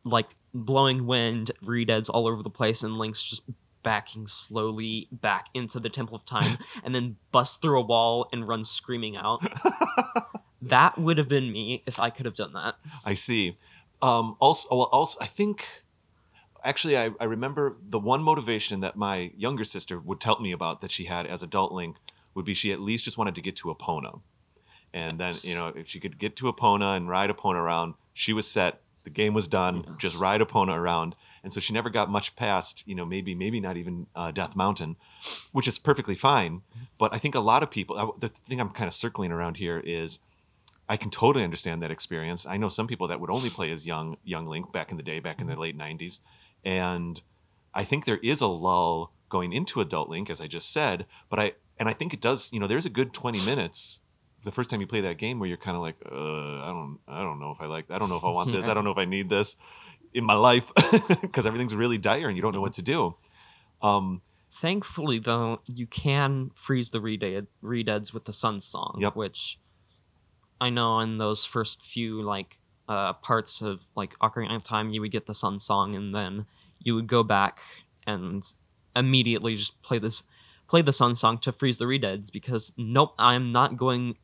like 0.04 0.28
blowing 0.54 1.06
wind, 1.06 1.52
redeads 1.64 2.10
all 2.10 2.28
over 2.28 2.42
the 2.42 2.50
place, 2.50 2.84
and 2.84 2.98
Link's 2.98 3.24
just 3.24 3.44
backing 3.84 4.28
slowly 4.28 5.08
back 5.12 5.48
into 5.54 5.80
the 5.80 5.90
Temple 5.90 6.16
of 6.16 6.26
Time 6.26 6.58
and 6.84 6.94
then 6.94 7.18
busts 7.32 7.58
through 7.58 7.80
a 7.80 7.86
wall 7.86 8.28
and 8.32 8.48
runs 8.48 8.70
screaming 8.70 9.16
out. 9.16 9.42
that 10.62 10.98
would 10.98 11.18
have 11.18 11.30
been 11.30 11.52
me 11.52 11.84
if 11.86 12.00
I 12.00 12.10
could 12.10 12.26
have 12.26 12.36
done 12.36 12.54
that. 12.54 12.76
I 13.06 13.14
see. 13.14 13.58
Um, 14.02 14.36
also, 14.40 14.68
well, 14.72 14.90
also, 14.92 15.18
I 15.22 15.26
think 15.26 15.84
actually, 16.64 16.98
I, 16.98 17.12
I 17.20 17.26
remember 17.26 17.78
the 17.82 18.00
one 18.00 18.22
motivation 18.22 18.80
that 18.82 18.96
my 18.96 19.32
younger 19.36 19.64
sister 19.64 20.00
would 20.00 20.20
tell 20.20 20.40
me 20.40 20.52
about 20.52 20.82
that 20.82 20.92
she 20.92 21.06
had 21.06 21.26
as 21.26 21.44
adult 21.44 21.72
Link 21.72 21.98
would 22.34 22.46
be 22.46 22.54
she 22.54 22.72
at 22.72 22.80
least 22.80 23.06
just 23.06 23.18
wanted 23.18 23.36
to 23.36 23.42
get 23.42 23.56
to 23.58 23.74
Epona, 23.74 24.22
and 24.94 25.20
then 25.20 25.32
you 25.44 25.56
know 25.56 25.68
if 25.76 25.88
she 25.88 26.00
could 26.00 26.18
get 26.18 26.36
to 26.38 26.52
Epona 26.52 26.96
and 26.96 27.10
ride 27.10 27.30
Epona 27.30 27.56
around, 27.56 27.96
she 28.14 28.34
was 28.34 28.48
set. 28.48 28.82
The 29.04 29.10
game 29.10 29.34
was 29.34 29.48
done. 29.48 29.84
Yes. 29.88 29.96
Just 29.98 30.22
ride 30.22 30.42
Epona 30.42 30.76
around, 30.76 31.16
and 31.44 31.54
so 31.54 31.60
she 31.60 31.74
never 31.74 31.90
got 31.90 32.10
much 32.10 32.36
past 32.36 32.88
you 32.88 32.96
know 32.96 33.06
maybe 33.06 33.36
maybe 33.36 33.60
not 33.60 33.78
even 33.78 34.08
uh, 34.16 34.32
Death 34.32 34.56
Mountain, 34.56 34.98
which 35.52 35.68
is 35.68 35.80
perfectly 35.80 36.16
fine. 36.16 36.62
But 36.98 37.14
I 37.14 37.18
think 37.18 37.36
a 37.36 37.40
lot 37.40 37.64
of 37.64 37.72
people. 37.72 37.98
I, 37.98 38.10
the 38.20 38.30
thing 38.30 38.60
I'm 38.60 38.70
kind 38.70 38.88
of 38.88 38.94
circling 38.94 39.32
around 39.32 39.58
here 39.58 39.80
is. 39.80 40.20
I 40.92 40.98
can 40.98 41.12
totally 41.12 41.44
understand 41.44 41.84
that 41.84 41.92
experience. 41.92 42.48
I 42.48 42.58
know 42.58 42.68
some 42.68 42.88
people 42.88 43.08
that 43.10 43.20
would 43.20 43.30
only 43.30 43.52
play 43.52 43.72
as 43.72 43.86
young 43.86 44.18
young 44.24 44.48
Link 44.48 44.72
back 44.72 44.90
in 44.90 44.98
the 44.98 45.04
day, 45.04 45.20
back 45.20 45.40
in 45.40 45.46
the 45.46 45.56
late 45.56 45.78
'90s, 45.78 46.22
and 46.66 47.22
I 47.76 47.84
think 47.84 48.06
there 48.06 48.18
is 48.24 48.42
a 48.42 48.48
lull 48.48 49.14
going 49.30 49.54
into 49.54 49.82
adult 49.82 50.10
Link, 50.10 50.32
as 50.32 50.42
I 50.42 50.48
just 50.48 50.74
said. 50.74 51.06
But 51.30 51.40
I 51.40 51.54
and 51.78 51.88
I 51.88 51.94
think 51.94 52.14
it 52.14 52.22
does. 52.22 52.52
You 52.52 52.60
know, 52.60 52.68
there's 52.68 52.86
a 52.86 52.90
good 52.90 53.14
20 53.14 53.46
minutes 53.46 54.02
the 54.44 54.52
first 54.52 54.70
time 54.70 54.82
you 54.82 54.88
play 54.88 55.02
that 55.02 55.18
game 55.18 55.40
where 55.40 55.48
you're 55.48 55.58
kind 55.58 55.76
of 55.76 55.82
like, 55.82 55.98
uh, 56.06 56.16
I 56.16 56.68
don't, 56.68 57.00
I 57.08 57.22
don't 57.22 57.40
know 57.40 57.52
if 57.52 57.62
I 57.62 57.66
like, 57.66 57.90
I 57.92 57.98
don't 58.00 58.10
know 58.10 58.18
if 58.18 58.24
I 58.24 58.30
want 58.30 58.52
this, 58.52 58.68
I 58.70 58.74
don't 58.74 58.84
know 58.84 58.92
if 58.92 58.98
I 58.98 59.06
need 59.06 59.30
this 59.30 59.58
in 60.14 60.24
my 60.26 60.34
life 60.34 60.72
because 61.22 61.46
everything's 61.46 61.76
really 61.76 61.98
dire 61.98 62.28
and 62.28 62.36
you 62.36 62.42
don't 62.42 62.54
know 62.54 62.62
what 62.62 62.74
to 62.74 62.82
do. 62.82 63.16
Um, 63.82 64.22
Thankfully, 64.52 65.20
though, 65.20 65.60
you 65.68 65.86
can 65.86 66.50
freeze 66.56 66.90
the 66.90 67.00
redead, 67.00 67.48
redeads 67.64 68.14
with 68.14 68.26
the 68.26 68.34
Sun 68.34 68.62
Song, 68.62 68.98
Yep. 69.00 69.16
which 69.16 69.60
I 70.60 70.70
know 70.72 71.00
in 71.00 71.20
those 71.20 71.46
first 71.46 71.86
few 71.86 72.22
like 72.22 72.58
uh, 72.88 73.14
parts 73.14 73.62
of 73.62 73.82
like 73.96 74.18
Ocarina 74.20 74.56
of 74.56 74.64
Time, 74.64 74.90
you 74.90 75.02
would 75.02 75.12
get 75.12 75.28
the 75.28 75.36
Sun 75.36 75.60
Song, 75.60 75.96
and 75.96 76.16
then 76.16 76.48
you 76.80 76.96
would 76.96 77.06
go 77.08 77.22
back 77.22 77.60
and 78.08 78.44
immediately 78.96 79.56
just 79.56 79.80
play 79.84 80.00
this, 80.00 80.24
play 80.68 80.82
the 80.82 80.94
Sun 80.94 81.16
Song 81.16 81.38
to 81.40 81.52
freeze 81.52 81.78
the 81.78 81.86
redeads 81.86 82.32
because 82.32 82.74
nope, 82.76 83.14
I'm 83.20 83.52
not 83.52 83.78
going 83.78 84.18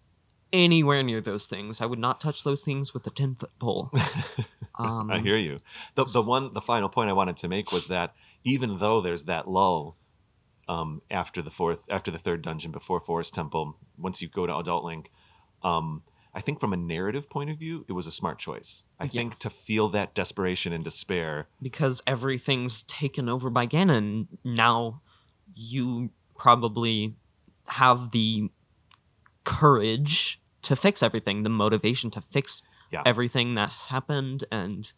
anywhere 0.64 1.04
near 1.04 1.22
those 1.22 1.46
things. 1.48 1.82
I 1.82 1.86
would 1.86 2.00
not 2.00 2.20
touch 2.22 2.44
those 2.44 2.64
things 2.64 2.94
with 2.94 3.06
a 3.08 3.12
ten 3.12 3.36
foot 3.36 3.52
pole. 3.60 3.92
Um, 4.78 5.10
I 5.10 5.20
hear 5.20 5.38
you. 5.38 5.58
The 5.96 6.04
the 6.04 6.22
one 6.22 6.54
the 6.54 6.60
final 6.60 6.90
point 6.90 7.10
I 7.10 7.14
wanted 7.14 7.38
to 7.38 7.48
make 7.48 7.72
was 7.72 7.88
that 7.88 8.14
even 8.44 8.78
though 8.80 9.00
there's 9.00 9.24
that 9.24 9.48
lull 9.48 9.96
um, 10.68 11.02
after 11.10 11.42
the 11.42 11.50
fourth 11.50 11.86
after 11.90 12.12
the 12.12 12.18
third 12.20 12.42
dungeon 12.42 12.74
before 12.74 13.00
Forest 13.00 13.34
Temple, 13.34 13.78
once 13.98 14.22
you 14.22 14.28
go 14.28 14.46
to 14.46 14.54
Adult 14.58 14.84
Link, 14.84 15.12
um, 15.64 16.04
I 16.34 16.42
think 16.42 16.60
from 16.60 16.74
a 16.74 16.76
narrative 16.78 17.30
point 17.30 17.50
of 17.52 17.58
view, 17.58 17.86
it 17.88 17.94
was 17.94 18.06
a 18.06 18.12
smart 18.12 18.38
choice. 18.38 18.84
I 19.00 19.06
Yeah. 19.06 19.12
think 19.12 19.40
to 19.40 19.50
feel 19.50 19.88
that 19.92 20.14
desperation 20.14 20.74
and 20.74 20.84
despair. 20.84 21.48
because 21.62 22.02
everything's 22.06 22.84
taken 22.84 23.30
over 23.30 23.50
by 23.50 23.68
Ganon. 23.68 24.28
Now 24.44 25.00
you 25.54 26.10
probably 26.38 27.16
have 27.68 28.12
the 28.12 28.50
courage 29.46 30.42
to 30.66 30.76
fix 30.76 31.02
everything, 31.04 31.44
the 31.44 31.50
motivation 31.50 32.12
to 32.12 32.22
fix 32.22 32.62
Yeah. 32.92 33.02
everything 33.06 33.56
that's 33.56 33.88
happened, 33.88 34.44
and, 34.52 34.92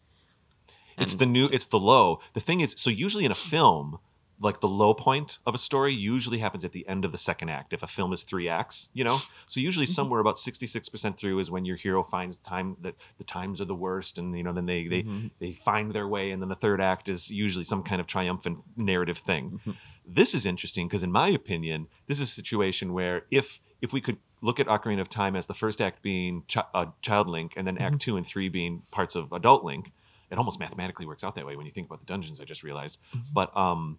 It's 0.98 1.14
the 1.14 1.26
new. 1.26 1.46
It's 1.52 1.66
the 1.66 1.78
low. 1.78 2.18
The 2.32 2.40
thing 2.40 2.60
is, 2.60 2.74
so 2.76 2.90
usually 2.90 3.24
in 3.24 3.30
a 3.30 3.34
film, 3.36 3.98
like 4.40 4.60
the 4.60 4.68
low 4.68 4.94
point 4.94 5.38
of 5.46 5.54
a 5.54 5.58
story 5.58 5.92
usually 5.92 6.38
happens 6.38 6.64
at 6.64 6.72
the 6.72 6.86
end 6.88 7.04
of 7.04 7.12
the 7.12 7.18
second 7.18 7.48
act. 7.50 7.72
If 7.72 7.82
a 7.84 7.86
film 7.86 8.12
is 8.12 8.22
three 8.24 8.48
acts, 8.48 8.88
you 8.92 9.04
know, 9.04 9.18
so 9.46 9.60
usually 9.60 9.86
Mm-hmm. 9.86 9.92
somewhere 9.92 10.20
about 10.20 10.38
sixty 10.40 10.66
six 10.66 10.88
percent 10.88 11.16
through 11.16 11.38
is 11.38 11.50
when 11.52 11.64
your 11.64 11.76
hero 11.76 12.02
finds 12.02 12.36
time 12.38 12.76
that 12.80 12.96
the 13.16 13.24
times 13.24 13.60
are 13.60 13.64
the 13.64 13.74
worst, 13.76 14.18
and 14.18 14.36
you 14.36 14.42
know 14.44 14.52
then 14.52 14.66
they 14.66 14.86
they 14.88 15.02
Mhm. 15.04 15.30
they 15.38 15.52
find 15.52 15.92
their 15.92 16.06
way, 16.08 16.30
and 16.32 16.40
then 16.42 16.48
the 16.48 16.56
third 16.64 16.80
act 16.80 17.08
is 17.08 17.30
usually 17.30 17.64
some 17.64 17.82
kind 17.82 18.00
of 18.00 18.06
triumphant 18.08 18.58
narrative 18.76 19.18
thing. 19.18 19.60
Mhm. 19.66 19.76
This 20.04 20.34
is 20.34 20.44
interesting 20.46 20.88
because, 20.88 21.02
in 21.04 21.12
my 21.12 21.28
opinion, 21.28 21.86
this 22.06 22.18
is 22.18 22.28
a 22.30 22.34
situation 22.42 22.92
where 22.92 23.26
if 23.30 23.60
if 23.80 23.92
we 23.92 24.00
could 24.00 24.18
look 24.40 24.58
at 24.60 24.66
Ocarina 24.66 25.00
of 25.00 25.08
Time 25.08 25.34
as 25.36 25.46
the 25.46 25.54
first 25.54 25.80
act 25.80 26.02
being 26.02 26.42
chi- 26.52 26.64
uh, 26.74 26.86
Child 27.02 27.28
Link, 27.28 27.54
and 27.56 27.66
then 27.66 27.74
Mm-hmm. 27.76 27.84
Act 27.94 28.00
Two 28.00 28.16
and 28.16 28.26
Three 28.26 28.48
being 28.48 28.82
parts 28.90 29.14
of 29.16 29.32
Adult 29.32 29.64
Link, 29.64 29.92
it 30.30 30.38
almost 30.38 30.60
mathematically 30.60 31.06
works 31.06 31.24
out 31.24 31.34
that 31.36 31.46
way 31.46 31.56
when 31.56 31.64
you 31.66 31.72
think 31.72 31.86
about 31.86 32.00
the 32.00 32.06
dungeons. 32.06 32.40
I 32.40 32.44
just 32.44 32.62
realized, 32.62 32.98
Mm-hmm. 33.14 33.32
but 33.32 33.56
um, 33.56 33.98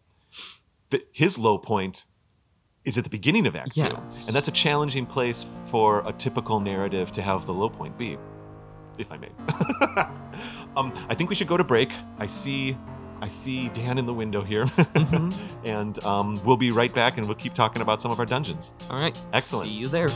the, 0.90 1.04
his 1.12 1.38
low 1.38 1.58
point 1.58 2.06
is 2.86 2.98
at 2.98 3.04
the 3.04 3.10
beginning 3.10 3.46
of 3.48 3.56
Act 3.56 3.76
Two, 3.76 3.82
and 4.28 4.36
that's 4.36 4.48
a 4.48 4.52
challenging 4.52 5.06
place 5.06 5.46
for 5.66 6.08
a 6.08 6.14
typical 6.14 6.60
narrative 6.60 7.12
to 7.14 7.22
have 7.22 7.46
the 7.46 7.54
low 7.54 7.70
point 7.70 7.98
be, 7.98 8.18
if 8.98 9.12
I 9.12 9.18
may. 9.18 9.30
um, 10.78 10.94
I 11.10 11.16
think 11.16 11.30
we 11.30 11.36
should 11.36 11.48
go 11.48 11.58
to 11.58 11.64
break. 11.64 11.92
I 12.18 12.26
see, 12.26 12.78
I 13.22 13.28
see 13.28 13.70
Dan 13.70 13.98
in 13.98 14.06
the 14.06 14.14
window 14.14 14.42
here, 14.44 14.66
Mhm. 14.66 15.34
and 15.66 16.04
um, 16.06 16.40
we'll 16.46 16.58
be 16.58 16.72
right 16.72 16.94
back, 16.94 17.18
and 17.18 17.28
we'll 17.28 17.36
keep 17.36 17.54
talking 17.54 17.82
about 17.82 18.02
some 18.02 18.12
of 18.12 18.20
our 18.20 18.26
dungeons. 18.26 18.74
all 18.90 19.00
right, 19.00 19.20
Excellent. 19.34 19.68
See 19.68 19.74
you 19.76 19.88
there. 19.88 20.08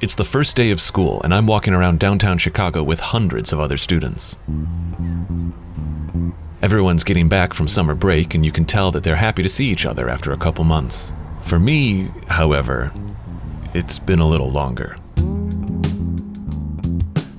It's 0.00 0.14
the 0.16 0.24
first 0.24 0.56
day 0.56 0.70
of 0.70 0.80
school, 0.80 1.20
and 1.22 1.32
I'm 1.32 1.46
walking 1.46 1.72
around 1.72 1.98
downtown 1.98 2.36
Chicago 2.36 2.82
with 2.82 3.00
hundreds 3.00 3.52
of 3.52 3.60
other 3.60 3.78
students. 3.78 4.36
Everyone's 6.60 7.04
getting 7.04 7.28
back 7.28 7.54
from 7.54 7.68
summer 7.68 7.94
break, 7.94 8.34
and 8.34 8.44
you 8.44 8.52
can 8.52 8.64
tell 8.66 8.90
that 8.90 9.02
they're 9.02 9.16
happy 9.16 9.42
to 9.42 9.48
see 9.48 9.66
each 9.70 9.86
other 9.86 10.08
after 10.10 10.32
a 10.32 10.36
couple 10.36 10.64
months. 10.64 11.14
For 11.44 11.58
me, 11.60 12.08
however, 12.26 12.90
it's 13.74 13.98
been 13.98 14.18
a 14.18 14.26
little 14.26 14.50
longer. 14.50 14.96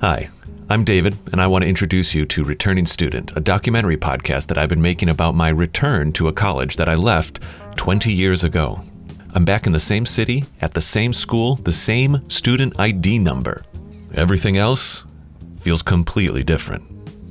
Hi, 0.00 0.30
I'm 0.70 0.84
David, 0.84 1.18
and 1.32 1.40
I 1.40 1.48
want 1.48 1.64
to 1.64 1.68
introduce 1.68 2.14
you 2.14 2.24
to 2.26 2.44
Returning 2.44 2.86
Student, 2.86 3.36
a 3.36 3.40
documentary 3.40 3.96
podcast 3.96 4.46
that 4.46 4.58
I've 4.58 4.68
been 4.68 4.80
making 4.80 5.08
about 5.08 5.34
my 5.34 5.48
return 5.48 6.12
to 6.12 6.28
a 6.28 6.32
college 6.32 6.76
that 6.76 6.88
I 6.88 6.94
left 6.94 7.42
20 7.76 8.12
years 8.12 8.44
ago. 8.44 8.80
I'm 9.34 9.44
back 9.44 9.66
in 9.66 9.72
the 9.72 9.80
same 9.80 10.06
city, 10.06 10.44
at 10.60 10.74
the 10.74 10.80
same 10.80 11.12
school, 11.12 11.56
the 11.56 11.72
same 11.72 12.30
student 12.30 12.78
ID 12.78 13.18
number. 13.18 13.64
Everything 14.14 14.56
else 14.56 15.04
feels 15.56 15.82
completely 15.82 16.44
different. 16.44 16.84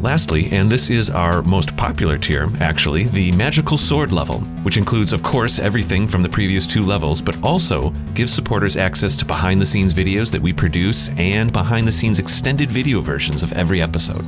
Lastly, 0.00 0.48
and 0.52 0.70
this 0.70 0.88
is 0.88 1.10
our 1.10 1.42
most 1.42 1.76
popular 1.76 2.16
tier, 2.16 2.46
actually, 2.60 3.04
the 3.04 3.32
Magical 3.32 3.76
Sword 3.76 4.12
level, 4.12 4.38
which 4.62 4.76
includes, 4.76 5.12
of 5.12 5.24
course, 5.24 5.58
everything 5.58 6.06
from 6.06 6.22
the 6.22 6.28
previous 6.28 6.64
two 6.64 6.84
levels, 6.84 7.20
but 7.20 7.42
also 7.42 7.90
gives 8.14 8.32
supporters 8.32 8.76
access 8.76 9.16
to 9.16 9.24
behind 9.24 9.60
the 9.60 9.66
scenes 9.66 9.94
videos 9.94 10.30
that 10.30 10.40
we 10.40 10.52
produce 10.52 11.08
and 11.18 11.52
behind 11.52 11.88
the 11.88 11.92
scenes 11.92 12.20
extended 12.20 12.70
video 12.70 13.00
versions 13.00 13.42
of 13.42 13.52
every 13.54 13.82
episode. 13.82 14.24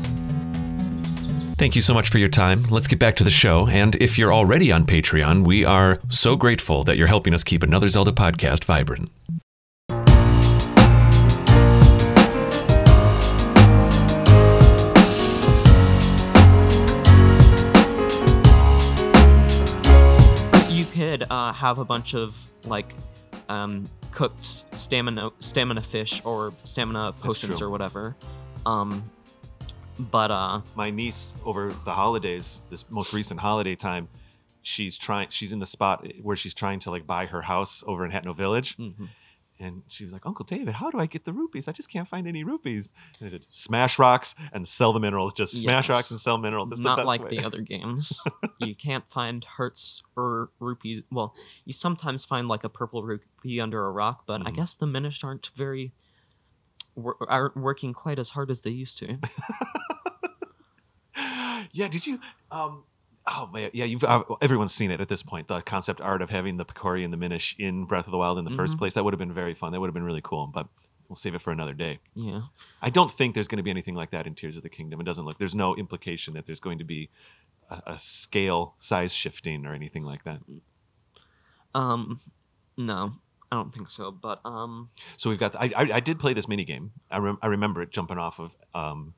Thank 1.63 1.77
you 1.77 1.81
so 1.81 1.95
much 1.95 2.09
for 2.09 2.19
your 2.19 2.29
time. 2.29 2.65
Let's 2.71 2.89
get 2.89 2.99
back 2.99 3.15
to 3.15 3.23
the 3.23 3.31
show. 3.31 3.69
And 3.69 3.95
if 4.03 4.19
you're 4.19 4.33
already 4.33 4.73
on 4.73 4.85
Patreon, 4.85 5.47
we 5.47 5.65
are 5.65 6.01
so 6.09 6.35
grateful 6.35 6.83
that 6.83 6.97
you're 6.97 7.07
helping 7.07 7.35
us 7.35 7.45
keep 7.45 7.63
another 7.63 7.87
Zelda 7.87 8.11
podcast 8.11 8.65
vibrant. 8.65 9.13
You 20.69 20.85
could 20.87 21.23
uh, 21.31 21.53
have 21.53 21.79
a 21.79 21.85
bunch 21.85 22.17
of 22.17 22.35
like 22.65 22.93
um, 23.49 23.89
cooked 24.11 24.45
stamina 24.77 25.31
stamina 25.39 25.83
fish 25.83 26.23
or 26.25 26.53
stamina 26.65 27.13
potions 27.13 27.63
or 27.63 27.71
whatever. 27.71 28.17
Um, 28.67 29.09
but 30.11 30.31
uh, 30.31 30.61
my 30.75 30.91
niece 30.91 31.35
over 31.45 31.73
the 31.85 31.93
holidays, 31.93 32.63
this 32.71 32.89
most 32.91 33.13
recent 33.13 33.41
holiday 33.41 33.75
time, 33.77 34.09
she's 34.63 34.97
trying. 34.99 35.29
She's 35.31 35.53
in 35.53 35.59
the 35.59 35.67
spot 35.67 36.07
where 36.23 36.37
she's 36.37 36.55
trying 36.55 36.79
to 36.81 36.91
like 36.91 37.07
buy 37.07 37.27
her 37.27 37.43
house 37.43 37.83
over 37.87 38.05
in 38.05 38.11
Hateno 38.11 38.35
Village, 38.35 38.77
mhm. 38.77 39.09
and 39.59 39.83
she 39.89 40.05
was 40.05 40.13
like, 40.13 40.25
"Uncle 40.27 40.45
David, 40.45 40.75
how 40.75 40.91
do 40.91 40.99
I 40.99 41.07
get 41.07 41.25
the 41.25 41.33
rupees? 41.33 41.69
I 41.69 41.73
just 41.73 41.91
can't 41.91 42.09
find 42.09 42.27
any 42.27 42.43
rupees." 42.45 42.93
And 43.21 43.27
I 43.27 43.31
said, 43.31 43.45
"Smash 43.49 43.99
rocks 43.99 44.35
and 44.53 44.67
sell 44.67 44.93
the 44.93 45.01
minerals. 45.01 45.33
Just 45.35 45.61
smash 45.61 45.89
Yes. 45.89 45.95
rocks 45.97 46.11
and 46.11 46.21
sell 46.21 46.39
minerals. 46.39 46.71
It's 46.71 46.81
the 46.81 46.85
not 46.85 46.97
best 46.97 47.07
like 47.07 47.23
way." 47.25 47.31
the 47.39 47.45
other 47.45 47.61
games. 47.61 48.21
you 48.59 48.75
can't 48.75 49.09
find 49.11 49.45
hearts 49.45 50.03
or 50.17 50.51
rupees. 50.61 51.03
Well, 51.11 51.35
you 51.65 51.73
sometimes 51.73 52.25
find 52.25 52.49
like 52.49 52.65
a 52.65 52.69
purple 52.69 53.03
rupee 53.03 53.61
under 53.61 53.85
a 53.85 53.91
rock, 53.91 54.25
but 54.27 54.47
I 54.47 54.51
Mhm. 54.51 54.57
guess 54.57 54.77
the 54.77 54.87
Minish 54.87 55.23
aren't 55.25 55.51
very 55.55 55.93
aren't 57.29 57.57
working 57.57 57.93
quite 57.93 58.19
as 58.19 58.31
hard 58.31 58.51
as 58.51 58.61
they 58.63 58.71
used 58.71 58.99
to. 58.99 59.19
yeah, 61.73 61.89
did 61.89 62.07
you? 62.07 62.19
Um, 62.51 62.85
oh 63.27 63.49
man, 63.53 63.71
yeah, 63.73 63.85
you've 63.85 64.05
uh, 64.05 64.23
everyone's 64.41 64.75
seen 64.75 64.91
it 64.91 65.01
at 65.01 65.09
this 65.09 65.23
point. 65.23 65.49
The 65.49 65.61
concept 65.61 66.01
art 66.01 66.23
of 66.23 66.31
having 66.31 66.57
the 66.57 66.65
Picori 66.65 67.05
and 67.05 67.13
the 67.13 67.17
Minish 67.17 67.55
in 67.59 67.85
Breath 67.85 68.07
of 68.07 68.11
the 68.13 68.19
Wild 68.19 68.39
in 68.39 68.45
the 68.45 68.51
first 68.51 68.75
Mhm. 68.77 68.79
place 68.79 68.95
that 68.95 69.05
would 69.05 69.13
have 69.13 69.19
been 69.19 69.33
very 69.33 69.55
fun. 69.55 69.73
That 69.73 69.81
would 69.81 69.89
have 69.89 69.95
been 69.95 70.03
really 70.05 70.21
cool, 70.23 70.47
but 70.47 70.67
we'll 71.09 71.17
save 71.17 71.35
it 71.35 71.43
for 71.43 71.51
another 71.53 71.75
day. 71.75 71.99
Yeah. 72.15 72.43
I 72.81 72.91
don't 72.91 73.11
think 73.11 73.35
there's 73.35 73.49
going 73.49 73.59
to 73.59 73.63
be 73.63 73.71
anything 73.71 73.95
like 73.95 74.11
that 74.11 74.27
in 74.27 74.35
Tears 74.35 74.57
of 74.57 74.63
the 74.63 74.69
Kingdom. 74.71 75.01
It 75.01 75.05
doesn't 75.05 75.25
look. 75.25 75.39
There's 75.39 75.55
no 75.55 75.77
implication 75.77 76.35
that 76.35 76.47
there's 76.47 76.61
going 76.61 76.79
to 76.79 76.85
be 76.85 77.11
a, 77.69 77.83
a 77.87 77.99
scale 77.99 78.75
size 78.79 79.15
shifting 79.15 79.67
or 79.67 79.75
anything 79.75 80.03
like 80.05 80.25
that. 80.25 80.41
Um, 81.75 82.21
no, 82.79 83.15
I 83.53 83.55
don't 83.55 83.73
think 83.73 83.91
so. 83.91 84.11
But 84.11 84.41
um, 84.47 84.89
So 85.19 85.29
we've 85.29 85.39
got. 85.39 85.55
I 85.55 85.71
I, 85.77 85.93
I 85.95 86.01
did 86.01 86.19
play 86.19 86.33
this 86.33 86.49
mini 86.49 86.65
game. 86.65 86.93
I, 87.11 87.19
rem, 87.19 87.39
I 87.43 87.49
remember 87.49 87.83
it 87.83 87.91
jumping 87.91 88.17
off 88.17 88.39
of 88.39 88.57
um, 88.75 89.13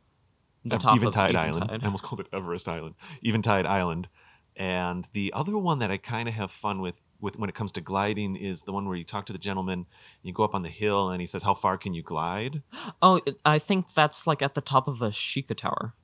the 0.64 0.76
top 0.76 0.96
Eventide 0.96 1.30
of 1.30 1.36
Island. 1.36 1.56
Eventide. 1.56 1.82
I 1.82 1.86
almost 1.86 2.02
called 2.02 2.18
it 2.18 2.26
Everest 2.32 2.68
Island. 2.68 2.96
Eventide 3.22 3.64
Island. 3.64 4.08
And 4.56 5.06
the 5.12 5.32
other 5.34 5.56
one 5.56 5.78
that 5.78 5.92
I 5.92 5.98
kind 5.98 6.28
of 6.28 6.34
have 6.34 6.50
fun 6.50 6.80
with, 6.80 6.96
with 7.20 7.38
when 7.38 7.48
it 7.48 7.54
comes 7.54 7.70
to 7.72 7.80
gliding, 7.80 8.34
is 8.34 8.62
the 8.62 8.72
one 8.72 8.88
where 8.88 8.96
you 8.96 9.04
talk 9.04 9.24
to 9.26 9.32
the 9.32 9.38
gentleman, 9.38 9.78
and 9.78 9.86
you 10.24 10.32
go 10.32 10.42
up 10.42 10.54
on 10.54 10.62
the 10.62 10.68
hill, 10.68 11.10
and 11.10 11.20
he 11.20 11.26
says, 11.28 11.44
"How 11.44 11.54
far 11.54 11.78
can 11.78 11.94
you 11.94 12.02
glide?" 12.02 12.62
Oh, 13.02 13.20
I 13.44 13.60
think 13.60 13.94
that's 13.94 14.26
like 14.26 14.42
at 14.42 14.54
the 14.54 14.60
top 14.60 14.88
of 14.88 15.00
a 15.00 15.10
Sheikah 15.10 15.56
Tower. 15.56 15.94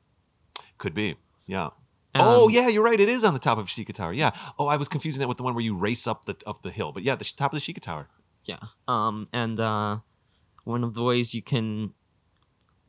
Could 0.78 0.94
be, 0.94 1.16
yeah. 1.46 1.70
oh 2.14 2.44
Um, 2.44 2.50
yeah, 2.50 2.68
you're 2.68 2.84
right. 2.84 3.00
It 3.00 3.08
is 3.08 3.24
on 3.24 3.34
the 3.34 3.40
top 3.40 3.58
of 3.58 3.66
Sheikah 3.66 3.92
Tower. 3.92 4.12
Yeah. 4.12 4.30
Oh, 4.56 4.66
I 4.66 4.76
was 4.76 4.88
confusing 4.88 5.20
that 5.20 5.28
with 5.28 5.36
the 5.36 5.42
one 5.42 5.54
where 5.54 5.64
you 5.64 5.76
race 5.76 6.06
up 6.06 6.26
the 6.26 6.36
up 6.46 6.62
the 6.62 6.70
hill. 6.70 6.92
But 6.92 7.02
yeah, 7.02 7.16
the 7.16 7.24
top 7.24 7.52
of 7.52 7.60
the 7.60 7.72
Sheikah 7.72 7.80
Tower. 7.80 8.08
Yeah. 8.44 8.58
Um, 8.88 9.28
and 9.32 9.58
uh, 9.60 9.98
one 10.64 10.84
of 10.84 10.94
the 10.94 11.02
ways 11.02 11.34
you 11.34 11.42
can 11.42 11.92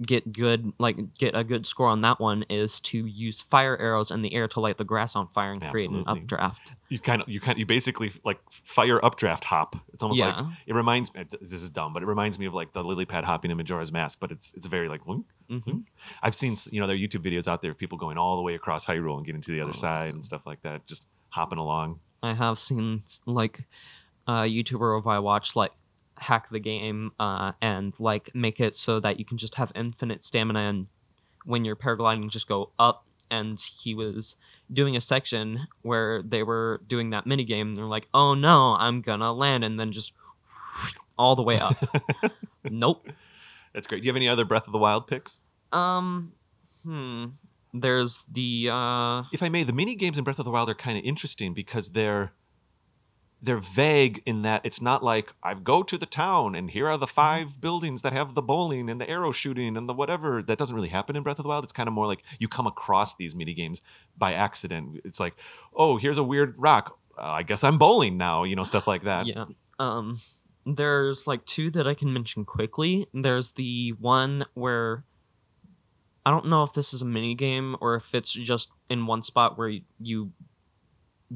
get 0.04 0.34
good, 0.34 0.74
like 0.80 0.97
get 1.20 1.36
a 1.36 1.43
good 1.43 1.68
score 1.68 1.88
on 1.88 2.02
that 2.02 2.20
one, 2.20 2.43
is 2.49 2.80
to 2.80 3.06
use 3.06 3.41
fire 3.41 3.78
arrows 3.78 4.10
in 4.10 4.24
the 4.24 4.34
air 4.34 4.47
to 4.47 4.60
light 4.60 4.78
the 4.78 4.84
grass 4.84 5.16
on 5.16 5.28
fire 5.28 5.52
and 5.52 5.62
create 5.62 5.89
an 5.89 5.97
Absolutely. 6.08 6.22
updraft. 6.24 6.72
You 6.89 6.97
kind 6.99 7.22
of 7.22 7.30
you 7.30 7.39
kind 7.39 7.60
you 7.60 7.66
basically 7.68 8.12
like 8.26 8.39
fire 8.49 9.04
updraft 9.06 9.43
hop. 9.43 9.76
It's 9.93 10.02
almost 10.02 10.20
like 10.20 10.45
it 10.66 10.74
reminds 10.74 11.14
me. 11.14 11.24
This 11.30 11.52
is 11.54 11.70
dumb, 11.70 11.93
but 11.93 12.02
it 12.02 12.08
reminds 12.08 12.39
me 12.39 12.47
of 12.47 12.54
like 12.54 12.74
the 12.74 12.84
lily 12.84 13.06
pad 13.06 13.26
hopping 13.26 13.52
in 13.52 13.58
Majora's 13.58 13.91
Mask. 13.91 14.20
But 14.20 14.32
it's 14.32 14.54
it's 14.56 14.66
very 14.66 14.89
like. 14.89 15.02
hmm 15.04 15.80
I've 16.24 16.34
seen 16.36 16.56
you 16.72 16.80
know 16.82 16.88
there 16.88 16.95
are 16.95 16.99
YouTube 16.99 17.24
videos 17.24 17.47
out 17.47 17.62
there 17.62 17.72
of 17.72 17.78
people 17.78 17.97
going 17.97 18.18
all 18.18 18.38
the 18.38 18.41
way 18.41 18.56
across 18.56 18.86
Hyrule 18.88 19.18
and 19.18 19.26
getting 19.26 19.41
to 19.41 19.52
the 19.52 19.62
other 19.62 19.70
Oh, 19.70 19.74
side 19.74 20.06
yeah. 20.08 20.14
and 20.14 20.26
stuff 20.26 20.45
like 20.47 20.62
that, 20.64 20.88
just 20.88 21.08
hopping 21.30 21.60
along. 21.60 21.99
I 22.24 22.34
have 22.34 22.58
seen 22.58 23.04
like 23.26 23.66
a 24.28 24.43
YouTuber 24.43 24.97
of 24.97 25.07
I 25.07 25.19
watch 25.19 25.55
like 25.55 25.72
hack 26.17 26.49
the 26.51 26.59
game 26.59 27.11
uh, 27.19 27.53
and 27.61 27.93
like 27.99 28.30
make 28.36 28.59
it 28.59 28.76
so 28.76 28.99
that 28.99 29.17
you 29.19 29.26
can 29.26 29.38
just 29.38 29.55
have 29.55 29.72
infinite 29.76 30.24
stamina 30.24 30.59
and 30.59 30.88
when 31.45 31.65
you're 31.65 31.76
paragliding 31.76 32.30
just 32.30 32.47
go 32.47 32.72
up 32.78 33.05
and 33.32 33.59
he 33.80 33.95
was 33.95 34.36
doing 34.72 34.95
a 34.95 35.01
section 35.01 35.67
where 35.82 36.22
they 36.22 36.43
were 36.43 36.82
doing 36.88 37.09
that 37.09 37.26
mini 37.26 37.43
game 37.43 37.69
and 37.69 37.78
they're 37.78 37.86
like 37.86 38.07
oh 38.13 38.36
no 38.36 38.76
i'm 38.76 39.01
gonna 39.01 39.34
land 39.34 39.63
and 39.63 39.80
then 39.80 39.91
just 39.91 40.13
all 41.17 41.36
the 41.36 41.41
way 41.41 41.57
up 41.57 41.76
nope 42.69 43.07
That's 43.74 43.88
great. 43.88 44.01
Do 44.01 44.05
you 44.05 44.09
have 44.11 44.17
any 44.17 44.28
other 44.30 44.45
Breath 44.45 44.67
of 44.67 44.74
the 44.74 44.80
Wild 44.80 45.07
picks? 45.07 45.41
um 45.72 46.34
hmm 46.84 47.26
there's 47.74 48.26
the 48.30 48.69
uh 48.69 49.24
If 49.32 49.41
I 49.41 49.49
may, 49.49 49.63
the 49.63 49.74
mini 49.74 49.95
games 49.95 50.17
in 50.17 50.24
Breath 50.24 50.39
of 50.39 50.45
the 50.45 50.51
Wild 50.51 50.69
are 50.69 50.76
kind 50.76 50.97
of 50.97 51.05
interesting 51.05 51.53
because 51.53 51.91
they're 51.91 52.34
they're 53.42 53.58
vague 53.58 54.22
in 54.26 54.44
that 54.44 54.62
it's 54.64 54.82
not 54.82 55.04
like 55.04 55.34
I 55.42 55.56
go 55.56 55.82
to 55.84 55.98
the 55.98 56.06
town 56.06 56.54
and 56.54 56.70
here 56.70 56.88
are 56.88 56.98
the 56.98 57.08
five 57.08 57.60
buildings 57.60 58.04
that 58.04 58.14
have 58.14 58.36
the 58.36 58.42
bowling 58.42 58.89
and 58.89 59.02
the 59.02 59.10
arrow 59.10 59.32
shooting 59.32 59.76
and 59.76 59.89
the 59.89 59.94
whatever. 59.94 60.44
That 60.44 60.60
doesn't 60.60 60.76
really 60.76 60.89
happen 60.89 61.16
in 61.16 61.24
Breath 61.24 61.39
of 61.39 61.44
the 61.44 61.50
Wild. 61.50 61.64
It's 61.64 61.74
kind 61.74 61.88
of 61.88 61.94
more 61.94 62.06
like 62.06 62.24
you 62.39 62.48
come 62.48 62.68
across 62.68 63.16
these 63.16 63.34
mini 63.34 63.54
games 63.54 63.82
by 64.16 64.34
accident. 64.34 65.02
It's 65.04 65.20
like, 65.20 65.34
oh, 65.76 65.98
here's 65.98 66.20
a 66.20 66.24
weird 66.24 66.56
rock. 66.58 67.00
Uh, 67.18 67.24
I 67.24 67.44
guess 67.44 67.64
I'm 67.64 67.80
bowling 67.80 68.18
now. 68.18 68.44
You 68.44 68.56
know, 68.56 68.64
stuff 68.64 68.88
like 68.88 69.04
that. 69.04 69.26
Yeah. 69.26 69.46
Um 69.80 70.20
there's 70.64 71.26
like 71.26 71.46
two 71.46 71.72
that 71.72 71.88
I 71.88 71.96
can 71.96 72.14
mention 72.14 72.46
quickly. 72.46 73.08
There's 73.14 73.54
the 73.54 73.96
one 74.00 74.46
where 74.54 75.04
I 76.24 76.30
don't 76.30 76.46
know 76.46 76.62
if 76.64 76.74
this 76.74 76.94
is 76.94 77.02
a 77.02 77.06
mini 77.06 77.34
game 77.34 77.76
or 77.82 77.96
if 77.96 78.14
it's 78.14 78.34
just 78.34 78.70
in 78.89 79.08
one 79.08 79.24
spot 79.24 79.58
where 79.58 79.74
you 80.00 80.32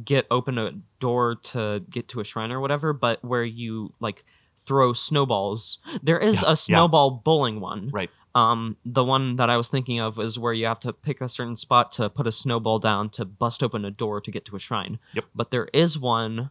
get 0.03 0.25
open 0.29 0.57
a 0.57 0.71
door 0.99 1.35
to 1.35 1.83
get 1.89 2.07
to 2.09 2.19
a 2.19 2.23
shrine 2.23 2.51
or 2.51 2.59
whatever, 2.59 2.91
but 2.93 3.23
where 3.23 3.43
you 3.43 3.93
like 3.99 4.25
throw 4.59 4.93
snowballs. 4.93 5.77
There 6.03 6.19
is 6.19 6.41
Yeah, 6.41 6.47
yeah. 6.47 6.53
a 6.53 6.55
snowball 6.57 7.11
bowling 7.11 7.59
one. 7.59 7.89
Right. 7.93 8.09
Um, 8.33 8.75
the 8.83 9.03
one 9.03 9.37
that 9.37 9.49
I 9.49 9.55
was 9.55 9.69
thinking 9.69 9.99
of 10.01 10.19
is 10.19 10.37
where 10.37 10.51
you 10.51 10.65
have 10.65 10.79
to 10.81 10.91
pick 10.91 11.21
a 11.21 11.29
certain 11.29 11.55
spot 11.55 11.91
to 11.93 12.09
put 12.09 12.27
a 12.27 12.31
snowball 12.33 12.79
down 12.79 13.09
to 13.11 13.23
bust 13.23 13.63
open 13.63 13.85
a 13.85 13.91
door 13.91 14.19
to 14.19 14.29
get 14.31 14.43
to 14.45 14.55
a 14.55 14.59
shrine. 14.59 14.99
Yep. 15.13 15.25
But 15.33 15.51
there 15.51 15.69
is 15.71 15.97
one 15.97 16.49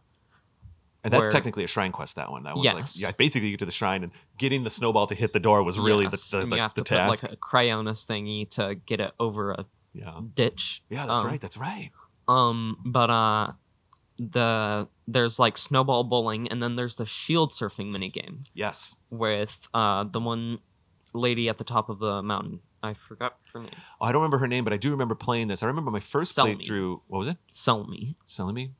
And 1.03 1.13
that's 1.13 1.27
where- 1.27 1.31
technically 1.31 1.63
a 1.63 1.67
shrine 1.67 1.91
quest. 1.91 2.15
That 2.15 2.31
one. 2.31 2.41
That 2.43 2.55
one's 2.55 2.65
like 2.65 2.75
Yes. 2.77 2.99
yeah. 2.99 3.11
Basically, 3.11 3.49
you 3.49 3.53
get 3.53 3.59
to 3.59 3.65
the 3.65 3.71
shrine 3.71 4.01
and 4.01 4.11
getting 4.39 4.63
the 4.63 4.71
snowball 4.71 5.05
to 5.07 5.13
hit 5.13 5.33
the 5.33 5.39
door 5.39 5.61
was 5.61 5.77
really 5.77 6.05
Yes, 6.05 6.29
the 6.31 6.39
the, 6.39 6.45
the, 6.47 6.55
you 6.55 6.61
have 6.63 6.73
the 6.73 6.81
to 6.83 6.95
task. 6.95 7.21
put 7.21 7.29
like 7.29 7.37
a 7.37 7.39
cryonis 7.39 8.03
thingy 8.05 8.49
to 8.55 8.73
get 8.87 8.99
it 8.99 9.11
over 9.19 9.51
a 9.51 9.65
yeah. 9.93 10.19
ditch. 10.33 10.81
Yeah, 10.89 11.05
that's 11.05 11.21
Um, 11.21 11.27
right. 11.27 11.39
That's 11.41 11.57
right. 11.57 11.91
Um, 12.27 12.77
but 12.85 13.09
uh, 13.09 13.51
the 14.17 14.87
there's 15.07 15.37
like 15.39 15.57
snowball 15.57 16.03
bowling, 16.03 16.47
and 16.47 16.61
then 16.63 16.75
there's 16.75 16.95
the 16.95 17.05
shield 17.05 17.51
surfing 17.51 17.91
mini 17.91 18.09
game 18.09 18.43
Yes. 18.53 18.95
with 19.09 19.67
uh 19.73 20.03
the 20.05 20.19
one 20.19 20.59
lady 21.13 21.47
at 21.49 21.57
the 21.57 21.63
top 21.63 21.89
of 21.89 21.99
the 21.99 22.21
mountain. 22.21 22.59
I 22.81 22.93
forgot 22.93 23.37
her 23.53 23.61
name. 23.61 23.71
Oh, 23.99 24.05
I 24.05 24.11
don't 24.11 24.21
remember 24.21 24.37
her 24.39 24.47
name, 24.47 24.63
but 24.63 24.73
I 24.73 24.77
do 24.77 24.91
remember 24.91 25.15
playing 25.15 25.47
this. 25.47 25.63
I 25.63 25.67
remember 25.67 25.89
my 25.91 25.99
first 25.99 26.35
Selmie. 26.37 26.59
playthrough. 26.61 27.01
What 27.07 27.19
was 27.19 27.27
it? 27.27 27.37
Sell 27.51 27.85
me. 27.85 28.15
Selling 28.25 28.53
me. 28.55 28.71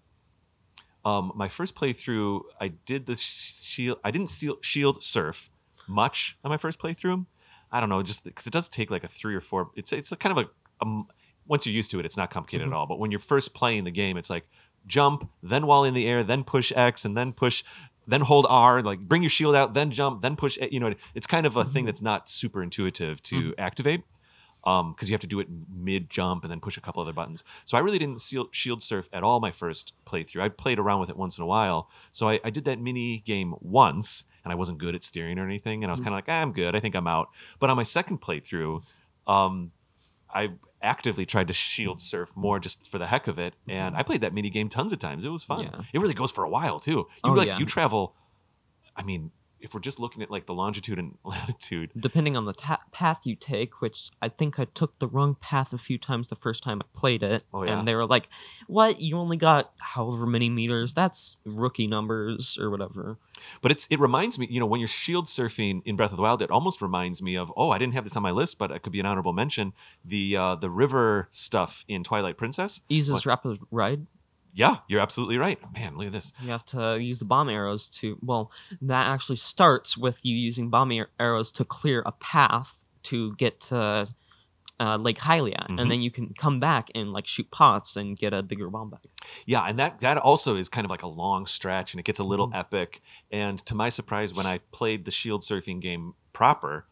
Um, 1.03 1.31
my 1.35 1.47
first 1.47 1.75
playthrough, 1.75 2.41
I 2.59 2.69
did 2.69 3.05
the 3.05 3.15
shield. 3.15 3.99
I 4.03 4.09
didn't 4.11 4.29
seal, 4.29 4.57
shield 4.61 5.03
surf 5.03 5.49
much 5.87 6.37
on 6.43 6.49
my 6.49 6.57
first 6.57 6.79
playthrough. 6.79 7.25
I 7.71 7.79
don't 7.79 7.89
know, 7.89 8.01
just 8.03 8.23
because 8.23 8.47
it 8.47 8.53
does 8.53 8.69
take 8.69 8.89
like 8.89 9.03
a 9.03 9.07
three 9.07 9.35
or 9.35 9.41
four. 9.41 9.69
It's 9.75 9.91
it's 9.91 10.11
a 10.11 10.15
kind 10.15 10.37
of 10.37 10.45
a 10.45 10.49
um, 10.85 11.07
once 11.47 11.65
you're 11.65 11.75
used 11.75 11.91
to 11.91 11.99
it, 11.99 12.05
it's 12.05 12.17
not 12.17 12.29
complicated 12.31 12.67
Mhm. 12.67 12.71
at 12.71 12.75
all. 12.75 12.85
But 12.87 12.99
when 12.99 13.11
you're 13.11 13.19
first 13.19 13.53
playing 13.53 13.83
the 13.83 13.91
game, 13.91 14.17
it's 14.17 14.29
like 14.29 14.47
jump, 14.87 15.29
then 15.43 15.65
while 15.67 15.83
in 15.83 15.93
the 15.93 16.07
air, 16.07 16.23
then 16.23 16.43
push 16.43 16.71
X, 16.75 17.05
and 17.05 17.15
then 17.17 17.33
push, 17.33 17.63
then 18.07 18.21
hold 18.21 18.45
R. 18.49 18.81
Like 18.83 18.99
bring 18.99 19.21
your 19.23 19.29
shield 19.29 19.55
out, 19.55 19.73
then 19.73 19.91
jump, 19.91 20.21
then 20.21 20.35
push. 20.35 20.57
You 20.71 20.79
know, 20.79 20.93
it's 21.13 21.27
kind 21.27 21.45
of 21.45 21.55
a 21.57 21.63
thing 21.63 21.83
Mhm. 21.83 21.87
that's 21.87 22.01
not 22.01 22.29
super 22.29 22.61
intuitive 22.63 23.21
to 23.23 23.53
activate 23.57 24.03
because 24.63 25.07
you 25.09 25.13
have 25.13 25.21
to 25.21 25.27
do 25.27 25.39
it 25.39 25.47
mid 25.69 26.09
jump 26.09 26.43
and 26.43 26.49
then 26.49 26.59
push 26.59 26.75
a 26.75 26.81
couple 26.81 26.99
other 27.01 27.13
buttons. 27.13 27.43
So 27.65 27.77
I 27.77 27.81
really 27.81 27.99
didn't 27.99 28.19
seal, 28.21 28.47
shield 28.51 28.81
surf 28.81 29.07
at 29.13 29.21
all 29.23 29.39
my 29.39 29.51
first 29.51 29.93
playthrough. 30.07 30.41
I 30.41 30.49
played 30.49 30.79
around 30.79 30.99
with 31.01 31.09
it 31.11 31.17
once 31.17 31.37
in 31.37 31.43
a 31.43 31.47
while. 31.47 31.87
So 32.09 32.27
I, 32.29 32.39
I 32.43 32.49
did 32.49 32.65
that 32.65 32.79
mini 32.79 33.19
game 33.19 33.53
once 33.61 34.23
and 34.43 34.51
I 34.51 34.55
wasn't 34.55 34.79
good 34.79 34.95
at 34.95 35.03
steering 35.03 35.37
or 35.37 35.45
anything. 35.45 35.83
And 35.83 35.91
I 35.91 35.93
was 35.93 35.99
Mhm. 36.01 36.05
kind 36.05 36.13
of 36.15 36.17
like, 36.17 36.29
ah, 36.29 36.41
I'm 36.41 36.51
good. 36.51 36.75
I 36.75 36.79
think 36.79 36.95
I'm 36.95 37.05
out. 37.07 37.29
But 37.59 37.69
on 37.69 37.77
my 37.77 37.83
second 37.83 38.21
playthrough, 38.21 38.83
um, 39.27 39.71
I 40.33 40.49
actively 40.85 41.25
tried 41.25 41.47
to 41.49 41.53
shield 41.53 41.99
surf 42.01 42.31
more 42.35 42.59
just 42.59 42.87
for 42.87 42.97
the 42.97 43.07
heck 43.07 43.27
of 43.27 43.37
it. 43.37 43.55
And 43.67 43.97
I 43.97 44.03
played 44.03 44.21
that 44.21 44.33
mini 44.33 44.49
game 44.49 44.69
tons 44.69 44.93
of 44.93 44.99
times. 44.99 45.25
It 45.25 45.29
was 45.29 45.43
fun. 45.43 45.63
Yeah. 45.63 45.81
It 45.91 45.99
really 45.99 46.13
goes 46.13 46.31
for 46.31 46.43
a 46.45 46.49
while 46.49 46.79
too. 46.79 46.91
You 46.91 47.07
Oh, 47.23 47.31
like 47.33 47.47
yeah. 47.47 47.57
you 47.57 47.65
travel. 47.65 48.15
I 48.95 49.03
mean, 49.03 49.31
if 49.65 49.73
we're 49.73 49.79
just 49.81 49.99
looking 49.99 50.21
at 50.21 50.31
like 50.31 50.45
the 50.45 50.53
longitude 50.53 50.97
and 50.99 51.17
latitude, 51.25 51.91
Depending 51.99 52.37
on 52.37 52.45
the 52.45 52.53
ta- 52.53 52.81
path 52.91 53.21
you 53.25 53.35
take, 53.35 53.81
which 53.81 54.11
I 54.21 54.29
think 54.29 54.59
I 54.59 54.65
took 54.65 54.97
the 54.99 55.07
wrong 55.07 55.35
path 55.41 55.73
a 55.73 55.77
few 55.77 55.97
times 55.97 56.29
the 56.29 56.35
first 56.35 56.63
time 56.63 56.81
I 56.81 56.85
played 56.97 57.23
it, 57.23 57.43
Oh, 57.53 57.63
yeah? 57.63 57.77
and 57.77 57.87
they 57.87 57.95
were 57.95 58.05
like, 58.05 58.29
"What? 58.67 59.01
You 59.01 59.17
only 59.17 59.37
got 59.37 59.71
however 59.79 60.25
many 60.25 60.49
meters? 60.49 60.93
That's 60.93 61.37
rookie 61.45 61.87
numbers 61.87 62.57
or 62.61 62.69
whatever." 62.69 63.17
But 63.61 63.71
it's 63.71 63.87
it 63.89 63.99
reminds 63.99 64.39
me, 64.39 64.47
you 64.49 64.59
know, 64.59 64.65
when 64.65 64.79
you're 64.79 64.87
shield 64.87 65.25
surfing 65.25 65.81
in 65.85 65.95
Breath 65.95 66.11
of 66.11 66.17
the 66.17 66.23
Wild, 66.23 66.41
it 66.41 66.49
almost 66.51 66.81
reminds 66.81 67.21
me 67.21 67.35
of 67.35 67.51
oh, 67.57 67.71
I 67.71 67.77
didn't 67.77 67.95
have 67.95 68.03
this 68.05 68.15
on 68.15 68.23
my 68.23 68.31
list, 68.31 68.57
but 68.57 68.71
it 68.71 68.83
could 68.83 68.93
be 68.93 68.99
an 68.99 69.05
honorable 69.05 69.33
mention. 69.33 69.73
The 70.05 70.37
uh, 70.37 70.55
the 70.55 70.69
river 70.69 71.27
stuff 71.31 71.83
in 71.87 72.03
Twilight 72.03 72.37
Princess. 72.37 72.81
Iza's 72.89 73.25
rapid 73.25 73.59
ride. 73.71 74.05
Yeah, 74.57 74.77
you're 74.87 75.01
absolutely 75.01 75.37
right. 75.37 75.59
Man, 75.73 75.97
look 75.97 76.07
at 76.07 76.13
this. 76.13 76.31
You 76.41 76.49
have 76.51 76.65
to 76.67 76.97
use 76.97 77.19
the 77.19 77.25
bomb 77.25 77.49
arrows 77.49 77.89
to. 77.99 78.17
Well, 78.21 78.51
that 78.81 79.07
actually 79.07 79.35
starts 79.35 79.97
with 79.97 80.25
you 80.25 80.35
using 80.35 80.69
bomb 80.69 80.91
ar- 80.93 81.09
arrows 81.19 81.51
to 81.53 81.65
clear 81.65 82.01
a 82.05 82.13
path 82.13 82.85
to 83.03 83.35
get 83.35 83.59
to 83.59 84.07
uh, 84.79 84.97
Lake 84.97 85.19
Hylia, 85.19 85.67
Mhm. 85.69 85.79
and 85.81 85.89
then 85.91 86.01
you 86.01 86.11
can 86.11 86.33
come 86.33 86.59
back 86.59 86.89
and 86.95 87.13
like 87.13 87.27
shoot 87.27 87.49
pots 87.51 87.95
and 87.95 88.17
get 88.17 88.33
a 88.33 88.41
bigger 88.43 88.69
bomb 88.69 88.89
back. 88.89 89.05
Yeah, 89.45 89.63
and 89.63 89.77
that 89.79 89.99
that 89.99 90.17
also 90.17 90.55
is 90.57 90.67
kind 90.67 90.83
of 90.83 90.91
like 90.91 91.03
a 91.03 91.07
long 91.07 91.45
stretch, 91.47 91.93
and 91.93 91.99
it 91.99 92.03
gets 92.05 92.19
a 92.19 92.25
little 92.25 92.49
Mhm. 92.49 92.55
epic. 92.59 93.01
And 93.31 93.57
to 93.67 93.75
my 93.75 93.87
surprise, 93.89 94.33
when 94.33 94.45
I 94.45 94.57
played 94.71 95.05
the 95.05 95.11
shield 95.11 95.41
surfing 95.43 95.79
game 95.81 96.13
proper, 96.33 96.87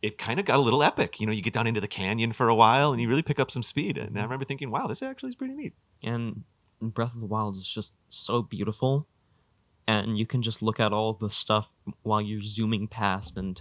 it 0.00 0.16
kind 0.18 0.38
of 0.40 0.46
got 0.46 0.58
a 0.58 0.62
little 0.62 0.82
epic. 0.82 1.20
You 1.20 1.26
know, 1.26 1.32
you 1.32 1.42
get 1.42 1.52
down 1.52 1.66
into 1.66 1.80
the 1.82 1.88
canyon 1.88 2.32
for 2.32 2.48
a 2.48 2.54
while, 2.54 2.92
and 2.92 3.00
you 3.02 3.08
really 3.08 3.22
pick 3.22 3.38
up 3.40 3.50
some 3.50 3.62
speed. 3.62 3.98
And 3.98 4.18
I 4.18 4.22
remember 4.22 4.44
thinking, 4.46 4.70
wow, 4.70 4.86
this 4.86 5.02
actually 5.02 5.30
is 5.30 5.36
pretty 5.36 5.54
neat. 5.54 5.74
And 6.02 6.44
Breath 6.80 7.14
of 7.14 7.20
the 7.20 7.26
Wild 7.26 7.56
is 7.56 7.68
just 7.68 7.94
so 8.08 8.42
beautiful, 8.42 9.06
and 9.86 10.18
you 10.18 10.26
can 10.26 10.42
just 10.42 10.62
look 10.62 10.78
at 10.78 10.92
all 10.92 11.14
the 11.14 11.30
stuff 11.30 11.72
while 12.02 12.20
you're 12.20 12.42
zooming 12.42 12.88
past 12.88 13.36
and. 13.36 13.60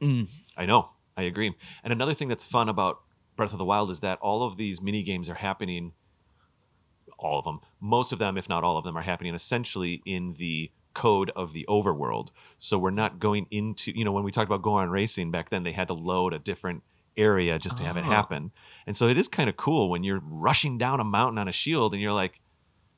Mm, 0.00 0.28
I 0.56 0.66
know. 0.66 0.90
I 1.16 1.22
agree. 1.22 1.54
And 1.82 1.92
another 1.92 2.12
thing 2.12 2.28
that's 2.28 2.44
fun 2.44 2.68
about 2.68 3.00
Breath 3.36 3.52
of 3.52 3.58
the 3.58 3.64
Wild 3.64 3.90
is 3.90 4.00
that 4.00 4.18
all 4.20 4.42
of 4.42 4.56
these 4.56 4.82
mini 4.82 5.02
games 5.02 5.28
are 5.28 5.34
happening. 5.34 5.92
All 7.18 7.38
of 7.38 7.44
them, 7.44 7.60
most 7.80 8.12
of 8.12 8.18
them, 8.18 8.36
if 8.36 8.48
not 8.48 8.62
all 8.62 8.76
of 8.76 8.84
them, 8.84 8.96
are 8.96 9.02
happening 9.02 9.34
essentially 9.34 10.02
in 10.04 10.34
the 10.34 10.70
code 10.92 11.30
of 11.36 11.52
the 11.52 11.64
overworld. 11.68 12.30
So 12.58 12.78
we're 12.78 12.90
not 12.90 13.18
going 13.18 13.46
into, 13.50 13.96
you 13.96 14.04
know, 14.04 14.12
when 14.12 14.24
we 14.24 14.32
talked 14.32 14.48
about 14.48 14.62
Goron 14.62 14.90
Racing 14.90 15.30
back 15.30 15.50
then, 15.50 15.62
they 15.62 15.72
had 15.72 15.88
to 15.88 15.94
load 15.94 16.34
a 16.34 16.38
different 16.38 16.82
area 17.16 17.58
just 17.58 17.76
to 17.78 17.82
have 17.84 17.96
it 17.96 18.04
Ah. 18.04 18.10
happen. 18.10 18.52
And 18.86 18.96
so 18.96 19.08
it 19.08 19.16
is 19.18 19.28
kind 19.28 19.48
of 19.48 19.56
cool 19.56 19.88
when 19.90 20.04
you're 20.04 20.22
rushing 20.24 20.78
down 20.78 21.00
a 21.00 21.04
mountain 21.04 21.38
on 21.38 21.48
a 21.48 21.52
shield 21.52 21.92
and 21.92 22.02
you're 22.02 22.12
like, 22.12 22.40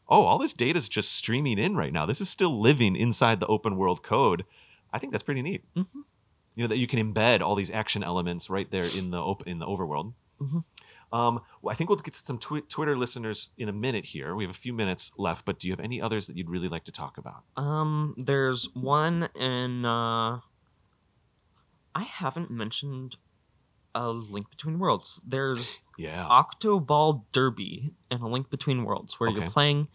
oh, 0.09 0.25
all 0.25 0.39
this 0.39 0.53
data 0.55 0.77
is 0.79 0.89
just 0.89 1.13
streaming 1.13 1.59
in 1.59 1.77
right 1.77 1.93
now. 1.93 2.07
This 2.07 2.21
is 2.21 2.29
still 2.31 2.61
living 2.61 2.97
inside 2.97 3.41
the 3.41 3.47
open 3.47 3.77
world 3.77 4.03
code. 4.03 4.45
I 4.93 4.99
think 4.99 5.13
that's 5.13 5.23
pretty 5.23 5.43
neat. 5.43 5.65
Mhm. 5.77 5.87
You 6.57 6.65
know 6.65 6.67
that 6.69 6.79
you 6.79 6.87
can 6.87 6.99
embed 7.13 7.41
all 7.41 7.55
these 7.55 7.71
action 7.71 8.03
elements 8.03 8.49
right 8.51 8.71
there 8.71 8.85
in 8.97 9.11
the 9.11 9.19
op- 9.19 9.47
in 9.47 9.59
the 9.59 9.67
overworld. 9.67 10.15
Mhm. 10.41 10.65
Um, 11.13 11.41
well, 11.63 11.73
I 11.73 11.75
think 11.75 11.89
we'll 11.91 11.99
get 11.99 12.15
to 12.15 12.21
some 12.25 12.39
twi- 12.39 12.63
Twitter 12.69 12.97
listeners 12.97 13.51
in 13.57 13.69
a 13.69 13.73
minute 13.73 14.07
here. 14.07 14.35
We 14.35 14.45
have 14.45 14.51
a 14.51 14.59
few 14.59 14.73
minutes 14.73 15.13
left, 15.19 15.45
but 15.45 15.59
do 15.59 15.69
you 15.69 15.73
have 15.73 15.81
any 15.81 16.01
others 16.03 16.27
that 16.27 16.37
you'd 16.37 16.51
really 16.51 16.69
like 16.69 16.85
to 16.85 16.93
talk 16.93 17.17
about? 17.19 17.45
Um, 17.57 18.15
there's 18.17 18.69
one 18.75 19.29
in. 19.35 19.85
Uh, 19.85 20.41
I 21.95 22.03
haven't 22.05 22.51
mentioned 22.51 23.17
a 23.99 24.11
Link 24.11 24.49
Between 24.51 24.79
Worlds. 24.79 25.21
There's 25.27 25.81
Yeah. 25.97 26.25
Octoball 26.31 27.25
Derby 27.33 27.95
and 28.11 28.23
a 28.23 28.27
Link 28.29 28.49
Between 28.49 28.85
Worlds, 28.85 29.19
where 29.19 29.29
Okay. 29.31 29.41
you're 29.41 29.51
playing, 29.51 29.89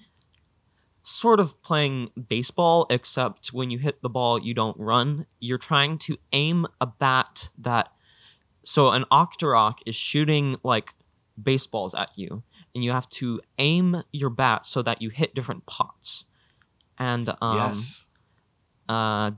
sort 1.03 1.39
of 1.39 1.61
playing 1.61 2.09
baseball, 2.27 2.85
except 2.89 3.53
when 3.53 3.71
you 3.71 3.77
hit 3.79 4.01
the 4.01 4.09
ball, 4.09 4.39
you 4.39 4.53
don't 4.53 4.77
run. 4.77 5.25
You're 5.39 5.57
trying 5.57 5.97
to 5.99 6.17
aim 6.31 6.67
a 6.81 6.85
bat 6.85 7.49
that. 7.57 7.93
So 8.63 8.91
an 8.91 9.05
Octorok 9.11 9.79
is 9.85 9.95
shooting 9.95 10.57
like 10.63 10.93
baseballs 11.41 11.93
at 11.93 12.11
you, 12.17 12.43
and 12.75 12.83
you 12.83 12.91
have 12.91 13.09
to 13.09 13.41
aim 13.57 14.03
your 14.11 14.29
bat 14.29 14.65
so 14.65 14.81
that 14.81 15.01
you 15.01 15.09
hit 15.09 15.33
different 15.35 15.65
pots. 15.65 16.25
And 16.97 17.29
um, 17.41 17.57
yes. 17.57 18.07
uh 18.89 19.31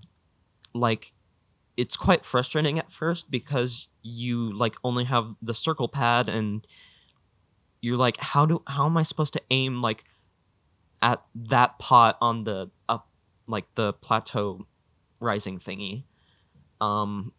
like 0.73 1.13
it's 1.77 1.95
quite 1.97 2.25
frustrating 2.25 2.77
at 2.79 2.91
first 2.91 3.29
because 3.31 3.87
you 4.07 4.55
like 4.55 4.75
only 4.83 5.03
have 5.03 5.35
the 5.41 5.55
circle 5.55 5.87
pad 5.87 6.29
and 6.29 6.67
you're 7.81 7.97
like 7.97 8.17
how 8.17 8.45
do 8.45 8.61
how 8.67 8.85
am 8.85 8.97
i 8.97 9.03
supposed 9.03 9.33
to 9.33 9.41
aim 9.49 9.81
like 9.81 10.03
at 11.01 11.23
that 11.33 11.77
pot 11.79 12.17
on 12.21 12.43
the 12.43 12.69
up 12.87 13.07
like 13.47 13.65
the 13.75 13.93
plateau 13.93 14.65
rising 15.19 15.59
thingy 15.59 16.03
um 16.81 17.31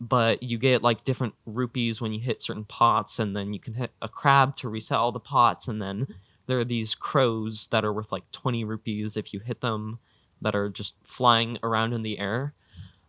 but 0.00 0.42
you 0.42 0.58
get 0.58 0.82
like 0.82 1.04
different 1.04 1.34
rupees 1.46 2.00
when 2.00 2.12
you 2.12 2.20
hit 2.20 2.42
certain 2.42 2.64
pots 2.64 3.18
and 3.18 3.36
then 3.36 3.52
you 3.52 3.60
can 3.60 3.74
hit 3.74 3.90
a 4.00 4.08
crab 4.08 4.56
to 4.56 4.68
reset 4.68 4.98
all 4.98 5.12
the 5.12 5.20
pots 5.20 5.66
and 5.66 5.80
then 5.80 6.06
there 6.46 6.58
are 6.58 6.64
these 6.64 6.94
crows 6.94 7.68
that 7.68 7.84
are 7.84 7.92
worth 7.92 8.12
like 8.12 8.30
20 8.32 8.64
rupees 8.64 9.16
if 9.16 9.32
you 9.32 9.40
hit 9.40 9.60
them 9.60 9.98
that 10.40 10.54
are 10.54 10.68
just 10.68 10.94
flying 11.04 11.58
around 11.62 11.92
in 11.92 12.02
the 12.02 12.18
air. 12.18 12.54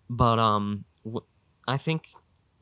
But 0.09 0.39
um, 0.39 0.86
I 1.68 1.78
think 1.78 2.09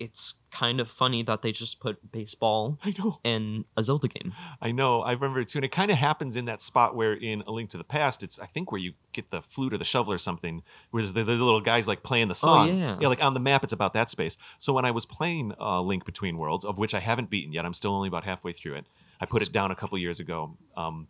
it's 0.02 0.36
kind 0.52 0.82
of 0.82 0.90
funny 0.90 1.24
that 1.24 1.42
they 1.44 1.52
just 1.52 1.80
put 1.80 2.12
baseball 2.12 2.78
I 2.84 2.94
know. 2.98 3.20
in 3.24 3.66
a 3.78 3.84
Zelda 3.84 4.08
game. 4.08 4.34
I 4.62 4.72
know. 4.72 5.02
I 5.02 5.12
remember 5.14 5.40
it 5.40 5.50
too. 5.50 5.60
And 5.60 5.66
it 5.66 5.72
kind 5.72 5.92
of 5.92 5.98
happens 5.98 6.36
in 6.36 6.46
that 6.46 6.62
spot 6.62 6.96
where 6.96 7.14
in 7.14 7.44
A 7.48 7.52
Link 7.52 7.70
to 7.70 7.78
the 7.78 7.84
Past, 7.84 8.24
it's 8.24 8.40
I 8.40 8.48
think 8.48 8.72
where 8.72 8.82
you 8.82 8.94
get 9.14 9.30
the 9.30 9.42
flute 9.42 9.74
or 9.74 9.78
the 9.78 9.86
shovel 9.86 10.12
or 10.12 10.18
something, 10.18 10.64
where 10.90 11.04
the, 11.04 11.24
the 11.24 11.34
little 11.34 11.62
guys 11.62 11.88
like 11.88 12.04
playing 12.04 12.28
the 12.28 12.36
song. 12.36 12.70
Oh, 12.70 12.74
yeah. 12.74 12.98
yeah, 13.00 13.08
like 13.08 13.24
on 13.24 13.34
the 13.34 13.40
map, 13.40 13.64
it's 13.64 13.74
about 13.74 13.94
that 13.94 14.10
space. 14.10 14.38
So 14.58 14.74
when 14.74 14.86
I 14.86 14.92
was 14.92 15.06
playing 15.06 15.54
uh, 15.60 15.82
Link 15.82 16.04
Between 16.06 16.38
Worlds, 16.38 16.66
of 16.66 16.78
which 16.78 16.94
I 16.94 17.00
haven't 17.00 17.30
beaten 17.30 17.54
yet, 17.54 17.66
I'm 17.66 17.74
still 17.74 17.94
only 17.94 18.08
about 18.08 18.24
halfway 18.24 18.54
through 18.54 18.76
it. 18.76 18.86
I 19.20 19.26
put 19.26 19.44
it 19.44 19.52
down 19.52 19.70
a 19.70 19.76
couple 19.76 19.98
years 20.00 20.20
ago, 20.20 20.58
um, 20.76 21.08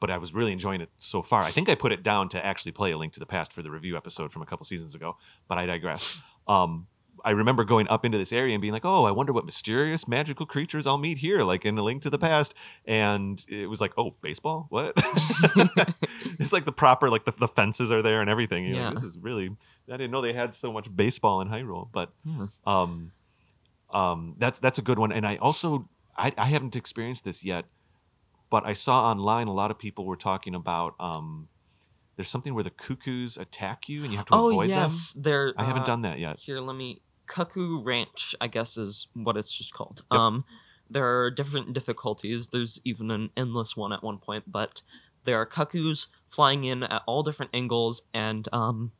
but 0.00 0.10
I 0.10 0.18
was 0.18 0.34
really 0.34 0.52
enjoying 0.52 0.80
it 0.80 0.90
so 0.96 1.22
far. 1.22 1.42
I 1.42 1.50
think 1.50 1.68
I 1.68 1.76
put 1.76 1.92
it 1.92 2.02
down 2.02 2.28
to 2.30 2.44
actually 2.44 2.72
play 2.72 2.90
A 2.90 2.98
Link 2.98 3.12
to 3.14 3.20
the 3.20 3.26
Past 3.26 3.52
for 3.52 3.62
the 3.62 3.70
review 3.70 3.96
episode 3.96 4.32
from 4.32 4.42
a 4.42 4.46
couple 4.46 4.64
seasons 4.64 4.94
ago, 4.94 5.16
but 5.48 5.56
I 5.56 5.66
digress. 5.66 6.20
Um, 6.48 6.88
I 7.26 7.32
remember 7.32 7.64
going 7.64 7.88
up 7.88 8.04
into 8.04 8.16
this 8.18 8.32
area 8.32 8.54
and 8.54 8.62
being 8.62 8.72
like, 8.72 8.84
"Oh, 8.84 9.04
I 9.04 9.10
wonder 9.10 9.32
what 9.32 9.44
mysterious 9.44 10.06
magical 10.06 10.46
creatures 10.46 10.86
I'll 10.86 10.96
meet 10.96 11.18
here, 11.18 11.42
like 11.42 11.64
in 11.66 11.76
A 11.76 11.82
Link 11.82 12.02
to 12.02 12.10
the 12.10 12.18
Past." 12.18 12.54
And 12.86 13.44
it 13.48 13.68
was 13.68 13.80
like, 13.80 13.92
"Oh, 13.98 14.14
baseball? 14.22 14.66
What?" 14.70 14.92
it's 16.38 16.52
like 16.52 16.64
the 16.64 16.72
proper, 16.72 17.10
like 17.10 17.24
the, 17.24 17.32
the 17.32 17.48
fences 17.48 17.90
are 17.90 18.00
there 18.00 18.20
and 18.20 18.30
everything. 18.30 18.66
Like, 18.66 18.74
Yeah. 18.76 18.90
this 18.90 19.02
is 19.02 19.18
really. 19.18 19.48
I 19.90 19.96
didn't 19.96 20.10
know 20.12 20.22
they 20.22 20.32
had 20.32 20.54
so 20.54 20.72
much 20.72 20.94
baseball 20.94 21.40
in 21.40 21.48
Hyrule, 21.48 21.88
but 21.92 22.12
Yeah. 22.24 22.46
um, 22.64 23.12
um, 23.90 24.34
that's 24.38 24.58
that's 24.58 24.78
a 24.78 24.82
good 24.82 24.98
one. 24.98 25.12
And 25.12 25.26
I 25.26 25.36
also 25.36 25.88
I, 26.16 26.32
I 26.38 26.46
haven't 26.46 26.76
experienced 26.76 27.24
this 27.24 27.44
yet, 27.44 27.64
but 28.50 28.64
I 28.64 28.72
saw 28.72 29.10
online 29.10 29.48
a 29.48 29.52
lot 29.52 29.70
of 29.70 29.78
people 29.78 30.04
were 30.06 30.16
talking 30.16 30.54
about 30.54 30.94
um, 31.00 31.48
there's 32.16 32.28
something 32.28 32.54
where 32.54 32.64
the 32.64 32.70
cuckoos 32.70 33.36
attack 33.36 33.88
you 33.88 34.02
and 34.02 34.12
you 34.12 34.16
have 34.16 34.26
to 34.26 34.34
Oh 34.34 34.48
avoid 34.48 34.68
yes, 34.70 35.12
them. 35.12 35.52
I 35.56 35.64
haven't 35.64 35.82
uh, 35.82 35.86
done 35.86 36.02
that 36.02 36.18
yet. 36.18 36.38
Here, 36.38 36.60
let 36.60 36.76
me. 36.76 37.00
Cuckoo 37.26 37.82
Ranch, 37.82 38.34
I 38.40 38.46
guess, 38.46 38.76
is 38.76 39.08
what 39.14 39.36
it's 39.36 39.56
just 39.56 39.74
called. 39.74 40.02
Yep. 40.10 40.18
Um, 40.18 40.44
there 40.88 41.22
are 41.22 41.30
different 41.30 41.72
difficulties. 41.72 42.48
There's 42.48 42.80
even 42.84 43.10
an 43.10 43.30
endless 43.36 43.76
one 43.76 43.92
at 43.92 44.02
one 44.02 44.18
point, 44.18 44.44
but 44.46 44.82
there 45.24 45.40
are 45.40 45.46
cuckoos 45.46 46.08
flying 46.28 46.64
in 46.64 46.82
at 46.84 47.02
all 47.06 47.22
different 47.22 47.50
angles, 47.52 48.02
and 48.14 48.48
um, 48.52 48.92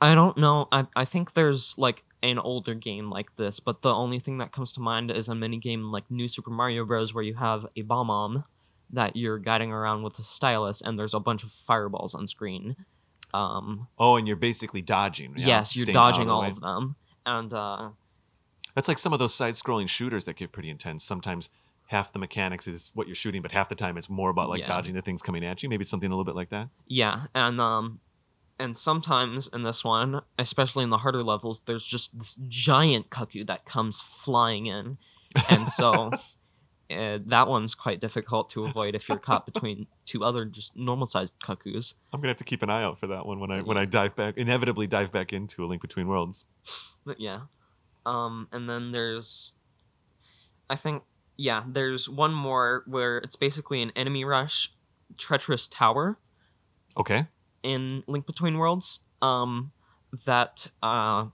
I 0.00 0.14
don't 0.14 0.36
know. 0.36 0.68
I 0.72 0.86
I 0.96 1.04
think 1.04 1.34
there's 1.34 1.76
like 1.76 2.02
an 2.22 2.38
older 2.38 2.74
game 2.74 3.10
like 3.10 3.36
this, 3.36 3.60
but 3.60 3.82
the 3.82 3.94
only 3.94 4.18
thing 4.18 4.38
that 4.38 4.52
comes 4.52 4.72
to 4.72 4.80
mind 4.80 5.10
is 5.10 5.28
a 5.28 5.34
mini 5.34 5.58
game 5.58 5.92
like 5.92 6.10
New 6.10 6.28
Super 6.28 6.50
Mario 6.50 6.84
Bros. 6.84 7.14
where 7.14 7.24
you 7.24 7.34
have 7.34 7.66
a 7.76 7.82
bomb 7.82 8.44
that 8.90 9.16
you're 9.16 9.38
guiding 9.38 9.72
around 9.72 10.02
with 10.02 10.18
a 10.18 10.22
stylus, 10.24 10.80
and 10.80 10.98
there's 10.98 11.14
a 11.14 11.20
bunch 11.20 11.44
of 11.44 11.52
fireballs 11.52 12.14
on 12.14 12.26
screen. 12.26 12.76
Um, 13.34 13.88
Oh, 13.98 14.16
and 14.16 14.26
you're 14.26 14.36
basically 14.36 14.82
dodging. 14.82 15.34
yeah, 15.36 15.46
yes, 15.46 15.74
you're 15.76 15.86
dodging 15.86 16.28
all 16.30 16.44
of 16.44 16.60
them, 16.60 16.96
and 17.24 17.52
uh, 17.54 17.90
That's 18.74 18.88
like 18.88 18.98
some 18.98 19.12
of 19.12 19.18
those 19.18 19.34
side-scrolling 19.34 19.88
shooters 19.88 20.24
that 20.26 20.36
get 20.36 20.52
pretty 20.52 20.70
intense. 20.70 21.04
Sometimes 21.04 21.50
half 21.88 22.12
the 22.12 22.18
mechanics 22.18 22.66
is 22.66 22.90
what 22.94 23.06
you're 23.06 23.14
shooting, 23.16 23.42
but 23.42 23.52
half 23.52 23.68
the 23.68 23.74
time 23.74 23.96
it's 23.98 24.08
more 24.08 24.30
about 24.30 24.48
like 24.48 24.60
Yeah. 24.60 24.66
dodging 24.66 24.94
the 24.94 25.02
things 25.02 25.20
coming 25.22 25.44
at 25.44 25.62
you. 25.62 25.68
Maybe 25.68 25.82
it's 25.82 25.90
something 25.90 26.10
a 26.10 26.14
little 26.14 26.24
bit 26.24 26.34
like 26.36 26.48
that. 26.50 26.68
Yeah, 26.86 27.24
and 27.34 27.60
um 27.60 28.00
and 28.58 28.76
sometimes 28.78 29.48
in 29.48 29.62
this 29.64 29.82
one, 29.84 30.22
especially 30.38 30.84
in 30.84 30.90
the 30.90 30.98
harder 30.98 31.22
levels, 31.22 31.62
there's 31.66 31.84
just 31.84 32.18
this 32.18 32.34
giant 32.48 33.10
cuckoo 33.10 33.44
that 33.44 33.64
comes 33.66 34.00
flying 34.00 34.66
in. 34.66 34.98
And 35.50 35.68
so 35.68 36.10
uh, 36.90 37.18
that 37.26 37.48
one's 37.48 37.74
quite 37.74 38.00
difficult 38.00 38.50
to 38.50 38.64
avoid 38.64 38.94
if 38.94 39.08
you're 39.08 39.18
caught 39.18 39.46
between 39.46 39.86
two 40.04 40.24
other 40.24 40.44
just 40.44 40.76
normal 40.76 41.06
sized 41.06 41.32
cuckoos. 41.42 41.94
I'm 42.12 42.20
gonna 42.20 42.30
have 42.30 42.36
to 42.38 42.44
keep 42.44 42.62
an 42.62 42.70
eye 42.70 42.82
out 42.82 42.98
for 42.98 43.06
that 43.08 43.26
one 43.26 43.40
when 43.40 43.50
I 43.50 43.62
when 43.62 43.76
I 43.76 43.84
dive 43.84 44.16
back, 44.16 44.36
inevitably 44.36 44.86
dive 44.86 45.12
back 45.12 45.32
into 45.32 45.64
a 45.64 45.66
Link 45.66 45.82
Between 45.82 46.08
Worlds. 46.08 46.44
But 47.04 47.20
yeah. 47.20 47.42
Um 48.04 48.48
and 48.52 48.68
then 48.68 48.92
there's 48.92 49.54
I 50.68 50.76
think 50.76 51.02
yeah, 51.36 51.64
there's 51.68 52.08
one 52.08 52.32
more 52.34 52.82
where 52.86 53.18
it's 53.18 53.36
basically 53.36 53.82
an 53.82 53.92
enemy 53.96 54.24
rush 54.24 54.72
treacherous 55.18 55.66
tower. 55.68 56.18
Okay. 56.96 57.26
in 57.62 58.04
Link 58.06 58.26
Between 58.26 58.58
Worlds 58.58 59.00
um, 59.22 59.72
that 60.26 60.66
uh, 60.82 61.26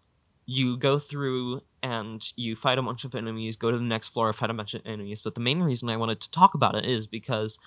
you 0.46 0.76
go 0.76 0.98
through 1.00 1.62
and 1.82 2.24
you 2.36 2.54
fight 2.54 2.78
a 2.78 2.82
bunch 2.82 3.04
of 3.04 3.14
enemies, 3.14 3.56
go 3.56 3.70
to 3.72 3.76
the 3.76 3.82
next 3.82 4.10
floor, 4.10 4.32
fight 4.32 4.50
a 4.50 4.54
bunch 4.54 4.74
of 4.74 4.82
enemies. 4.86 5.20
But 5.22 5.34
the 5.34 5.40
main 5.40 5.60
reason 5.62 5.88
I 5.88 5.96
wanted 5.96 6.20
to 6.20 6.30
talk 6.30 6.54
about 6.54 6.74
it 6.76 6.84
is 6.84 7.06
because 7.08 7.58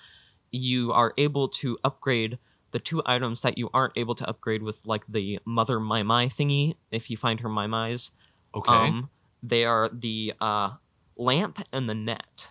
you 0.52 0.92
are 0.92 1.12
able 1.16 1.48
to 1.48 1.78
upgrade 1.82 2.38
the 2.70 2.78
two 2.78 3.02
items 3.04 3.42
that 3.42 3.58
you 3.58 3.68
aren't 3.74 3.96
able 3.96 4.14
to 4.14 4.28
upgrade 4.28 4.62
with, 4.62 4.84
like 4.86 5.04
the 5.08 5.38
Mother 5.44 5.80
Mai 5.80 6.02
Mai 6.02 6.26
thingy, 6.26 6.76
if 6.90 7.10
you 7.10 7.16
find 7.16 7.40
her 7.40 7.48
Mai 7.48 7.66
Mai's. 7.66 8.10
Okay. 8.54 8.72
Um, 8.72 9.10
they 9.42 9.64
are 9.64 9.90
the 9.92 10.34
uh, 10.40 10.72
lamp 11.16 11.66
and 11.72 11.88
the 11.88 11.94
net. 11.94 12.48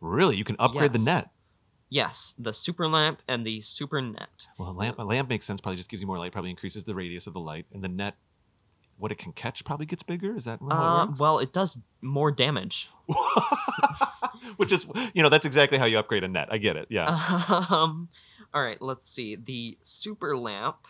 really, 0.00 0.36
you 0.36 0.44
can 0.44 0.56
upgrade 0.58 0.92
the 0.92 0.98
net. 0.98 1.30
Yes, 1.88 2.34
the 2.38 2.52
super 2.52 2.88
lamp 2.88 3.20
and 3.28 3.46
the 3.46 3.60
super 3.60 4.00
net. 4.00 4.46
Well, 4.58 4.70
a 4.70 4.72
lamp, 4.72 4.98
a 4.98 5.02
lamp 5.02 5.28
makes 5.28 5.44
sense. 5.44 5.60
Probably 5.60 5.76
just 5.76 5.90
gives 5.90 6.00
you 6.00 6.06
more 6.06 6.18
light. 6.18 6.32
Probably 6.32 6.50
increases 6.50 6.84
the 6.84 6.94
radius 6.94 7.26
of 7.26 7.34
the 7.34 7.40
light, 7.40 7.66
and 7.72 7.84
the 7.84 7.88
net, 7.88 8.16
what 9.02 9.10
it 9.10 9.18
can 9.18 9.32
catch, 9.32 9.64
probably 9.64 9.84
gets 9.84 10.04
bigger. 10.04 10.36
Is 10.36 10.44
that 10.44 10.60
how 10.60 10.68
Uh, 10.70 11.04
it 11.06 11.18
well, 11.18 11.40
it 11.40 11.52
does 11.52 11.76
more 12.00 12.30
damage. 12.30 12.88
Which 14.58 14.70
is, 14.70 14.86
you 15.12 15.24
know, 15.24 15.28
that's 15.28 15.44
exactly 15.44 15.76
how 15.76 15.86
you 15.86 15.98
upgrade 15.98 16.22
a 16.22 16.28
net. 16.28 16.46
I 16.52 16.58
get 16.58 16.76
it. 16.76 16.86
Yeah. 16.88 17.08
Um, 17.68 18.08
all 18.54 18.62
right, 18.62 18.80
let's 18.80 19.08
see. 19.10 19.34
The 19.34 19.76
super 19.82 20.36
lamp. 20.36 20.86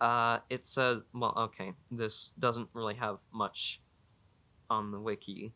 Uh, 0.00 0.38
it 0.50 0.66
says, 0.66 0.98
well, 1.12 1.34
okay, 1.36 1.72
this 1.90 2.30
doesn't 2.38 2.68
really 2.74 2.94
have 2.94 3.18
much 3.32 3.80
on 4.70 4.92
the 4.92 5.00
wiki. 5.00 5.52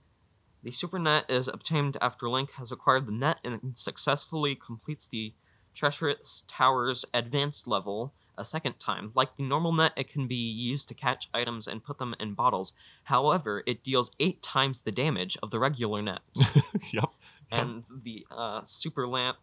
The 0.64 0.72
super 0.72 0.99
net 0.99 1.24
is 1.28 1.47
obtained 1.47 1.97
after 2.01 2.28
Link 2.28 2.51
has 2.53 2.72
acquired 2.72 3.07
the 3.07 3.12
net 3.12 3.39
and 3.45 3.76
successfully 3.76 4.57
completes 4.57 5.07
the 5.07 5.34
Treacherous 5.74 6.43
Tower's 6.49 7.05
advanced 7.14 7.68
level 7.68 8.12
a 8.39 8.45
second 8.45 8.78
time. 8.78 9.12
Like 9.14 9.37
the 9.37 9.43
normal 9.45 9.72
net, 9.72 9.93
it 9.97 10.09
can 10.09 10.26
be 10.26 10.37
used 10.37 10.89
to 10.89 10.95
catch 10.95 11.28
items 11.32 11.66
and 11.66 11.82
put 11.84 11.99
them 11.99 12.14
in 12.20 12.34
bottles. 12.34 12.72
However, 13.05 13.62
it 13.66 13.82
deals 13.82 14.11
eight 14.20 14.43
times 14.43 14.82
the 14.82 14.93
damage 14.93 15.37
of 15.43 15.51
the 15.51 15.59
regular 15.59 16.03
net 16.03 16.20
yep. 16.93 17.11
and 17.51 17.84
the 18.05 18.26
uh, 18.30 18.62
super 18.64 19.07
lamp 19.07 19.39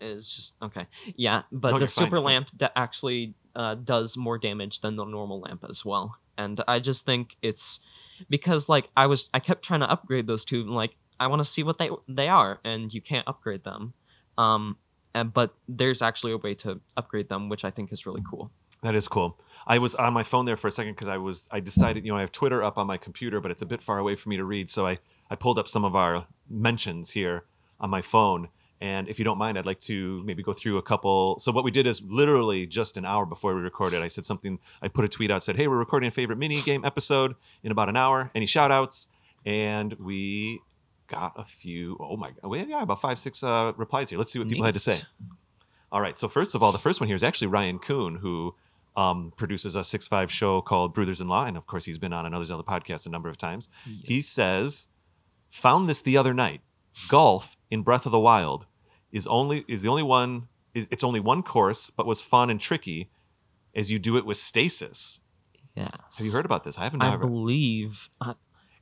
is 0.00 0.28
just 0.28 0.54
okay. 0.62 0.86
Yeah, 1.16 1.42
but 1.50 1.72
No, 1.72 1.78
the 1.78 1.86
super 1.88 2.16
fine. 2.16 2.24
lamp 2.24 2.48
actually 2.74 3.34
uh, 3.54 3.74
does 3.74 4.16
more 4.16 4.38
damage 4.38 4.80
than 4.80 4.96
the 4.96 5.04
normal 5.04 5.40
lamp 5.40 5.64
as 5.68 5.84
well. 5.84 6.16
And 6.36 6.62
I 6.68 6.80
just 6.80 7.06
think 7.06 7.36
it's 7.40 7.80
because 8.28 8.68
like 8.68 8.90
I 8.96 9.06
was 9.06 9.30
I 9.32 9.40
kept 9.40 9.64
trying 9.64 9.80
to 9.80 9.90
upgrade 9.90 10.26
those 10.26 10.44
two. 10.44 10.60
and, 10.60 10.70
Like 10.70 10.96
I 11.18 11.28
want 11.28 11.40
to 11.40 11.44
see 11.46 11.62
what 11.62 11.78
they 11.78 11.88
they 12.08 12.28
are, 12.28 12.60
and 12.64 12.92
you 12.92 13.00
can't 13.00 13.26
upgrade 13.26 13.64
them. 13.64 13.94
Um, 14.36 14.76
and, 15.16 15.32
but 15.32 15.54
there's 15.66 16.02
actually 16.02 16.32
a 16.32 16.36
way 16.36 16.54
to 16.56 16.78
upgrade 16.94 17.30
them, 17.30 17.48
which 17.48 17.64
I 17.64 17.70
think 17.70 17.90
is 17.90 18.04
really 18.04 18.22
cool. 18.28 18.50
That 18.82 18.94
is 18.94 19.08
cool. 19.08 19.38
I 19.66 19.78
was 19.78 19.94
on 19.94 20.12
my 20.12 20.22
phone 20.22 20.44
there 20.44 20.58
for 20.58 20.68
a 20.68 20.70
second 20.70 20.92
because 20.92 21.08
I 21.08 21.16
was 21.16 21.48
I 21.50 21.60
decided 21.60 22.04
you 22.04 22.12
know 22.12 22.18
I 22.18 22.20
have 22.20 22.30
Twitter 22.30 22.62
up 22.62 22.76
on 22.76 22.86
my 22.86 22.98
computer, 22.98 23.40
but 23.40 23.50
it's 23.50 23.62
a 23.62 23.66
bit 23.66 23.82
far 23.82 23.98
away 23.98 24.14
for 24.14 24.28
me 24.28 24.36
to 24.36 24.44
read. 24.44 24.68
So 24.68 24.86
I 24.86 24.98
I 25.30 25.34
pulled 25.34 25.58
up 25.58 25.68
some 25.68 25.86
of 25.86 25.96
our 25.96 26.26
mentions 26.50 27.12
here 27.12 27.44
on 27.80 27.88
my 27.88 28.02
phone. 28.02 28.48
And 28.78 29.08
if 29.08 29.18
you 29.18 29.24
don't 29.24 29.38
mind, 29.38 29.58
I'd 29.58 29.64
like 29.64 29.80
to 29.80 30.22
maybe 30.24 30.42
go 30.42 30.52
through 30.52 30.76
a 30.76 30.82
couple. 30.82 31.38
So 31.40 31.50
what 31.50 31.64
we 31.64 31.70
did 31.70 31.86
is 31.86 32.02
literally 32.02 32.66
just 32.66 32.98
an 32.98 33.06
hour 33.06 33.24
before 33.24 33.54
we 33.54 33.62
recorded, 33.62 34.02
I 34.02 34.08
said 34.08 34.26
something. 34.26 34.58
I 34.82 34.88
put 34.88 35.06
a 35.06 35.08
tweet 35.08 35.30
out, 35.30 35.42
said, 35.42 35.56
"Hey, 35.56 35.66
we're 35.66 35.78
recording 35.78 36.08
a 36.08 36.10
favorite 36.10 36.36
mini 36.38 36.60
game 36.60 36.84
episode 36.84 37.36
in 37.64 37.72
about 37.72 37.88
an 37.88 37.96
hour. 37.96 38.30
Any 38.34 38.44
shout 38.44 38.70
outs?" 38.70 39.08
And 39.46 39.98
we 39.98 40.60
got 41.06 41.32
a 41.36 41.44
few. 41.44 41.96
Oh 42.00 42.16
my 42.16 42.30
god, 42.30 42.48
we 42.48 42.62
yeah, 42.64 42.82
about 42.82 43.00
five 43.00 43.18
six 43.18 43.42
uh, 43.42 43.72
replies 43.76 44.10
here. 44.10 44.18
Let's 44.18 44.32
see 44.32 44.38
what 44.38 44.48
people 44.48 44.64
had 44.64 44.74
to 44.74 44.80
say. 44.80 45.00
All 45.92 46.00
right. 46.00 46.18
So 46.18 46.28
first 46.28 46.54
of 46.54 46.62
all, 46.62 46.72
the 46.72 46.78
first 46.78 47.00
one 47.00 47.06
here 47.06 47.16
is 47.16 47.22
actually 47.22 47.46
Ryan 47.48 47.78
Kuhn, 47.78 48.16
who 48.16 48.54
um, 48.96 49.32
produces 49.36 49.76
a 49.76 49.84
six 49.84 50.08
five 50.08 50.30
show 50.30 50.60
called 50.60 50.94
Brothers 50.94 51.20
in 51.20 51.28
Law, 51.28 51.44
and 51.46 51.56
of 51.56 51.66
course 51.66 51.84
he's 51.84 51.98
been 51.98 52.12
on 52.12 52.26
another 52.26 52.44
Zelda 52.44 52.64
podcast 52.64 53.06
a 53.06 53.10
number 53.10 53.28
of 53.28 53.36
times. 53.36 53.68
He 54.04 54.20
says, 54.20 54.88
"Found 55.50 55.88
this 55.88 56.00
the 56.00 56.16
other 56.16 56.34
night. 56.34 56.60
Golf 57.08 57.56
in 57.70 57.82
Breath 57.82 58.06
of 58.06 58.12
the 58.12 58.18
Wild 58.18 58.66
is 59.12 59.26
only 59.26 59.64
is 59.68 59.82
the 59.82 59.88
only 59.88 60.02
one. 60.02 60.48
Is, 60.74 60.88
it's 60.90 61.04
only 61.04 61.20
one 61.20 61.42
course, 61.42 61.90
but 61.90 62.06
was 62.06 62.22
fun 62.22 62.50
and 62.50 62.60
tricky, 62.60 63.10
as 63.74 63.90
you 63.90 63.98
do 63.98 64.16
it 64.16 64.26
with 64.26 64.36
stasis. 64.36 65.20
Yes. 65.74 65.88
Have 66.16 66.26
you 66.26 66.32
heard 66.32 66.46
about 66.46 66.64
this? 66.64 66.78
I 66.78 66.84
haven't. 66.84 67.02
I 67.02 67.10
Never. 67.10 67.26
believe. 67.26 68.08
Uh, 68.20 68.34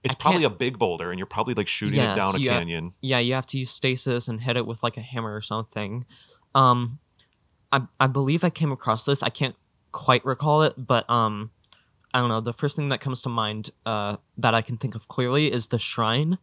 it's 0.04 0.14
I 0.14 0.18
probably 0.20 0.42
can't- 0.42 0.52
a 0.54 0.56
big 0.56 0.78
boulder, 0.78 1.10
and 1.10 1.18
you're 1.18 1.26
probably 1.26 1.54
like 1.54 1.66
shooting 1.68 1.98
it 2.00 2.14
down 2.14 2.36
a 2.36 2.38
canyon. 2.38 2.92
yeah, 3.00 3.18
you 3.18 3.34
have 3.34 3.46
to 3.46 3.58
use 3.58 3.70
stasis 3.70 4.28
and 4.28 4.40
hit 4.42 4.56
it 4.56 4.66
with 4.66 4.82
like 4.82 4.96
a 4.96 5.00
hammer 5.00 5.34
or 5.34 5.40
something. 5.42 6.04
Um, 6.54 6.98
I 7.72 7.82
I 7.98 8.06
believe 8.06 8.44
I 8.44 8.50
came 8.50 8.70
across 8.72 9.04
this. 9.04 9.22
I 9.22 9.30
can't 9.30 9.56
quite 9.92 10.24
recall 10.24 10.62
it, 10.62 10.74
but 10.76 11.08
um, 11.10 11.50
I 12.12 12.20
don't 12.20 12.28
know. 12.28 12.40
The 12.40 12.52
first 12.52 12.76
thing 12.76 12.88
that 12.90 13.00
comes 13.00 13.22
to 13.22 13.28
mind 13.28 13.70
uh 13.86 14.16
that 14.38 14.54
I 14.54 14.62
can 14.62 14.76
think 14.76 14.94
of 14.94 15.08
clearly 15.08 15.50
is 15.52 15.68
the 15.68 15.78
shrine, 15.78 16.38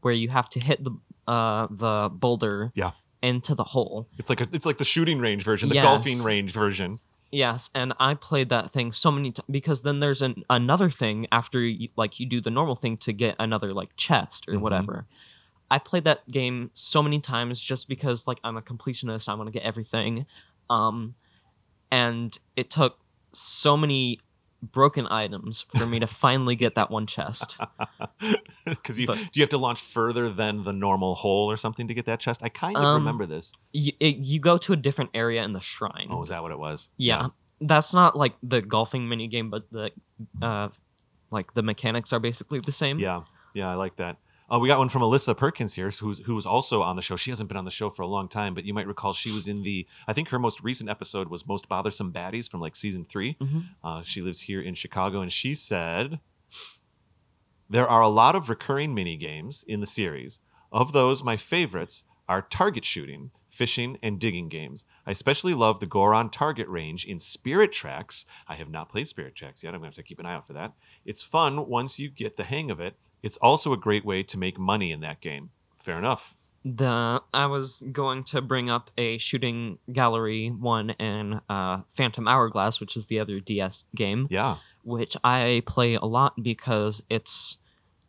where 0.00 0.14
you 0.14 0.28
have 0.30 0.48
to 0.50 0.60
hit 0.64 0.82
the 0.84 0.92
uh 1.26 1.66
the 1.70 2.10
boulder 2.12 2.72
Yeah. 2.74 2.92
into 3.22 3.54
the 3.54 3.64
hole. 3.64 4.08
It's 4.18 4.30
like 4.30 4.40
a, 4.40 4.46
it's 4.52 4.64
like 4.66 4.78
the 4.78 4.84
shooting 4.84 5.18
range 5.18 5.44
version, 5.44 5.68
the 5.68 5.74
Yes. 5.76 5.84
golfing 5.84 6.22
range 6.22 6.52
version. 6.52 6.96
Yes, 7.32 7.70
and 7.74 7.92
I 8.00 8.14
played 8.14 8.48
that 8.48 8.70
thing 8.72 8.90
so 8.90 9.10
many 9.12 9.30
times 9.30 9.46
because 9.48 9.82
then 9.82 10.00
there's 10.00 10.20
an 10.20 10.42
another 10.50 10.90
thing 10.90 11.28
after 11.30 11.60
you, 11.62 11.88
like 11.96 12.18
you 12.18 12.26
do 12.26 12.40
the 12.40 12.50
normal 12.50 12.74
thing 12.74 12.96
to 12.98 13.12
get 13.12 13.36
another 13.38 13.72
like 13.72 13.90
chest 13.96 14.48
or 14.48 14.54
Mhm. 14.54 14.60
whatever. 14.60 15.06
I 15.70 15.78
played 15.78 16.04
that 16.04 16.28
game 16.28 16.70
so 16.74 17.02
many 17.02 17.20
times 17.20 17.60
just 17.60 17.88
because 17.88 18.26
like 18.26 18.40
I'm 18.42 18.56
a 18.56 18.62
completionist, 18.62 19.28
I 19.28 19.34
want 19.34 19.46
to 19.48 19.52
get 19.52 19.62
everything. 19.62 20.26
Um 20.68 21.14
and 21.92 22.38
it 22.56 22.70
took 22.70 22.98
so 23.32 23.76
many 23.76 24.20
broken 24.62 25.06
items 25.10 25.64
for 25.76 25.86
me 25.86 25.98
to 25.98 26.06
finally 26.24 26.54
get 26.56 26.74
that 26.74 26.90
one 26.90 27.06
chest. 27.06 27.58
Because 28.64 29.00
you 29.00 29.06
But- 29.06 29.16
do 29.32 29.40
you 29.40 29.42
have 29.42 29.50
to 29.50 29.58
launch 29.58 29.80
further 29.80 30.28
than 30.28 30.64
the 30.64 30.72
normal 30.72 31.14
hole 31.14 31.50
or 31.50 31.56
something 31.56 31.88
to 31.88 31.94
get 31.94 32.04
that 32.06 32.20
chest? 32.20 32.42
I 32.42 32.48
kind 32.50 32.76
of 32.76 32.84
Um, 32.84 32.94
remember 33.02 33.26
this. 33.26 33.52
you, 33.72 33.92
it, 33.98 34.16
you 34.16 34.38
go 34.38 34.58
to 34.58 34.72
a 34.72 34.76
different 34.76 35.10
area 35.14 35.42
in 35.42 35.52
the 35.54 35.60
shrine. 35.60 36.08
Oh, 36.10 36.22
is 36.22 36.28
that 36.28 36.42
what 36.42 36.52
it 36.52 36.58
was? 36.58 36.90
yeah, 36.96 37.28
that's 37.62 37.92
not 37.94 38.16
like 38.16 38.34
the 38.42 38.62
golfing 38.62 39.08
mini 39.08 39.26
game, 39.28 39.50
but 39.50 39.70
the 39.70 39.90
uh 40.42 40.68
like 41.30 41.52
the 41.54 41.62
mechanics 41.62 42.12
are 42.12 42.18
basically 42.20 42.60
the 42.60 42.72
same. 42.72 42.98
Yeah, 42.98 43.22
yeah, 43.54 43.70
I 43.70 43.74
like 43.74 43.96
that. 43.96 44.16
Uh, 44.52 44.58
we 44.58 44.66
got 44.68 44.78
one 44.78 44.88
from 44.88 45.02
Alyssa 45.02 45.36
Perkins 45.36 45.74
here, 45.74 45.90
who's 45.90 46.18
who 46.20 46.34
was 46.34 46.44
also 46.46 46.82
on 46.82 46.96
the 46.96 47.02
show. 47.02 47.14
She 47.16 47.30
hasn't 47.30 47.48
been 47.48 47.56
on 47.58 47.64
the 47.64 47.70
show 47.70 47.88
for 47.90 48.02
a 48.02 48.06
long 48.06 48.28
time, 48.28 48.52
but 48.54 48.64
you 48.64 48.74
might 48.74 48.86
recall 48.86 49.12
she 49.12 49.30
was 49.30 49.46
in 49.46 49.62
the. 49.62 49.86
I 50.08 50.12
think 50.12 50.30
her 50.30 50.38
most 50.38 50.60
recent 50.62 50.90
episode 50.90 51.28
was 51.28 51.46
"Most 51.46 51.68
Bothersome 51.68 52.12
Baddies" 52.12 52.50
from 52.50 52.60
like 52.60 52.74
season 52.74 53.04
3 53.04 53.34
Mhm. 53.40 53.68
Uh, 53.84 54.02
she 54.02 54.20
lives 54.20 54.42
here 54.42 54.60
in 54.60 54.74
Chicago, 54.74 55.20
and 55.20 55.30
she 55.30 55.54
said 55.54 56.18
there 57.68 57.88
are 57.88 58.02
a 58.02 58.08
lot 58.08 58.34
of 58.34 58.48
recurring 58.48 58.92
mini 58.94 59.16
games 59.16 59.62
in 59.66 59.80
the 59.80 59.86
series. 59.86 60.40
Of 60.72 60.92
those, 60.92 61.22
my 61.22 61.36
favorites 61.36 62.04
are 62.28 62.42
target 62.42 62.84
shooting, 62.84 63.32
fishing, 63.48 63.98
and 64.02 64.20
digging 64.20 64.48
games. 64.48 64.84
I 65.04 65.10
especially 65.12 65.52
love 65.54 65.80
the 65.80 65.86
Goron 65.86 66.30
target 66.30 66.68
range 66.68 67.04
in 67.04 67.18
Spirit 67.18 67.72
Tracks. 67.72 68.24
I 68.46 68.54
have 68.54 68.70
not 68.70 68.88
played 68.88 69.08
Spirit 69.08 69.34
Tracks 69.34 69.64
yet. 69.64 69.74
I'm 69.74 69.80
going 69.80 69.90
to 69.90 69.96
have 69.96 70.04
to 70.04 70.08
keep 70.08 70.20
an 70.20 70.26
eye 70.26 70.34
out 70.34 70.46
for 70.46 70.52
that. 70.52 70.72
It's 71.04 71.24
fun 71.24 71.66
once 71.68 71.98
you 71.98 72.08
get 72.08 72.36
the 72.36 72.44
hang 72.44 72.70
of 72.70 72.78
it, 72.78 72.96
It's 73.22 73.36
also 73.38 73.72
a 73.72 73.76
great 73.76 74.04
way 74.04 74.22
to 74.22 74.38
make 74.38 74.58
money 74.58 74.92
in 74.92 75.00
that 75.00 75.20
game. 75.20 75.50
Fair 75.78 75.98
enough. 75.98 76.36
The 76.64 77.22
I 77.32 77.46
was 77.46 77.82
going 77.90 78.24
to 78.24 78.42
bring 78.42 78.68
up 78.68 78.90
a 78.98 79.16
shooting 79.18 79.78
gallery 79.92 80.48
one 80.50 80.90
and 80.98 81.40
uh, 81.48 81.82
Phantom 81.88 82.28
Hourglass, 82.28 82.80
which 82.80 82.96
is 82.96 83.06
the 83.06 83.18
other 83.18 83.40
DS 83.40 83.84
game, 83.96 84.26
Yeah. 84.30 84.56
which 84.84 85.16
I 85.24 85.62
play 85.66 85.94
a 85.94 86.04
lot 86.04 86.42
because 86.42 87.02
it's 87.08 87.56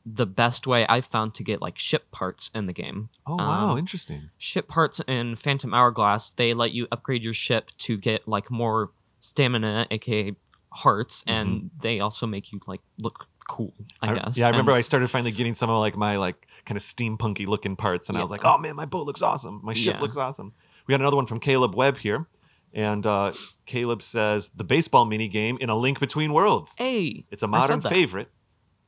the 0.06 0.26
best 0.26 0.66
way 0.68 0.86
I've 0.88 1.06
found 1.06 1.34
to 1.36 1.44
get 1.44 1.62
like 1.62 1.78
ship 1.80 2.12
parts 2.12 2.50
in 2.54 2.66
the 2.66 2.74
game. 2.74 3.08
Oh 3.26 3.36
wow, 3.38 3.72
Um, 3.72 3.78
interesting. 3.78 4.32
Ship 4.38 4.68
parts 4.68 5.00
in 5.08 5.36
Phantom 5.38 5.74
Hourglass, 5.74 6.32
they 6.32 6.54
let 6.54 6.72
you 6.72 6.88
upgrade 6.92 7.22
your 7.24 7.34
ship 7.36 7.70
to 7.78 7.98
get 7.98 8.28
like 8.28 8.52
more 8.52 8.92
stamina, 9.22 9.88
aka 9.92 10.34
hearts, 10.74 11.24
and 11.28 11.70
they 11.82 12.00
also 12.00 12.26
make 12.28 12.52
you 12.52 12.60
like 12.68 12.82
look 13.00 13.28
cool. 13.48 13.74
I, 14.02 14.14
guess. 14.16 14.38
Yeah, 14.38 14.46
I 14.46 14.50
remember 14.50 14.72
And- 14.72 14.78
I 14.78 14.82
started 14.82 15.10
finally 15.10 15.32
getting 15.32 15.56
some 15.56 15.70
of 15.70 15.78
like 15.80 15.96
my 15.98 16.18
like 16.18 16.48
kind 16.66 16.76
of 16.78 16.84
steampunky 16.84 17.48
looking 17.48 17.76
parts, 17.76 18.10
and 18.10 18.18
I 18.18 18.22
was 18.22 18.30
like, 18.30 18.42
oh 18.46 18.58
man, 18.58 18.76
my 18.76 18.86
boat 18.86 19.06
looks 19.06 19.22
awesome. 19.22 19.60
My 19.64 19.74
ship 19.74 19.96
Yeah. 19.96 20.02
looks 20.02 20.18
awesome. 20.18 20.54
We 20.88 20.94
got 20.94 21.02
another 21.02 21.16
one 21.18 21.26
from 21.26 21.40
Caleb 21.40 21.76
Webb 21.76 21.98
here, 21.98 22.28
and 22.74 23.06
uh, 23.06 23.32
Caleb 23.66 24.02
says 24.02 24.50
the 24.56 24.64
baseball 24.64 25.06
mini 25.06 25.28
game 25.28 25.58
in 25.62 25.70
a 25.70 25.76
link 25.76 26.00
between 26.00 26.34
worlds. 26.34 26.74
Hey, 26.78 27.26
It's 27.32 27.44
a 27.44 27.48
modern 27.48 27.82
favorite, 27.82 28.30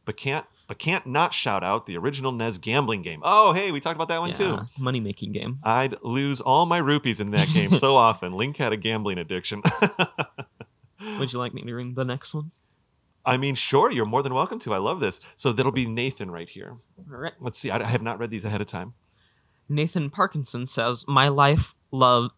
but 0.05 0.17
can't 0.17 0.45
but 0.67 0.79
can't 0.79 1.05
not 1.05 1.33
shout 1.33 1.63
out 1.63 1.85
the 1.85 1.97
original 1.97 2.31
NES 2.31 2.57
gambling 2.57 3.01
game. 3.01 3.21
Oh 3.23 3.53
hey, 3.53 3.71
we 3.71 3.79
talked 3.79 3.95
about 3.95 4.07
that 4.09 4.19
one 4.21 4.31
too. 4.31 4.59
money 4.79 4.99
making 4.99 5.31
game. 5.33 5.59
I'd 5.63 5.95
lose 6.01 6.39
all 6.41 6.65
my 6.65 6.77
rupees 6.77 7.19
in 7.19 7.31
that 7.31 7.47
game 7.53 7.73
so 7.73 7.95
often. 8.07 8.33
Link 8.33 8.57
had 8.57 8.71
a 8.73 8.77
gambling 8.77 9.17
addiction. 9.17 9.61
Would 11.19 11.33
you 11.33 11.39
like 11.39 11.53
me 11.53 11.61
to 11.63 11.73
read 11.73 11.95
the 11.95 12.05
next 12.05 12.33
one? 12.33 12.51
I 13.25 13.37
mean, 13.37 13.55
sure, 13.55 13.91
you're 13.91 14.05
more 14.05 14.21
than 14.21 14.33
welcome 14.33 14.59
to. 14.59 14.73
I 14.73 14.77
love 14.77 14.99
this. 14.99 15.25
So 15.35 15.53
that'll 15.53 15.71
be 15.71 15.85
Nathan 15.85 16.29
right 16.29 16.49
here. 16.49 16.77
All 17.11 17.17
right. 17.17 17.33
Let's 17.39 17.57
see. 17.57 17.71
I 17.71 17.79
I 17.79 17.87
have 17.87 18.01
not 18.01 18.19
read 18.19 18.29
these 18.29 18.45
ahead 18.45 18.61
of 18.61 18.67
time. 18.67 18.93
Nathan 19.69 20.09
Parkinson 20.09 20.67
says, 20.67 21.05
"My 21.07 21.29
life 21.29 21.73
love 21.91 22.31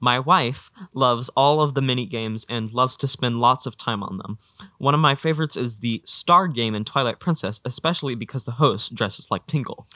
my 0.00 0.18
wife 0.18 0.70
loves 0.94 1.28
all 1.36 1.60
of 1.60 1.74
the 1.74 1.82
mini 1.82 2.06
games 2.06 2.46
and 2.48 2.72
loves 2.72 2.96
to 2.96 3.06
spend 3.06 3.38
lots 3.38 3.66
of 3.66 3.76
time 3.76 4.02
on 4.02 4.16
them. 4.16 4.38
One 4.78 4.94
of 4.94 5.00
my 5.00 5.14
favorites 5.14 5.56
is 5.56 5.80
the 5.80 6.02
Star 6.06 6.48
game 6.48 6.74
in 6.74 6.84
Twilight 6.84 7.20
Princess, 7.20 7.60
especially 7.66 8.14
because 8.14 8.44
the 8.44 8.52
host 8.52 8.94
dresses 8.94 9.30
like 9.30 9.46
Tingle. 9.46 9.86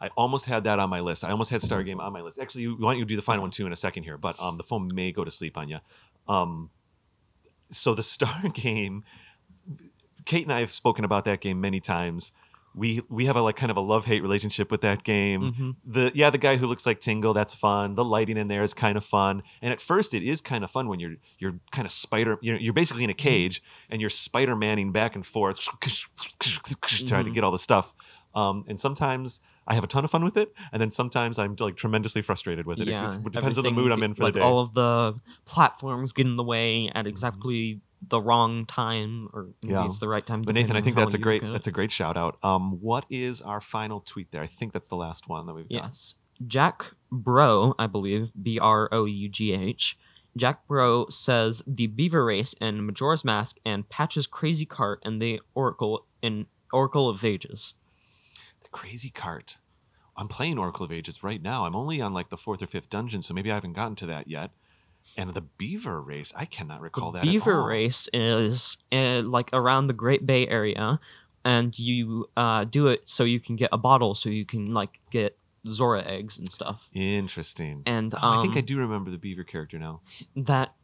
I 0.00 0.08
almost 0.16 0.46
had 0.46 0.64
that 0.64 0.78
on 0.78 0.88
my 0.88 1.00
list. 1.00 1.24
I 1.24 1.30
almost 1.30 1.50
had 1.50 1.60
Star 1.60 1.82
Game 1.82 2.00
on 2.00 2.12
my 2.12 2.22
list. 2.22 2.38
Actually, 2.40 2.62
you, 2.62 2.76
why 2.76 2.92
don't 2.92 2.98
you 2.98 3.04
do 3.04 3.16
the 3.16 3.22
final 3.22 3.42
one 3.42 3.50
too 3.50 3.66
in 3.66 3.72
a 3.72 3.76
second 3.76 4.04
here? 4.04 4.16
But 4.16 4.40
um, 4.40 4.56
the 4.56 4.62
phone 4.62 4.90
may 4.94 5.12
go 5.12 5.24
to 5.24 5.30
sleep 5.30 5.58
on 5.58 5.68
you. 5.68 5.78
Um, 6.26 6.70
so 7.70 7.94
the 7.94 8.02
Star 8.14 8.48
Game, 8.54 9.04
Kate 10.24 10.44
and 10.44 10.52
I 10.52 10.60
have 10.60 10.70
spoken 10.70 11.04
about 11.04 11.24
that 11.24 11.40
game 11.40 11.60
many 11.60 11.80
times. 11.80 12.32
We 12.72 13.00
we 13.08 13.24
have 13.24 13.34
a 13.34 13.42
like 13.42 13.56
kind 13.56 13.70
of 13.72 13.76
a 13.76 13.80
love 13.80 14.04
hate 14.04 14.22
relationship 14.22 14.70
with 14.70 14.80
that 14.82 15.02
game. 15.02 15.40
Mhm. 15.52 15.76
The 15.84 16.12
yeah, 16.14 16.30
the 16.30 16.38
guy 16.38 16.56
who 16.56 16.68
looks 16.68 16.86
like 16.86 17.00
Tingle, 17.00 17.34
that's 17.34 17.54
fun. 17.56 17.96
The 17.96 18.04
lighting 18.04 18.36
in 18.36 18.46
there 18.46 18.62
is 18.62 18.74
kind 18.74 18.96
of 18.96 19.04
fun. 19.04 19.42
And 19.60 19.72
at 19.72 19.80
first, 19.80 20.14
it 20.14 20.22
is 20.22 20.40
kind 20.40 20.62
of 20.62 20.70
fun 20.70 20.86
when 20.86 21.00
you're 21.00 21.16
you're 21.40 21.58
kind 21.72 21.84
of 21.84 21.90
spider. 21.90 22.38
You're, 22.42 22.58
you're 22.58 22.72
basically 22.72 23.02
in 23.02 23.10
a 23.10 23.14
cage 23.14 23.60
and 23.90 24.00
you're 24.00 24.08
Spider 24.10 24.54
Manning 24.54 24.92
back 24.92 25.16
and 25.16 25.26
forth, 25.26 25.58
trying 26.40 27.24
to 27.24 27.30
Mhm. 27.30 27.34
get 27.34 27.42
all 27.44 27.50
the 27.50 27.58
stuff. 27.58 27.92
Um, 28.34 28.64
and 28.68 28.78
sometimes 28.78 29.40
I 29.66 29.74
have 29.74 29.82
a 29.82 29.88
ton 29.88 30.04
of 30.04 30.10
fun 30.12 30.22
with 30.24 30.36
it, 30.36 30.54
and 30.72 30.80
then 30.80 30.92
sometimes 30.92 31.38
I'm 31.38 31.56
like 31.58 31.74
tremendously 31.76 32.22
frustrated 32.22 32.66
with 32.66 32.78
it. 32.80 32.86
It- 32.86 32.92
Yeah, 32.92 33.12
it 33.12 33.32
depends 33.32 33.58
on 33.58 33.64
the 33.64 33.70
mood 33.72 33.90
I'm 33.90 34.02
in 34.04 34.14
for 34.14 34.22
like 34.24 34.34
the 34.34 34.40
day. 34.40 34.44
Mm-hmm. 34.44 34.52
All 34.54 34.60
of 34.60 34.74
the 34.74 35.14
platforms 35.44 36.12
get 36.12 36.26
in 36.26 36.36
the 36.36 36.44
way 36.44 36.88
at 36.94 37.06
exactly 37.08 37.80
the 38.06 38.20
wrong 38.20 38.64
time, 38.66 39.28
or 39.32 39.48
maybe 39.62 39.74
Yeah. 39.74 39.84
it's 39.86 39.98
the 39.98 40.08
right 40.08 40.24
time. 40.24 40.42
but 40.42 40.54
Nathan, 40.54 40.76
I 40.76 40.80
think 40.80 40.96
that's 40.96 41.14
a 41.14 41.18
great 41.18 41.42
that's 41.42 41.66
a 41.66 41.72
great 41.72 41.90
shout 41.92 42.16
out. 42.16 42.38
Um, 42.42 42.80
what 42.80 43.04
is 43.10 43.42
our 43.42 43.60
final 43.60 44.00
tweet 44.00 44.30
there? 44.32 44.42
I 44.42 44.46
think 44.46 44.72
that's 44.72 44.88
the 44.88 44.96
last 44.96 45.28
one 45.28 45.46
that 45.46 45.54
we've 45.54 45.68
got. 45.68 45.74
Yes. 45.84 46.14
Jack 46.46 46.92
Brough, 47.12 47.74
I 47.78 47.86
believe, 47.86 48.30
B 48.40 48.58
R 48.58 48.88
O 48.92 49.04
U 49.04 49.28
G 49.28 49.52
H. 49.52 49.98
Jack 50.36 50.66
Brough 50.68 51.06
says 51.10 51.62
the 51.66 51.88
Beaver 51.88 52.24
Race 52.24 52.54
and 52.60 52.86
Majora's 52.86 53.24
Mask 53.24 53.56
and 53.66 53.88
Patch's 53.88 54.26
Crazy 54.26 54.64
Cart 54.64 55.00
and 55.04 55.20
the 55.20 55.40
Oracle 55.54 56.06
in 56.22 56.46
Oracle 56.72 57.08
of 57.08 57.24
Ages. 57.24 57.74
The 58.62 58.68
crazy 58.68 59.10
cart. 59.10 59.58
I'm 60.16 60.28
playing 60.28 60.58
Oracle 60.58 60.84
of 60.84 60.92
Ages 60.92 61.22
right 61.24 61.42
now. 61.42 61.66
I'm 61.66 61.74
only 61.76 62.00
on 62.00 62.14
like 62.14 62.30
the 62.30 62.36
fourth 62.36 62.62
or 62.62 62.66
fifth 62.66 62.88
dungeon, 62.90 63.22
so 63.22 63.34
maybe 63.34 63.50
I 63.50 63.54
haven't 63.54 63.72
gotten 63.72 63.96
to 63.96 64.06
that 64.06 64.28
yet. 64.28 64.50
And 65.16 65.34
the 65.34 65.40
beaver 65.40 66.00
race, 66.00 66.32
I 66.36 66.44
cannot 66.44 66.80
recall 66.80 67.12
that. 67.12 67.20
at 67.20 67.24
Beaver. 67.24 67.62
Race 67.64 68.08
is 68.12 68.78
uh, 68.92 69.22
like 69.22 69.50
around 69.52 69.88
the 69.88 69.92
Great 69.92 70.24
Bay 70.24 70.46
Area, 70.46 70.98
and 71.44 71.78
you 71.78 72.28
uh, 72.36 72.64
do 72.64 72.88
it 72.88 73.02
so 73.08 73.24
you 73.24 73.40
can 73.40 73.56
get 73.56 73.70
a 73.72 73.78
bottle, 73.78 74.14
so 74.14 74.28
you 74.28 74.44
can 74.44 74.72
like 74.72 75.00
get 75.10 75.36
Zora 75.66 76.02
eggs 76.04 76.38
and 76.38 76.50
stuff. 76.50 76.90
Interesting. 76.94 77.82
And 77.86 78.14
Oh, 78.14 78.18
I 78.22 78.42
think 78.42 78.56
I 78.56 78.60
um, 78.60 78.64
do 78.64 78.78
remember 78.78 79.10
the 79.10 79.18
beaver 79.18 79.44
character 79.44 79.78
now. 79.78 80.00
that 80.36 80.74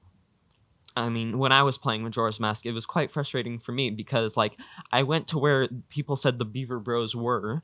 I 0.97 1.11
mean, 1.11 1.39
when 1.39 1.53
I 1.53 1.63
was 1.63 1.77
playing 1.77 2.03
Majora's 2.03 2.41
Mask, 2.41 2.65
it 2.65 2.73
was 2.73 2.87
quite 2.87 3.13
frustrating 3.13 3.59
for 3.59 3.73
me 3.73 3.91
because 3.91 4.37
like 4.37 4.57
I 4.91 5.03
went 5.03 5.29
to 5.29 5.39
where 5.39 5.69
people 5.91 6.17
said 6.17 6.39
the 6.39 6.47
Beaver 6.47 6.79
Bros 6.79 7.15
were, 7.15 7.63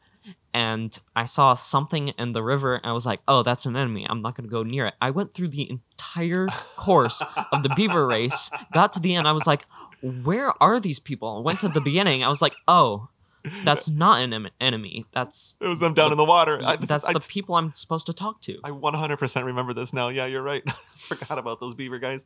and 0.55 0.99
I 1.17 1.25
saw 1.25 1.55
something 1.55 2.09
in 2.09 2.33
the 2.33 2.43
river, 2.43 2.75
and 2.77 2.87
I 2.87 2.93
was 2.93 3.07
like, 3.07 3.21
"Oh, 3.27 3.43
that's 3.43 3.67
an 3.67 3.77
enemy. 3.77 4.07
I'm 4.09 4.23
not 4.23 4.35
gonna 4.35 4.49
go 4.49 4.63
near 4.63 4.87
it." 4.87 4.95
I 5.01 5.11
went 5.11 5.35
through 5.35 5.49
the 5.49 5.69
entire 5.71 6.47
course 6.77 7.23
of 7.53 7.63
the 7.63 7.71
Beaver 7.71 8.07
race, 8.07 8.51
got 8.73 8.93
to 8.95 9.01
the 9.01 9.15
end, 9.15 9.27
I 9.27 9.33
was 9.33 9.47
like, 9.47 9.65
"Where 10.03 10.53
are 10.63 10.79
these 10.81 11.01
people?" 11.01 11.39
I 11.39 11.41
went 11.41 11.61
to 11.61 11.69
the 11.69 11.81
beginning, 11.81 12.23
I 12.23 12.29
was 12.29 12.43
like, 12.43 12.55
"Oh, 12.69 13.09
that's 13.65 13.91
not 13.91 14.21
an 14.23 14.33
em- 14.33 14.49
enemy. 14.61 15.05
That's 15.13 15.57
It 15.61 15.67
was 15.67 15.81
them 15.81 15.95
down 15.95 16.13
in 16.13 16.19
the 16.19 16.25
water. 16.25 16.61
I, 16.65 16.77
that's 16.77 17.05
is- 17.05 17.11
I, 17.11 17.13
the 17.15 17.27
people 17.29 17.55
I'm 17.57 17.73
supposed 17.73 18.07
to 18.07 18.13
talk 18.13 18.41
to." 18.43 18.59
I 18.63 18.71
100% 18.71 19.45
remember 19.45 19.73
this 19.73 19.93
now. 19.93 20.09
Yeah, 20.11 20.27
you're 20.27 20.43
right. 20.43 20.63
Forgot 20.97 21.39
about 21.39 21.61
those 21.61 21.75
beaver 21.75 21.99
guys. 21.99 22.25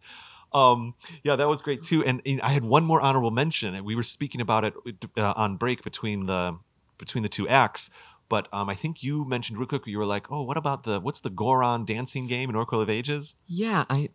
Um, 0.52 0.94
yeah, 1.24 1.36
that 1.36 1.48
was 1.48 1.60
great 1.62 1.82
too. 1.82 2.04
And, 2.04 2.22
and 2.24 2.40
I 2.40 2.50
had 2.50 2.64
one 2.64 2.84
more 2.84 3.00
honorable 3.00 3.30
mention. 3.32 3.74
and 3.74 3.84
We 3.84 3.94
were 3.96 4.02
speaking 4.04 4.40
about 4.40 4.64
it 4.64 4.74
uh, 5.16 5.32
on 5.36 5.56
break 5.56 5.82
between 5.82 6.26
the 6.26 6.58
between 6.98 7.22
the 7.22 7.28
two 7.28 7.48
acts. 7.48 7.90
But 8.28 8.48
um, 8.52 8.68
I 8.68 8.74
think 8.74 9.02
you 9.02 9.24
mentioned 9.24 9.58
real 9.58 9.68
quick. 9.68 9.86
You 9.86 9.98
were 9.98 10.06
like, 10.06 10.30
"Oh, 10.30 10.42
what 10.42 10.56
about 10.56 10.82
the 10.82 11.00
what's 11.00 11.20
the 11.20 11.30
Goron 11.30 11.84
dancing 11.84 12.26
game 12.26 12.50
in 12.50 12.56
Oracle 12.56 12.80
of 12.80 12.90
Ages?" 12.90 13.36
Yeah, 13.46 13.84
I, 13.88 14.10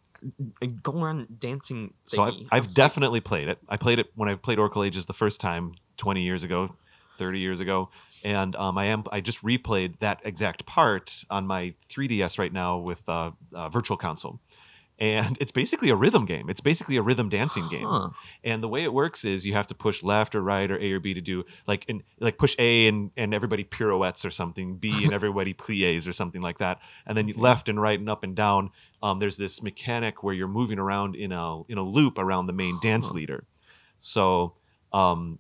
I 0.62 0.66
go 0.66 1.02
around 1.02 1.40
dancing. 1.40 1.94
So 2.08 2.24
I've. 2.24 2.34
I've 2.52 2.64
was 2.64 2.72
like, 2.72 2.76
definitely 2.76 3.22
played 3.22 3.48
it. 3.48 3.60
I 3.70 3.78
played 3.78 4.00
it 4.00 4.12
when 4.16 4.28
I 4.28 4.36
played 4.36 4.60
Oracle 4.60 4.84
Ages 4.84 5.06
the 5.06 5.14
first 5.14 5.40
time 5.40 5.76
20 5.98 6.24
years 6.24 6.44
ago, 6.44 6.76
30 7.18 7.40
years 7.40 7.62
ago, 7.62 7.90
and 8.24 8.56
um, 8.58 8.78
I 8.78 8.86
am 8.86 9.04
I 9.12 9.22
just 9.22 9.42
replayed 9.44 10.00
that 10.00 10.20
exact 10.26 10.66
part 10.66 11.24
on 11.30 11.48
my 11.48 11.74
3DS 11.90 12.38
right 12.38 12.52
now 12.52 12.78
with 12.78 13.08
uh, 13.08 13.32
uh, 13.54 13.70
Virtual 13.70 13.98
Console, 13.98 14.40
and 15.02 15.36
it's 15.42 15.52
basically 15.52 15.90
a 15.90 15.96
rhythm 15.96 16.26
game. 16.26 16.48
It's 16.48 16.62
basically 16.62 16.96
a 16.96 17.02
rhythm 17.02 17.28
dancing 17.28 17.68
game. 17.70 17.88
And 18.44 18.62
the 18.62 18.68
way 18.68 18.84
it 18.84 18.94
works 18.94 19.26
is 19.26 19.48
you 19.48 19.54
have 19.54 19.66
to 19.68 19.76
push 19.76 20.04
left 20.04 20.36
or 20.36 20.44
right 20.44 20.70
or 20.70 20.80
A 20.80 20.92
or 20.92 21.00
B 21.00 21.16
to 21.16 21.22
do 21.22 21.44
like 21.66 21.86
and 21.90 22.04
like 22.20 22.38
push 22.38 22.56
A 22.60 22.88
and 22.88 23.10
and 23.18 23.34
everybody 23.34 23.64
pirouettes 23.64 24.24
or 24.24 24.30
something, 24.30 24.78
B 24.78 24.94
and 25.04 25.12
everybody 25.12 25.54
plies 25.54 26.08
or 26.08 26.14
something 26.14 26.42
like 26.42 26.60
that, 26.60 26.80
and 27.08 27.18
then 27.18 27.28
left 27.30 27.68
and 27.68 27.82
right 27.82 28.00
and 28.00 28.10
up 28.10 28.24
and 28.24 28.36
down. 28.36 28.70
Um, 29.02 29.18
there's 29.18 29.38
this 29.38 29.64
mechanic 29.64 30.22
where 30.22 30.36
you're 30.36 30.48
moving 30.48 30.78
around 30.78 31.16
in 31.16 31.32
a 31.32 31.64
in 31.64 31.80
a 31.80 31.84
loop 31.84 32.20
around 32.20 32.46
the 32.46 32.54
main 32.54 32.78
dance 32.80 33.10
leader. 33.10 33.46
So 33.98 34.54
um, 34.94 35.40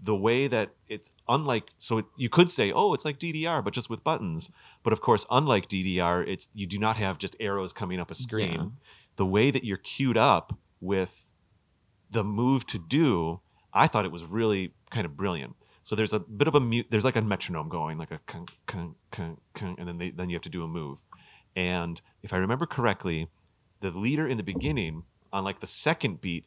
the 0.00 0.14
way 0.14 0.46
that 0.46 0.70
it's 0.88 1.10
unlike 1.28 1.70
so 1.78 1.98
it, 1.98 2.04
you 2.16 2.28
could 2.28 2.50
say 2.50 2.70
oh 2.70 2.94
it's 2.94 3.04
like 3.04 3.18
DDR 3.18 3.64
but 3.64 3.74
just 3.74 3.90
with 3.90 4.04
buttons. 4.04 4.52
But 4.84 4.92
of 4.92 5.00
course, 5.00 5.26
unlike 5.30 5.66
DDR, 5.66 6.28
it's 6.28 6.48
you 6.54 6.66
do 6.66 6.78
not 6.78 6.96
have 6.96 7.18
just 7.18 7.34
arrows 7.40 7.72
coming 7.72 7.98
up 7.98 8.10
a 8.10 8.14
screen. 8.14 8.72
The 9.16 9.26
way 9.26 9.50
that 9.50 9.64
you're 9.64 9.76
cued 9.76 10.16
up 10.16 10.58
with 10.80 11.32
the 12.10 12.24
move 12.24 12.66
to 12.68 12.78
do, 12.78 13.40
I 13.72 13.86
thought 13.86 14.04
it 14.04 14.12
was 14.12 14.24
really 14.24 14.72
kind 14.90 15.04
of 15.04 15.16
brilliant. 15.16 15.56
So 15.82 15.94
there's 15.94 16.12
a 16.12 16.18
bit 16.18 16.48
of 16.48 16.54
a 16.54 16.60
mute. 16.60 16.86
There's 16.90 17.04
like 17.04 17.16
a 17.16 17.22
metronome 17.22 17.68
going, 17.68 17.98
like 17.98 18.10
a 18.10 18.20
and 19.54 19.88
then 19.88 19.98
they, 19.98 20.10
then 20.10 20.30
you 20.30 20.34
have 20.36 20.42
to 20.42 20.48
do 20.48 20.64
a 20.64 20.68
move. 20.68 20.98
And 21.54 22.00
if 22.22 22.32
I 22.32 22.38
remember 22.38 22.66
correctly, 22.66 23.28
the 23.80 23.90
leader 23.90 24.26
in 24.26 24.36
the 24.38 24.42
beginning 24.42 25.04
on 25.32 25.44
like 25.44 25.60
the 25.60 25.66
second 25.66 26.20
beat, 26.20 26.46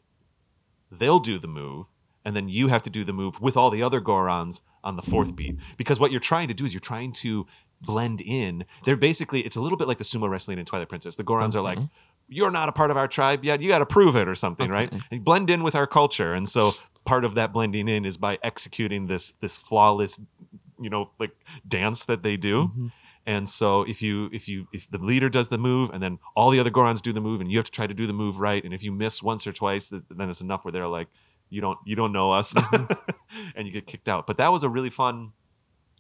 they'll 0.91 1.19
do 1.19 1.37
the 1.37 1.47
move, 1.47 1.87
and 2.25 2.35
then 2.35 2.49
you 2.49 2.69
have 2.69 2.81
to 2.83 2.89
do 2.89 3.03
the 3.03 3.13
move 3.13 3.39
with 3.39 3.55
all 3.55 3.69
the 3.69 3.83
other 3.83 4.01
Gorons 4.01 4.61
on 4.83 4.95
the 4.95 5.01
fourth 5.01 5.35
beat. 5.35 5.55
Because 5.77 5.99
what 5.99 6.11
you're 6.11 6.19
trying 6.19 6.47
to 6.47 6.53
do 6.53 6.65
is 6.65 6.73
you're 6.73 6.81
trying 6.81 7.11
to 7.13 7.45
blend 7.81 8.21
in. 8.21 8.65
They're 8.85 8.97
basically 8.97 9.41
it's 9.41 9.55
a 9.55 9.61
little 9.61 9.77
bit 9.77 9.87
like 9.87 9.97
the 9.99 10.03
sumo 10.03 10.29
wrestling 10.29 10.57
in 10.57 10.65
Twilight 10.65 10.89
Princess. 10.89 11.15
The 11.15 11.23
Gorons 11.23 11.55
are 11.55 11.61
like, 11.61 11.77
Okay. 11.77 11.89
You're 12.27 12.51
not 12.51 12.69
a 12.69 12.71
part 12.71 12.91
of 12.91 12.97
our 12.97 13.07
tribe 13.07 13.43
yet. 13.45 13.61
You 13.61 13.67
got 13.69 13.79
to 13.79 13.85
prove 13.85 14.15
it 14.15 14.27
or 14.27 14.35
something, 14.35 14.69
right? 14.69 14.91
Okay. 14.91 15.01
And 15.11 15.23
blend 15.23 15.49
in 15.49 15.63
with 15.63 15.75
our 15.75 15.87
culture. 15.87 16.33
And 16.33 16.47
so 16.47 16.73
part 17.05 17.23
of 17.23 17.35
that 17.35 17.53
blending 17.53 17.87
in 17.87 18.05
is 18.05 18.17
by 18.17 18.37
executing 18.43 19.07
this 19.07 19.31
this 19.39 19.57
flawless, 19.57 20.19
you 20.79 20.89
know, 20.89 21.11
like 21.19 21.31
dance 21.67 22.03
that 22.05 22.23
they 22.23 22.37
do. 22.37 22.71
Mhm. 22.77 22.91
And 23.25 23.49
so 23.49 23.83
if 23.83 24.01
you 24.01 24.29
if 24.31 24.47
you 24.47 24.67
if 24.71 24.89
the 24.89 24.97
leader 24.97 25.29
does 25.29 25.49
the 25.49 25.57
move 25.57 25.89
and 25.93 26.01
then 26.01 26.19
all 26.35 26.49
the 26.49 26.59
other 26.59 26.71
Gorons 26.71 27.01
do 27.01 27.11
the 27.11 27.21
move 27.21 27.41
and 27.41 27.51
you 27.51 27.57
have 27.57 27.65
to 27.65 27.71
try 27.71 27.85
to 27.85 27.93
do 27.93 28.07
the 28.07 28.13
move 28.13 28.39
right, 28.39 28.63
and 28.63 28.73
if 28.73 28.83
you 28.83 28.91
miss 28.91 29.21
once 29.21 29.45
or 29.45 29.51
twice, 29.51 29.89
then 29.89 30.29
it's 30.29 30.39
enough 30.41 30.63
where 30.63 30.71
they're 30.71 30.87
like, 30.87 31.07
you 31.49 31.61
don't 31.61 31.77
you 31.85 31.95
don't 31.95 32.11
know 32.11 32.31
us, 32.31 32.53
and 33.55 33.67
you 33.67 33.71
get 33.73 33.85
kicked 33.87 34.07
out. 34.09 34.27
But 34.27 34.37
that 34.37 34.51
was 34.51 34.63
a 34.63 34.69
really 34.69 34.89
fun. 34.89 35.33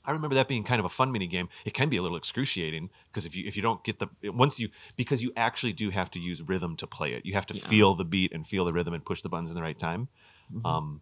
I 0.07 0.13
remember 0.13 0.35
that 0.35 0.47
being 0.47 0.63
kind 0.63 0.79
of 0.79 0.85
a 0.85 0.89
fun 0.89 1.11
mini 1.11 1.27
game. 1.27 1.49
It 1.65 1.73
can 1.73 1.89
be 1.89 1.97
a 1.97 2.01
little 2.01 2.17
excruciating 2.17 2.89
because 3.11 3.25
if 3.25 3.35
you 3.35 3.45
if 3.45 3.55
you 3.57 3.61
don't 3.61 3.83
get 3.83 3.99
the 3.99 4.07
once 4.31 4.59
you 4.59 4.69
because 4.95 5.21
you 5.21 5.31
actually 5.35 5.73
do 5.73 5.89
have 5.89 6.09
to 6.11 6.19
use 6.19 6.41
rhythm 6.41 6.75
to 6.77 6.87
play 6.87 7.11
it. 7.13 7.25
You 7.25 7.33
have 7.33 7.45
to 7.47 7.55
Yeah. 7.55 7.67
feel 7.67 7.93
the 7.93 8.05
beat 8.05 8.31
and 8.33 8.47
feel 8.47 8.63
the 8.65 8.73
rhythm 8.73 8.93
and 8.93 9.05
push 9.05 9.21
the 9.21 9.29
buttons 9.29 9.49
in 9.49 9.55
the 9.55 9.61
right 9.61 9.77
time. 9.77 10.07
Mhm. 10.51 10.65
Um, 10.65 11.01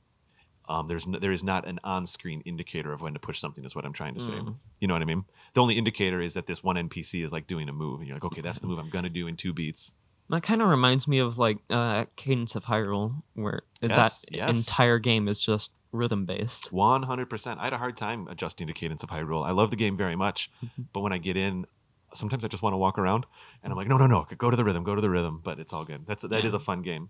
um, 0.67 0.87
there's 0.87 1.05
no, 1.05 1.19
there 1.19 1.31
is 1.31 1.43
not 1.43 1.67
an 1.67 1.79
on-screen 1.83 2.41
indicator 2.41 2.91
of 2.91 3.01
when 3.03 3.13
to 3.13 3.19
push 3.19 3.39
something. 3.39 3.63
Is 3.63 3.75
what 3.75 3.85
I'm 3.85 3.93
trying 3.93 4.15
to 4.15 4.19
say. 4.19 4.33
Mm. 4.33 4.55
You 4.79 4.87
know 4.87 4.95
what 4.95 5.03
I 5.03 5.05
mean? 5.05 5.25
The 5.53 5.61
only 5.61 5.77
indicator 5.77 6.19
is 6.19 6.33
that 6.33 6.47
this 6.47 6.63
one 6.63 6.75
NPC 6.75 7.23
is 7.23 7.31
like 7.31 7.45
doing 7.45 7.69
a 7.69 7.73
move, 7.73 7.99
and 7.99 8.07
you're 8.07 8.15
like, 8.15 8.23
okay, 8.25 8.41
that's 8.41 8.57
the 8.59 8.65
move 8.67 8.79
I'm 8.79 8.89
gonna 8.89 9.09
do 9.09 9.27
in 9.27 9.37
two 9.37 9.53
beats. 9.53 9.93
That 10.29 10.41
kind 10.41 10.63
of 10.63 10.67
reminds 10.69 11.07
me 11.07 11.19
of 11.19 11.37
like 11.37 11.59
uh, 11.69 12.05
Cadence 12.15 12.55
of 12.55 12.65
Hyrule, 12.65 13.21
where 13.35 13.61
Yes, 13.79 14.25
that 14.25 14.35
yes. 14.35 14.57
entire 14.57 14.97
game 14.97 15.27
is 15.27 15.39
just 15.39 15.69
rhythm 15.95 16.25
based. 16.25 16.71
One 16.71 17.03
hundred 17.03 17.29
percent. 17.29 17.59
I 17.59 17.65
had 17.65 17.73
a 17.73 17.77
hard 17.77 17.97
time 17.97 18.27
adjusting 18.27 18.67
to 18.67 18.73
Cadence 18.73 19.01
of 19.03 19.09
Hyrule. 19.09 19.45
I 19.45 19.51
love 19.51 19.69
the 19.71 19.75
game 19.75 19.97
very 19.97 20.15
much, 20.15 20.51
Mhm. 20.63 20.85
but 20.93 20.99
when 21.01 21.13
I 21.13 21.17
get 21.17 21.35
in, 21.37 21.65
sometimes 22.13 22.43
I 22.43 22.47
just 22.47 22.61
want 22.63 22.73
to 22.73 22.77
walk 22.77 22.97
around, 22.97 23.25
and 23.63 23.71
I'm 23.71 23.77
like, 23.77 23.87
no, 23.87 23.97
no, 23.97 24.07
no, 24.07 24.27
go 24.37 24.49
to 24.51 24.55
the 24.57 24.63
rhythm, 24.63 24.83
go 24.83 24.95
to 24.95 25.01
the 25.01 25.09
rhythm. 25.09 25.41
But 25.43 25.59
it's 25.59 25.73
all 25.73 25.85
good. 25.85 26.05
That's 26.05 26.23
that 26.23 26.45
is 26.45 26.53
Yeah. 26.53 26.57
a 26.57 26.59
fun 26.59 26.81
game. 26.81 27.09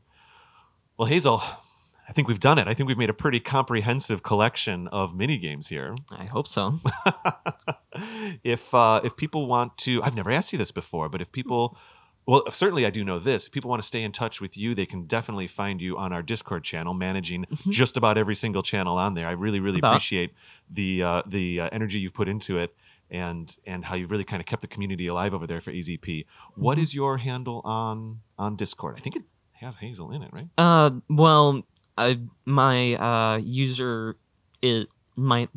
Well, 0.98 1.08
Hazel, 1.08 1.42
I 2.08 2.14
think 2.14 2.28
we've 2.28 2.40
done 2.40 2.58
it. 2.60 2.68
I 2.68 2.74
think 2.74 2.88
we've 2.88 2.98
made 2.98 3.10
a 3.10 3.14
pretty 3.14 3.40
comprehensive 3.40 4.24
collection 4.24 4.88
of 4.90 5.16
mini 5.16 5.38
games 5.38 5.68
here. 5.68 5.96
I 6.12 6.26
hope 6.26 6.48
so. 6.48 6.80
if 8.44 8.74
uh, 8.74 9.02
if 9.04 9.16
people 9.16 9.48
want 9.48 9.78
to, 9.80 10.02
I've 10.04 10.16
never 10.16 10.32
asked 10.32 10.52
you 10.54 10.58
this 10.60 10.72
before, 10.72 11.10
but 11.10 11.22
if 11.22 11.32
people, 11.32 11.78
well, 12.26 12.44
certainly 12.50 12.86
I 12.86 12.90
do 12.90 13.04
know 13.04 13.20
this. 13.20 13.46
If 13.48 13.52
people 13.52 13.70
want 13.70 13.82
to 13.82 13.88
stay 13.88 14.04
in 14.04 14.12
touch 14.12 14.42
with 14.42 14.58
you, 14.58 14.74
they 14.76 14.86
can 14.86 15.06
definitely 15.06 15.48
find 15.48 15.82
you 15.82 15.98
on 15.98 16.12
our 16.12 16.22
Discord 16.24 16.64
channel, 16.64 16.94
managing 16.94 17.46
Mhm. 17.46 17.72
just 17.72 17.98
about 17.98 18.18
every 18.18 18.36
single 18.36 18.62
channel 18.62 18.98
on 18.98 19.14
there. 19.14 19.28
I 19.28 19.32
really, 19.32 19.60
really 19.60 19.80
About. 19.80 19.94
appreciate 19.94 20.32
the 20.70 21.04
uh, 21.04 21.22
the 21.26 21.62
uh, 21.62 21.70
energy 21.72 22.00
you've 22.00 22.14
put 22.14 22.28
into 22.28 22.58
it. 22.58 22.76
And 23.12 23.56
and 23.68 23.86
how 23.86 23.94
you've 23.96 24.10
really 24.10 24.24
kind 24.24 24.40
of 24.42 24.48
kept 24.48 24.64
the 24.64 24.68
community 24.68 25.06
alive 25.06 25.32
over 25.36 25.46
there 25.46 25.62
for 25.62 25.72
AZP. 25.72 26.26
What 26.56 26.80
Mhm. 26.80 26.82
is 26.82 26.96
your 26.96 27.18
handle 27.18 27.62
on 27.64 28.22
on 28.40 28.56
Discord? 28.56 28.96
I 28.98 29.00
think 29.00 29.16
it 29.16 29.24
has 29.62 29.76
Hazel 29.76 30.10
in 30.12 30.24
it, 30.24 30.34
right? 30.34 30.48
Uh, 30.58 30.90
well, 31.08 31.62
I, 31.96 32.20
my 32.46 32.96
uh, 32.96 33.38
user 33.38 34.18
is 34.64 34.88
my 35.16 35.48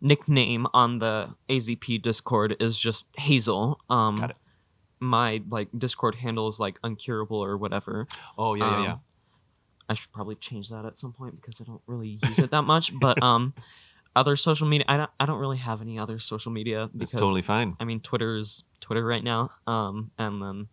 nickname 0.00 0.66
on 0.72 1.00
the 1.00 1.30
AZP 1.48 1.98
Discord 2.02 2.56
is 2.60 2.78
just 2.78 3.06
Hazel. 3.18 3.80
Um, 3.90 4.16
Got 4.16 4.30
it. 4.30 4.36
My 5.00 5.42
like 5.48 5.68
Discord 5.76 6.16
handle 6.16 6.48
is 6.48 6.58
like 6.58 6.80
uncurable 6.82 7.38
or 7.38 7.56
whatever. 7.56 8.06
Oh 8.38 8.54
yeah, 8.54 8.70
yeah, 8.70 8.82
yeah. 8.82 8.92
Um, 8.92 9.00
I 9.88 9.94
should 9.94 10.12
probably 10.12 10.34
change 10.36 10.68
that 10.70 10.84
at 10.84 10.96
some 10.98 11.12
point 11.12 11.40
because 11.40 11.60
I 11.60 11.64
don't 11.64 11.82
really 11.86 12.18
use 12.22 12.38
it 12.38 12.50
that 12.50 12.62
much. 12.62 12.92
But 13.00 13.22
um, 13.22 13.54
other 14.16 14.34
social 14.36 14.66
media, 14.66 14.84
I 14.88 14.96
don't, 14.96 15.10
I 15.20 15.26
don't 15.26 15.38
really 15.38 15.58
have 15.58 15.80
any 15.80 15.98
other 15.98 16.18
social 16.18 16.50
media. 16.50 16.90
That's 16.94 17.12
totally 17.12 17.42
fine. 17.42 17.76
I 17.78 17.84
mean, 17.84 18.00
Twitter's 18.00 18.64
Twitter 18.80 19.04
right 19.04 19.22
now. 19.22 19.50
Um, 19.66 20.10
and 20.18 20.42
then 20.42 20.68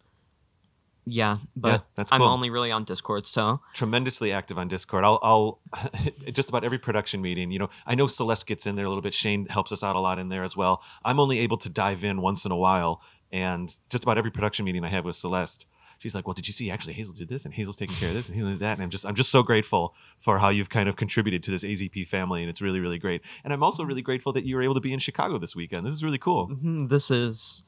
yeah, 1.06 1.38
but 1.56 1.68
yeah, 1.70 1.80
that's 1.96 2.12
I'm 2.14 2.22
only 2.22 2.50
really 2.50 2.72
on 2.72 2.86
Discord. 2.86 3.28
So 3.28 3.60
tremendously 3.74 4.32
active 4.32 4.58
on 4.58 4.70
Discord. 4.70 5.04
I'll, 5.04 5.20
I'll 5.22 5.60
just 6.32 6.48
about 6.48 6.64
every 6.64 6.80
production 6.80 7.22
meeting. 7.22 7.52
You 7.52 7.60
know, 7.60 7.70
I 7.86 7.96
know 7.96 8.08
Celeste 8.08 8.48
gets 8.48 8.66
in 8.66 8.76
there 8.76 8.86
a 8.86 8.88
little 8.88 9.02
bit. 9.02 9.14
Shane 9.14 9.48
helps 9.48 9.72
us 9.74 9.84
out 9.84 9.98
a 9.98 10.00
lot 10.00 10.18
in 10.18 10.30
there 10.30 10.44
as 10.44 10.56
well. 10.56 10.82
I'm 11.04 11.20
only 11.20 11.40
able 11.40 11.58
to 11.58 11.70
dive 11.70 12.06
in 12.06 12.22
once 12.22 12.46
in 12.46 12.52
a 12.52 12.56
while, 12.56 13.02
and 13.34 13.76
just 13.90 14.04
about 14.04 14.18
every 14.18 14.32
production 14.32 14.64
meeting 14.64 14.86
I 14.86 14.90
have 14.90 15.04
with 15.04 15.16
Celeste, 15.18 15.66
she's 16.00 16.14
like, 16.16 16.26
"Well, 16.28 16.34
did 16.36 16.48
you 16.48 16.54
see? 16.54 16.70
Actually, 16.72 16.94
Hazel 16.94 17.14
did 17.14 17.28
this, 17.28 17.44
and 17.46 17.54
Hazel's 17.54 17.76
taking 17.76 17.96
care 17.96 18.10
of 18.10 18.16
this, 18.16 18.28
and 18.28 18.36
Hazel 18.36 18.52
did 18.52 18.60
that." 18.60 18.74
And 18.78 18.84
I'm 18.84 18.90
just, 18.90 19.06
I'm 19.06 19.16
just 19.16 19.32
so 19.32 19.42
grateful 19.44 19.94
for 20.20 20.38
how 20.40 20.50
you've 20.50 20.70
kind 20.70 20.88
of 20.88 20.96
contributed 20.96 21.42
to 21.44 21.52
this 21.52 21.64
AZP 21.66 22.08
family, 22.08 22.42
and 22.42 22.50
it's 22.50 22.62
really, 22.62 22.80
really 22.80 23.00
great. 23.00 23.22
And 23.44 23.52
I'm 23.52 23.64
also 23.64 23.84
really 23.84 24.02
grateful 24.04 24.32
that 24.34 24.46
you 24.46 24.56
were 24.56 24.62
able 24.62 24.76
to 24.76 24.80
be 24.82 24.94
in 24.94 25.00
Chicago 25.00 25.38
this 25.40 25.56
weekend. 25.56 25.86
This 25.86 25.94
is 25.94 26.04
really 26.04 26.18
cool. 26.20 26.48
mhm, 26.50 26.88
this 26.90 27.10
is 27.12 27.64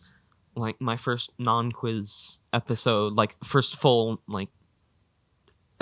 like 0.55 0.80
my 0.80 0.95
first 0.95 1.32
non-quiz 1.38 2.39
episode, 2.53 3.13
like 3.13 3.36
first 3.43 3.76
full 3.76 4.22
like 4.28 4.49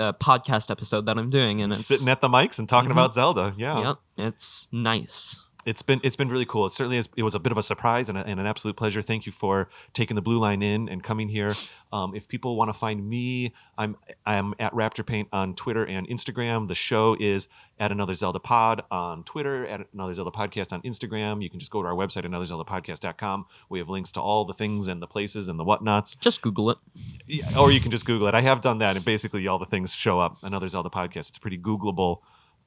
uh, 0.00 0.12
podcast 0.14 0.70
episode 0.70 1.06
that 1.06 1.16
I'm 1.18 1.30
doing, 1.30 1.60
and 1.62 1.72
it's 1.72 1.86
Sitting 1.86 2.08
at 2.08 2.20
the 2.20 2.28
mics 2.28 2.58
and 2.58 2.68
talking 2.68 2.88
Mhm. 2.88 2.94
about 2.94 3.14
Zelda, 3.14 3.54
yeah. 3.56 3.80
Yep, 3.84 3.98
it's 4.16 4.66
nice. 4.72 5.43
It's 5.66 5.82
been 5.82 6.00
it's 6.04 6.16
been 6.16 6.28
really 6.28 6.44
cool. 6.44 6.66
It 6.66 6.72
certainly 6.72 6.98
is, 6.98 7.08
it 7.16 7.22
was 7.22 7.34
a 7.34 7.38
bit 7.38 7.52
of 7.52 7.58
a 7.58 7.62
surprise 7.62 8.08
and, 8.08 8.18
a, 8.18 8.26
and 8.26 8.38
an 8.40 8.46
absolute 8.46 8.76
pleasure. 8.76 9.02
Thank 9.02 9.26
you 9.26 9.32
for 9.32 9.68
taking 9.92 10.14
the 10.14 10.22
blue 10.22 10.38
line 10.38 10.62
in 10.62 10.88
and 10.88 11.02
coming 11.02 11.28
here. 11.28 11.54
Um, 11.92 12.14
if 12.14 12.28
people 12.28 12.56
want 12.56 12.68
to 12.68 12.78
find 12.78 13.08
me, 13.08 13.54
I'm 13.78 13.96
I'm 14.26 14.54
at 14.58 14.72
Raptor 14.72 15.06
Paint 15.06 15.28
on 15.32 15.54
Twitter 15.54 15.84
and 15.84 16.08
Instagram. 16.08 16.68
The 16.68 16.74
show 16.74 17.16
is 17.18 17.48
at 17.78 17.90
Another 17.90 18.14
Zelda 18.14 18.38
Pod 18.38 18.82
on 18.90 19.24
Twitter, 19.24 19.66
at 19.66 19.86
Another 19.92 20.14
Zelda 20.14 20.30
Podcast 20.30 20.72
on 20.72 20.82
Instagram. 20.82 21.42
You 21.42 21.50
can 21.50 21.58
just 21.58 21.72
go 21.72 21.82
to 21.82 21.88
our 21.88 21.94
website, 21.94 22.24
AnotherZeldaPodcast.com. 22.24 23.46
We 23.68 23.78
have 23.78 23.88
links 23.88 24.12
to 24.12 24.20
all 24.20 24.44
the 24.44 24.54
things 24.54 24.86
and 24.86 25.02
the 25.02 25.06
places 25.06 25.48
and 25.48 25.58
the 25.58 25.64
whatnots. 25.64 26.14
Just 26.16 26.42
Google 26.42 26.70
it. 26.70 26.78
Yeah, 27.26 27.58
or 27.58 27.72
you 27.72 27.80
can 27.80 27.90
just 27.90 28.06
Google 28.06 28.28
it. 28.28 28.34
I 28.34 28.42
have 28.42 28.60
done 28.60 28.78
that, 28.78 28.96
and 28.96 29.04
basically 29.04 29.46
all 29.46 29.58
the 29.58 29.66
things 29.66 29.94
show 29.94 30.20
up. 30.20 30.36
Another 30.42 30.68
Zelda 30.68 30.90
Podcast. 30.90 31.28
It's 31.28 31.36
a 31.36 31.40
pretty 31.40 31.58
Googleable 31.58 32.18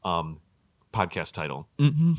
um, 0.03 0.39
podcast 0.93 1.33
title. 1.33 1.67
hmm 1.77 2.13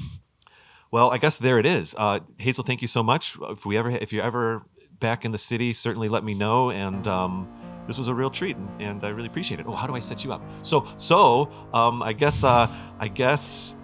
Well, 0.91 1.11
I 1.11 1.19
guess 1.19 1.37
there 1.37 1.59
it 1.59 1.67
is. 1.67 1.95
Uh, 1.99 2.21
Hazel, 2.39 2.65
thank 2.65 2.81
you 2.81 2.89
so 2.89 3.03
much. 3.03 3.37
If 3.43 3.67
we 3.67 3.77
ever, 3.77 3.91
if 3.91 4.13
you're 4.13 4.25
ever 4.25 4.63
back 5.01 5.25
in 5.25 5.33
the 5.33 5.39
city, 5.39 5.73
certainly 5.73 6.09
let 6.09 6.25
me 6.25 6.35
know. 6.35 6.71
And 6.71 7.07
um, 7.07 7.49
this 7.87 7.99
was 7.99 8.09
a 8.09 8.15
real 8.15 8.31
treat, 8.31 8.57
and, 8.57 8.69
and 8.81 9.05
I 9.05 9.09
really 9.09 9.29
appreciate 9.29 9.61
it. 9.61 9.67
Oh, 9.67 9.75
how 9.75 9.87
do 9.87 9.95
I 9.95 9.99
set 9.99 10.25
you 10.25 10.33
up? 10.33 10.43
So, 10.63 10.87
so 10.97 11.51
um, 11.75 12.03
I 12.03 12.13
guess, 12.13 12.43
uh, 12.43 12.69
I 12.99 13.09
guess 13.09 13.77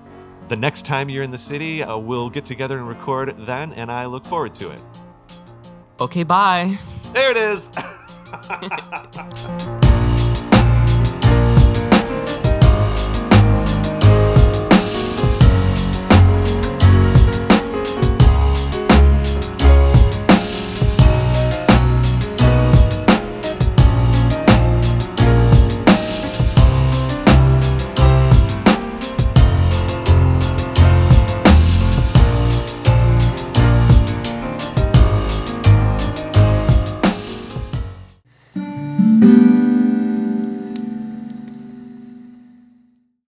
the 0.48 0.56
next 0.56 0.84
time 0.86 1.08
you're 1.08 1.22
in 1.22 1.30
the 1.30 1.38
city, 1.38 1.82
uh, 1.82 1.96
we'll 1.96 2.30
get 2.30 2.44
together 2.44 2.78
and 2.78 2.88
record 2.88 3.34
then, 3.40 3.72
and 3.72 3.90
I 3.90 4.06
look 4.06 4.24
forward 4.24 4.54
to 4.54 4.70
it. 4.70 4.80
Okay, 6.00 6.22
bye. 6.22 6.78
There 7.12 7.30
it 7.30 7.36
is. 7.36 7.70